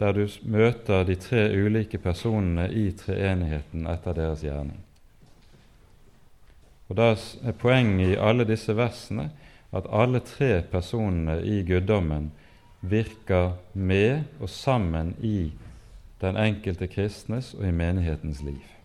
der 0.01 0.13
du 0.13 0.27
møter 0.43 1.05
de 1.05 1.15
tre 1.15 1.45
ulike 1.55 1.99
personene 1.99 2.67
i 2.73 2.91
treenigheten 2.93 3.87
etter 3.87 4.13
deres 4.13 4.43
gjerning. 4.43 4.81
Og 6.89 6.97
Da 6.97 7.15
er 7.45 7.53
poenget 7.53 8.09
i 8.11 8.19
alle 8.19 8.45
disse 8.45 8.77
versene 8.77 9.31
at 9.73 9.87
alle 9.87 10.21
tre 10.21 10.63
personene 10.63 11.39
i 11.47 11.63
guddommen 11.63 12.33
virker 12.91 13.53
med 13.75 14.23
og 14.41 14.49
sammen 14.49 15.15
i 15.21 15.53
den 16.21 16.37
enkelte 16.37 16.87
kristnes 16.87 17.55
og 17.55 17.69
i 17.69 17.71
menighetens 17.71 18.43
liv. 18.43 18.76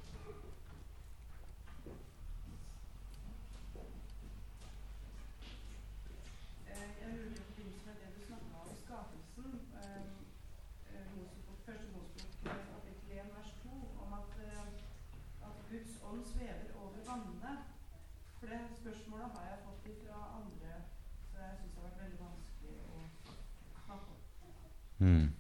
Mm. 25.01 25.31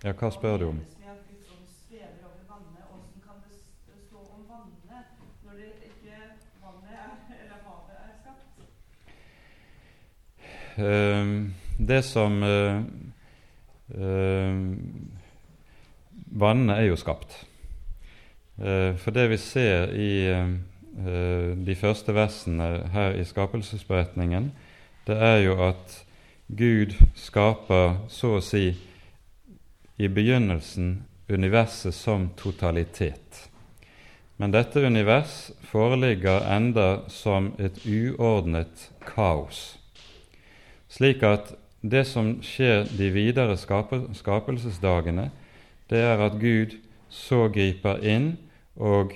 Ja, 0.00 0.14
hva 0.16 0.30
spør 0.32 0.56
du 0.56 0.66
om? 0.70 0.80
Det 11.90 11.98
som 12.06 12.42
uh, 12.42 12.80
uh, 13.92 14.54
Vannene 16.40 16.78
er 16.80 16.86
jo 16.88 16.96
skapt. 16.96 17.34
Uh, 18.56 18.96
for 18.96 19.12
det 19.12 19.26
vi 19.34 19.36
ser 19.40 19.92
i 19.92 20.12
de 20.90 21.74
første 21.78 22.12
versene 22.12 22.64
her 22.92 23.14
i 23.16 23.24
skapelsesberetningen, 23.24 24.50
det 25.06 25.16
er 25.16 25.36
jo 25.44 25.54
at 25.64 25.94
Gud 26.48 26.96
skaper 27.14 27.94
så 28.10 28.34
å 28.36 28.42
si 28.44 28.72
i 30.00 30.08
begynnelsen 30.08 31.02
universet 31.28 31.94
som 31.94 32.30
totalitet. 32.36 33.50
Men 34.40 34.54
dette 34.54 34.80
univers 34.80 35.50
foreligger 35.68 36.40
enda 36.48 37.02
som 37.12 37.50
et 37.60 37.82
uordnet 37.84 38.86
kaos, 39.04 39.76
slik 40.88 41.20
at 41.28 41.52
det 41.84 42.06
som 42.08 42.38
skjer 42.44 42.88
de 42.96 43.10
videre 43.12 43.58
skapelsesdagene, 43.60 45.28
det 45.92 46.00
er 46.00 46.24
at 46.24 46.40
Gud 46.40 46.78
så 47.12 47.50
griper 47.52 48.00
inn 48.00 48.32
og 48.80 49.12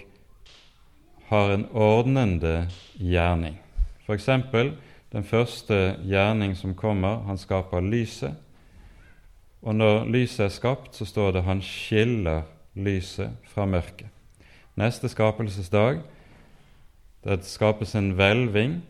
har 1.30 1.56
en 1.56 1.66
ordnende 1.72 2.66
gjerning. 3.00 3.56
F.eks. 4.04 4.28
den 5.12 5.24
første 5.24 5.96
gjerning 6.04 6.52
som 6.56 6.76
kommer, 6.76 7.24
han 7.24 7.40
skaper 7.40 7.80
lyset. 7.80 8.36
Og 9.64 9.74
når 9.74 10.04
lyset 10.12 10.44
er 10.44 10.52
skapt, 10.52 10.96
så 10.96 11.04
står 11.04 11.30
det 11.32 11.42
'han 11.42 11.62
skiller 11.62 12.42
lyset 12.74 13.30
fra 13.44 13.64
mørket'. 13.66 14.12
Neste 14.76 15.08
skapelsesdag 15.08 16.00
det 17.24 17.44
skapes 17.44 17.94
en 17.94 18.10
hvelving 18.10 18.82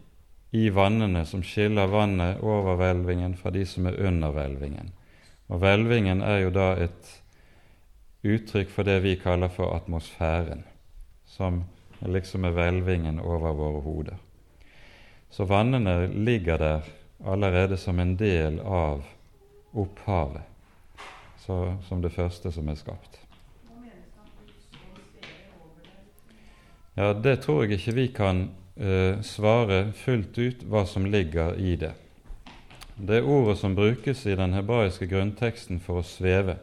i 0.52 0.68
vannene 0.68 1.24
som 1.26 1.42
skiller 1.42 1.86
vannet 1.86 2.40
over 2.40 2.76
hvelvingen 2.76 3.36
fra 3.36 3.50
de 3.50 3.66
som 3.66 3.86
er 3.86 4.06
under 4.06 4.30
hvelvingen. 4.30 4.90
Og 5.48 5.58
hvelvingen 5.58 6.22
er 6.22 6.38
jo 6.38 6.50
da 6.50 6.72
et 6.72 7.22
uttrykk 8.24 8.70
for 8.70 8.82
det 8.82 9.02
vi 9.02 9.14
kaller 9.14 9.48
for 9.48 9.76
atmosfæren, 9.76 10.64
som 11.26 11.64
liksom 12.00 12.44
er 12.44 12.50
hvelvingen 12.50 13.20
over 13.20 13.52
våre 13.52 13.80
hoder. 13.80 14.16
Så 15.30 15.44
vannene 15.44 16.06
ligger 16.06 16.56
der 16.56 16.80
allerede 17.26 17.76
som 17.76 18.00
en 18.00 18.16
del 18.16 18.60
av 18.60 19.04
opphavet 19.74 20.53
så, 21.46 21.76
som 21.88 22.00
det 22.02 22.12
første 22.14 22.52
som 22.52 22.68
er 22.68 22.78
skapt. 22.80 23.20
Ja, 26.94 27.12
Det 27.12 27.40
tror 27.42 27.64
jeg 27.64 27.78
ikke 27.78 27.94
vi 27.94 28.06
kan 28.14 28.48
uh, 28.80 29.20
svare 29.22 29.92
fullt 29.92 30.38
ut 30.38 30.62
hva 30.70 30.84
som 30.86 31.06
ligger 31.10 31.58
i 31.58 31.74
det. 31.76 31.92
Det 32.94 33.22
ordet 33.22 33.58
som 33.58 33.74
brukes 33.74 34.22
i 34.26 34.36
den 34.38 34.54
hebraiske 34.54 35.08
grunnteksten 35.10 35.80
for 35.82 35.98
å 36.00 36.06
sveve, 36.06 36.60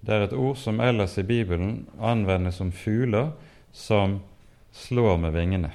det 0.00 0.14
er 0.14 0.24
et 0.28 0.36
ord 0.38 0.56
som 0.56 0.78
ellers 0.80 1.18
i 1.18 1.26
Bibelen 1.26 1.82
anvendes 1.98 2.60
som 2.62 2.70
fugler 2.72 3.32
som 3.72 4.20
slår 4.72 5.18
med 5.18 5.34
vingene. 5.34 5.72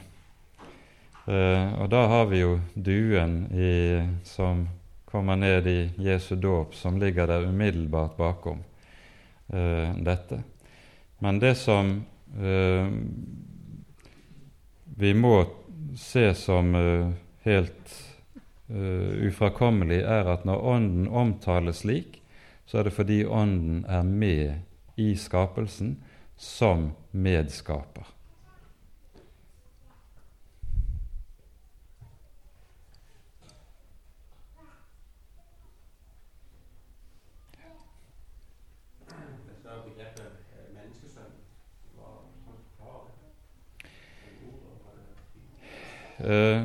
Uh, 1.28 1.84
og 1.84 1.91
da 1.91 2.06
har 2.08 2.32
vi 2.32 2.41
jo 2.41 2.56
duen 2.74 3.44
i, 3.52 4.02
som 4.24 4.70
kommer 5.16 5.36
ned 5.36 5.68
i 5.68 5.90
Jesu 5.98 6.36
dåp, 6.36 6.76
som 6.76 6.98
ligger 7.00 7.28
der 7.28 7.44
umiddelbart 7.48 8.18
bakom 8.18 8.58
eh, 9.48 9.96
dette. 9.98 10.44
Men 11.20 11.40
det 11.40 11.56
som 11.56 12.04
eh, 12.42 12.90
vi 14.84 15.14
må 15.14 15.46
se 15.98 16.34
som 16.36 16.76
eh, 16.76 17.14
helt 17.48 18.02
ufrakommelig, 19.28 20.02
er 20.02 20.28
at 20.34 20.44
når 20.44 20.68
Ånden 20.68 21.08
omtales 21.08 21.84
slik, 21.86 22.20
så 22.66 22.82
er 22.82 22.90
det 22.90 22.96
fordi 22.98 23.20
Ånden 23.24 23.86
er 23.88 24.04
med 24.04 24.98
i 25.00 25.14
skapelsen 25.16 25.96
som 26.36 26.90
medskaper. 27.12 28.15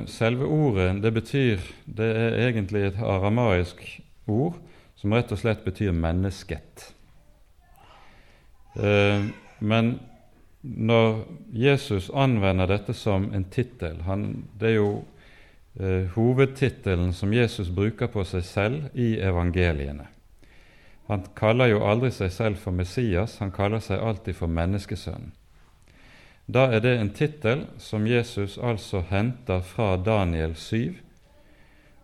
Selve 0.06 0.46
ordet 0.46 1.02
det 1.02 1.10
betyr 1.10 1.64
Det 1.84 2.06
er 2.06 2.36
egentlig 2.44 2.84
et 2.86 3.00
aramaisk 3.02 3.80
ord 4.30 4.60
som 5.00 5.14
rett 5.16 5.32
og 5.32 5.40
slett 5.40 5.64
betyr 5.64 5.92
'mennesket'. 5.92 6.92
Eh, 8.76 9.24
men 9.58 10.00
når 10.62 11.24
Jesus 11.52 12.10
anvender 12.14 12.66
dette 12.66 12.92
som 12.94 13.32
en 13.34 13.44
tittel 13.44 13.96
Det 14.60 14.68
er 14.68 14.74
jo 14.74 15.04
eh, 15.80 16.06
hovedtittelen 16.14 17.12
som 17.12 17.32
Jesus 17.32 17.70
bruker 17.70 18.06
på 18.06 18.24
seg 18.24 18.44
selv 18.44 18.90
i 18.94 19.18
evangeliene. 19.18 20.06
Han 21.08 21.24
kaller 21.34 21.66
jo 21.66 21.84
aldri 21.84 22.10
seg 22.10 22.30
selv 22.30 22.56
for 22.56 22.70
Messias, 22.70 23.38
han 23.38 23.50
kaller 23.50 23.78
seg 23.78 23.98
alltid 23.98 24.34
for 24.34 24.46
menneskesønnen. 24.46 25.32
Da 26.50 26.64
er 26.74 26.80
det 26.82 26.96
en 26.98 27.10
tittel 27.14 27.60
som 27.78 28.06
Jesus 28.10 28.56
altså 28.58 29.04
henter 29.06 29.60
fra 29.62 29.92
Daniel 29.96 30.56
7, 30.58 30.96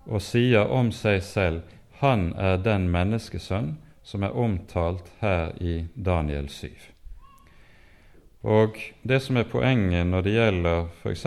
og 0.06 0.22
sier 0.22 0.70
om 0.70 0.92
seg 0.94 1.18
selv 1.26 1.72
han 1.98 2.28
er 2.38 2.60
den 2.62 2.86
menneskesønn 2.92 3.72
som 4.06 4.22
er 4.22 4.36
omtalt 4.38 5.08
her 5.18 5.50
i 5.58 5.88
Daniel 5.94 6.46
7. 6.52 6.68
Og 8.46 8.78
det 9.02 9.18
som 9.24 9.40
er 9.40 9.50
poenget 9.50 10.06
når 10.06 10.28
det 10.28 10.36
gjelder 10.36 10.86
f.eks. 11.00 11.26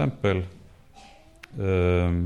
Eh, 1.60 2.20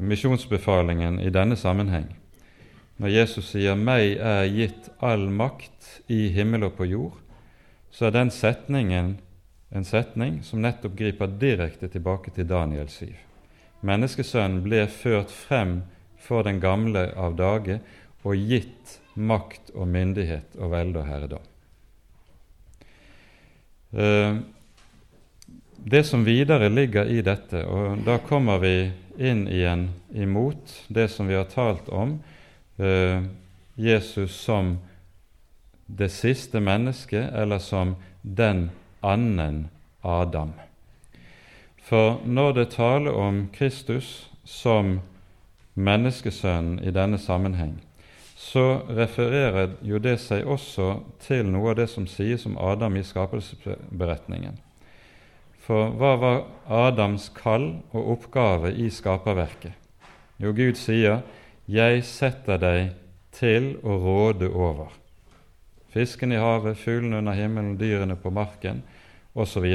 misjonsbefalingen 0.00 1.20
i 1.20 1.28
denne 1.34 1.56
sammenheng. 1.56 2.14
Når 2.96 3.08
Jesus 3.08 3.52
sier 3.52 3.74
'meg 3.74 4.16
er 4.16 4.48
gitt 4.48 4.88
all 5.02 5.28
makt 5.28 6.00
i 6.08 6.28
himmel 6.32 6.64
og 6.64 6.78
på 6.80 6.84
jord', 6.84 7.27
så 7.90 8.08
er 8.08 8.14
den 8.16 8.30
setningen 8.34 9.16
en 9.70 9.84
setning 9.84 10.40
som 10.42 10.62
nettopp 10.64 10.96
griper 10.96 11.32
direkte 11.40 11.88
tilbake 11.92 12.32
til 12.32 12.48
Daniel 12.48 12.88
7. 12.88 13.12
Menneskesønnen 13.84 14.62
ble 14.64 14.86
ført 14.90 15.30
frem 15.30 15.82
for 16.18 16.46
den 16.46 16.60
gamle 16.60 17.08
av 17.16 17.36
dage 17.38 17.78
og 18.26 18.36
gitt 18.36 18.98
makt 19.14 19.72
og 19.74 19.88
myndighet 19.90 20.56
og 20.58 20.72
velde 20.72 21.02
og 21.02 21.08
herredom. 21.08 21.44
Eh, 23.92 24.40
det 25.78 26.02
som 26.04 26.24
videre 26.26 26.68
ligger 26.68 27.08
i 27.08 27.20
dette, 27.24 27.62
og 27.64 28.02
da 28.04 28.18
kommer 28.24 28.58
vi 28.62 28.90
inn 29.18 29.46
igjen 29.48 29.88
imot 30.12 30.74
det 30.88 31.08
som 31.12 31.28
vi 31.30 31.36
har 31.38 31.48
talt 31.52 31.88
om, 31.88 32.18
eh, 32.78 33.22
Jesus 33.74 34.34
som 34.34 34.78
det 35.88 36.08
siste 36.12 36.60
mennesket, 36.60 37.32
eller 37.34 37.58
som 37.58 37.96
den 38.22 38.70
annen 39.00 39.68
Adam. 40.00 40.52
For 41.82 42.20
når 42.24 42.52
det 42.52 42.70
taler 42.76 43.16
om 43.16 43.46
Kristus 43.52 44.28
som 44.44 45.00
menneskesønnen 45.74 46.82
i 46.84 46.92
denne 46.92 47.18
sammenheng, 47.18 47.78
så 48.36 48.80
refererer 48.94 49.72
jo 49.82 49.98
det 49.98 50.18
seg 50.22 50.46
også 50.46 51.00
til 51.24 51.48
noe 51.48 51.72
av 51.72 51.80
det 51.80 51.88
som 51.90 52.06
sies 52.06 52.44
om 52.46 52.58
Adam 52.60 52.96
i 52.96 53.02
skapelsesberetningen. 53.06 54.60
For 55.64 55.90
hva 55.98 56.12
var 56.20 56.38
Adams 56.86 57.28
kall 57.34 57.66
og 57.90 58.12
oppgave 58.14 58.72
i 58.72 58.90
skaperverket? 58.94 59.74
Jo, 60.38 60.52
Gud 60.52 60.76
sier 60.76 61.22
'Jeg 61.66 62.04
setter 62.04 62.56
deg 62.56 62.94
til 63.32 63.76
å 63.82 63.98
råde 63.98 64.48
over'. 64.48 64.97
Fisken 65.92 66.32
i 66.32 66.40
havet, 66.40 66.78
fuglene 66.78 67.18
under 67.18 67.32
himmelen, 67.32 67.78
dyrene 67.80 68.16
på 68.16 68.30
marken 68.30 68.82
osv. 69.34 69.66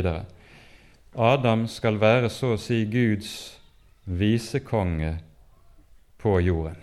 Adam 1.13 1.67
skal 1.67 1.99
være 2.01 2.29
så 2.29 2.53
å 2.53 2.61
si 2.61 2.83
Guds 2.89 3.59
visekonge 4.05 5.17
på 6.21 6.39
jorden. 6.41 6.79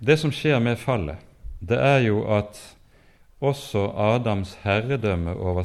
Det 0.00 0.16
som 0.16 0.32
skjer 0.32 0.60
med 0.64 0.80
fallet, 0.80 1.20
det 1.60 1.76
er 1.76 2.06
jo 2.06 2.22
at 2.32 2.56
også 3.40 3.90
Adams 3.96 4.54
herredømme 4.64 5.34
over 5.36 5.64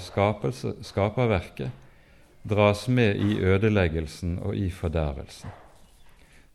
skaperverket 0.84 1.72
dras 2.44 2.88
med 2.88 3.16
i 3.16 3.40
ødeleggelsen 3.40 4.40
og 4.44 4.56
i 4.56 4.70
fordervelsen. 4.72 5.50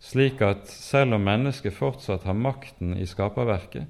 Slik 0.00 0.40
at 0.44 0.68
selv 0.68 1.16
om 1.16 1.24
mennesket 1.24 1.74
fortsatt 1.76 2.24
har 2.24 2.36
makten 2.36 2.94
i 2.96 3.08
skaperverket, 3.08 3.84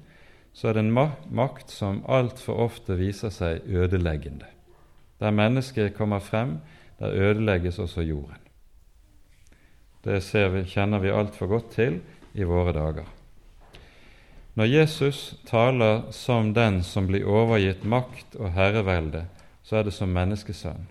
så 0.53 0.69
er 0.69 0.75
det 0.75 0.83
en 0.85 0.95
makt 1.31 1.71
som 1.71 2.03
altfor 2.11 2.59
ofte 2.67 2.97
viser 2.99 3.31
seg 3.33 3.65
ødeleggende. 3.65 4.49
Der 5.21 5.31
mennesket 5.31 5.95
kommer 5.95 6.19
frem, 6.19 6.59
der 6.99 7.13
ødelegges 7.13 7.79
også 7.79 8.01
jorden. 8.01 8.37
Det 10.03 10.21
vi, 10.33 10.63
kjenner 10.65 10.99
vi 10.99 11.13
altfor 11.13 11.47
godt 11.47 11.71
til 11.71 11.99
i 12.33 12.43
våre 12.43 12.73
dager. 12.73 13.05
Når 14.53 14.65
Jesus 14.65 15.35
taler 15.47 16.11
som 16.11 16.53
den 16.53 16.81
som 16.83 17.07
blir 17.07 17.23
overgitt 17.23 17.85
makt 17.87 18.35
og 18.35 18.51
herrevelde, 18.51 19.25
så 19.63 19.79
er 19.79 19.87
det 19.87 19.93
som 19.95 20.11
menneskesønn. 20.11 20.89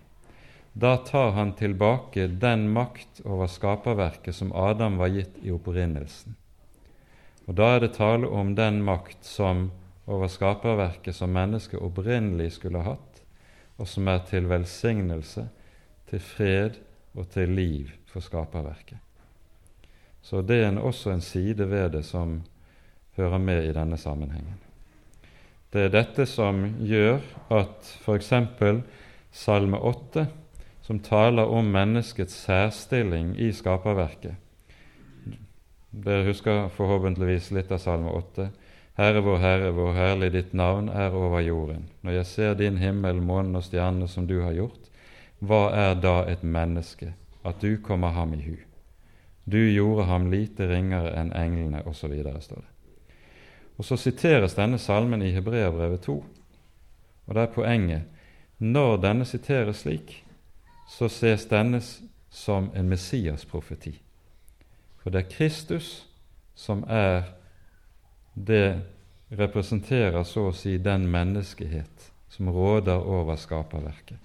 Da 0.73 0.97
tar 1.05 1.35
han 1.37 1.53
tilbake 1.59 2.29
den 2.41 2.69
makt 2.73 3.21
over 3.27 3.51
skaperverket 3.51 4.35
som 4.35 4.55
Adam 4.55 4.97
var 4.97 5.11
gitt 5.13 5.43
i 5.43 5.51
opprinnelsen. 5.53 6.40
Og 7.51 7.57
Da 7.59 7.73
er 7.75 7.81
det 7.83 7.97
tale 7.97 8.29
om 8.31 8.53
den 8.55 8.77
makt 8.87 9.25
som 9.27 9.73
over 10.07 10.29
skaperverket 10.31 11.17
som 11.17 11.33
mennesket 11.35 11.83
opprinnelig 11.83 12.53
skulle 12.55 12.85
hatt, 12.87 13.23
og 13.75 13.89
som 13.91 14.07
er 14.07 14.21
til 14.29 14.47
velsignelse, 14.47 15.49
til 16.07 16.21
fred 16.23 16.77
og 17.19 17.27
til 17.35 17.51
liv 17.51 17.89
for 18.07 18.23
skaperverket. 18.23 18.99
Så 20.23 20.45
det 20.47 20.61
er 20.63 20.79
også 20.79 21.11
en 21.11 21.21
side 21.21 21.67
ved 21.71 21.91
det 21.91 22.05
som 22.07 22.43
hører 23.17 23.39
med 23.39 23.67
i 23.67 23.73
denne 23.75 23.99
sammenhengen. 23.99 24.61
Det 25.73 25.89
er 25.89 25.91
dette 25.95 26.27
som 26.27 26.63
gjør 26.79 27.19
at 27.51 27.97
f.eks. 28.05 28.31
Salme 29.33 29.79
8, 29.79 30.27
som 30.83 31.03
taler 31.03 31.51
om 31.51 31.67
menneskets 31.67 32.45
særstilling 32.47 33.35
i 33.39 33.51
skaperverket 33.53 34.39
Dere 35.91 36.23
husker 36.25 36.69
forhåpentligvis 36.69 37.51
litt 37.51 37.71
av 37.75 37.81
Salme 37.83 38.13
8. 38.15 38.45
Herre 38.95 39.21
vår 39.27 39.39
Herre, 39.43 39.71
hvor 39.75 39.95
herlig 39.97 40.29
ditt 40.37 40.53
navn 40.55 40.87
er 40.89 41.15
over 41.17 41.43
jorden. 41.43 41.89
Når 42.07 42.21
jeg 42.21 42.27
ser 42.31 42.55
din 42.55 42.77
himmel, 42.79 43.19
månen 43.19 43.59
og 43.59 43.65
stjernene 43.67 44.07
som 44.09 44.27
du 44.27 44.37
har 44.45 44.55
gjort, 44.55 44.91
hva 45.43 45.71
er 45.75 45.97
da 45.99 46.21
et 46.31 46.45
menneske, 46.47 47.15
at 47.43 47.63
du 47.65 47.81
kommer 47.83 48.15
ham 48.15 48.35
i 48.37 48.43
hu? 48.45 48.57
Du 49.51 49.59
gjorde 49.59 50.05
ham 50.07 50.29
lite 50.31 50.69
ringere 50.71 51.11
enn 51.17 51.33
englene, 51.35 51.83
osv., 51.89 52.15
står 52.23 52.61
det. 52.61 52.71
Og 53.81 53.85
Så 53.85 53.97
siteres 53.97 54.55
denne 54.55 54.79
salmen 54.79 55.23
i 55.23 55.33
Hebreabrevet 55.33 56.05
2. 56.07 56.15
Og 57.27 57.35
det 57.35 57.43
er 57.43 57.55
poenget. 57.55 58.03
Når 58.59 58.97
denne 59.01 59.25
siteres 59.25 59.83
slik, 59.83 60.25
så 60.89 61.09
ses 61.09 61.49
denne 61.49 61.81
som 62.31 62.71
en 62.75 62.89
Messias-profeti. 62.89 63.97
For 65.01 65.11
det 65.11 65.25
er 65.25 65.33
Kristus 65.33 65.91
som 66.55 66.85
er 66.89 67.25
det 68.35 68.83
representerer 69.31 70.23
så 70.27 70.49
å 70.51 70.55
si 70.57 70.77
den 70.83 71.07
menneskehet 71.11 72.11
som 72.31 72.51
råder 72.53 73.01
over 73.01 73.39
skaperverket, 73.41 74.19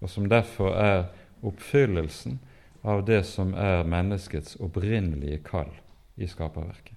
og 0.00 0.10
som 0.10 0.28
derfor 0.30 0.74
er 0.78 1.06
oppfyllelsen 1.46 2.38
av 2.86 3.04
det 3.06 3.22
som 3.26 3.54
er 3.54 3.86
menneskets 3.88 4.56
opprinnelige 4.62 5.42
kall 5.46 5.72
i 6.16 6.28
skaperverket. 6.30 6.95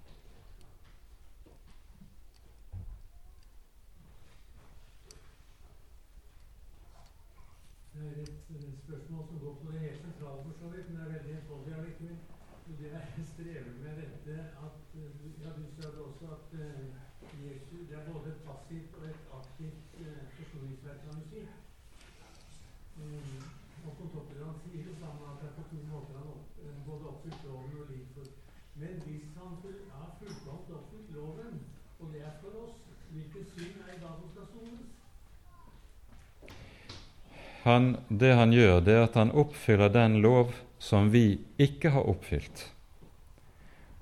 Han, 37.64 37.98
det 38.10 38.34
han 38.36 38.54
gjør, 38.56 38.80
det 38.84 38.96
er 38.96 39.08
at 39.08 39.18
han 39.20 39.32
oppfyller 39.36 39.92
den 39.94 40.20
lov 40.24 40.54
som 40.80 41.10
vi 41.12 41.40
ikke 41.60 41.92
har 41.96 42.08
oppfylt. 42.08 42.68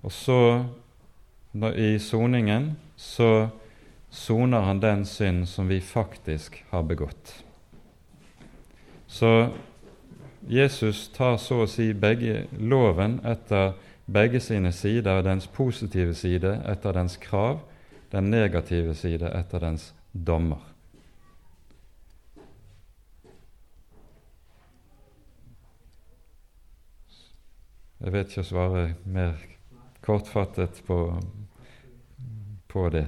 Og 0.06 0.14
så, 0.14 0.42
i 1.76 1.98
soningen, 2.00 2.76
så 2.96 3.50
soner 4.14 4.68
han 4.68 4.82
den 4.82 5.06
synd 5.06 5.48
som 5.50 5.68
vi 5.68 5.82
faktisk 5.82 6.62
har 6.70 6.86
begått. 6.88 7.34
Så 9.08 9.50
Jesus 10.48 11.08
tar 11.16 11.38
så 11.42 11.64
å 11.64 11.70
si 11.70 11.90
begge 11.98 12.46
loven 12.60 13.20
etter 13.28 13.74
begge 14.08 14.40
sine 14.40 14.72
sider, 14.72 15.24
dens 15.24 15.48
positive 15.52 16.16
side 16.16 16.54
etter 16.64 16.96
dens 16.96 17.18
krav, 17.20 17.60
den 18.12 18.30
negative 18.32 18.96
side 18.96 19.28
etter 19.28 19.64
dens 19.64 19.92
dommer. 20.12 20.64
Jeg 27.98 28.14
vet 28.14 28.30
ikke 28.30 28.44
å 28.44 28.48
svare 28.52 28.82
mer 29.10 29.40
kortfattet 30.06 30.84
på, 30.86 30.98
på 32.70 32.84
det. 32.94 33.08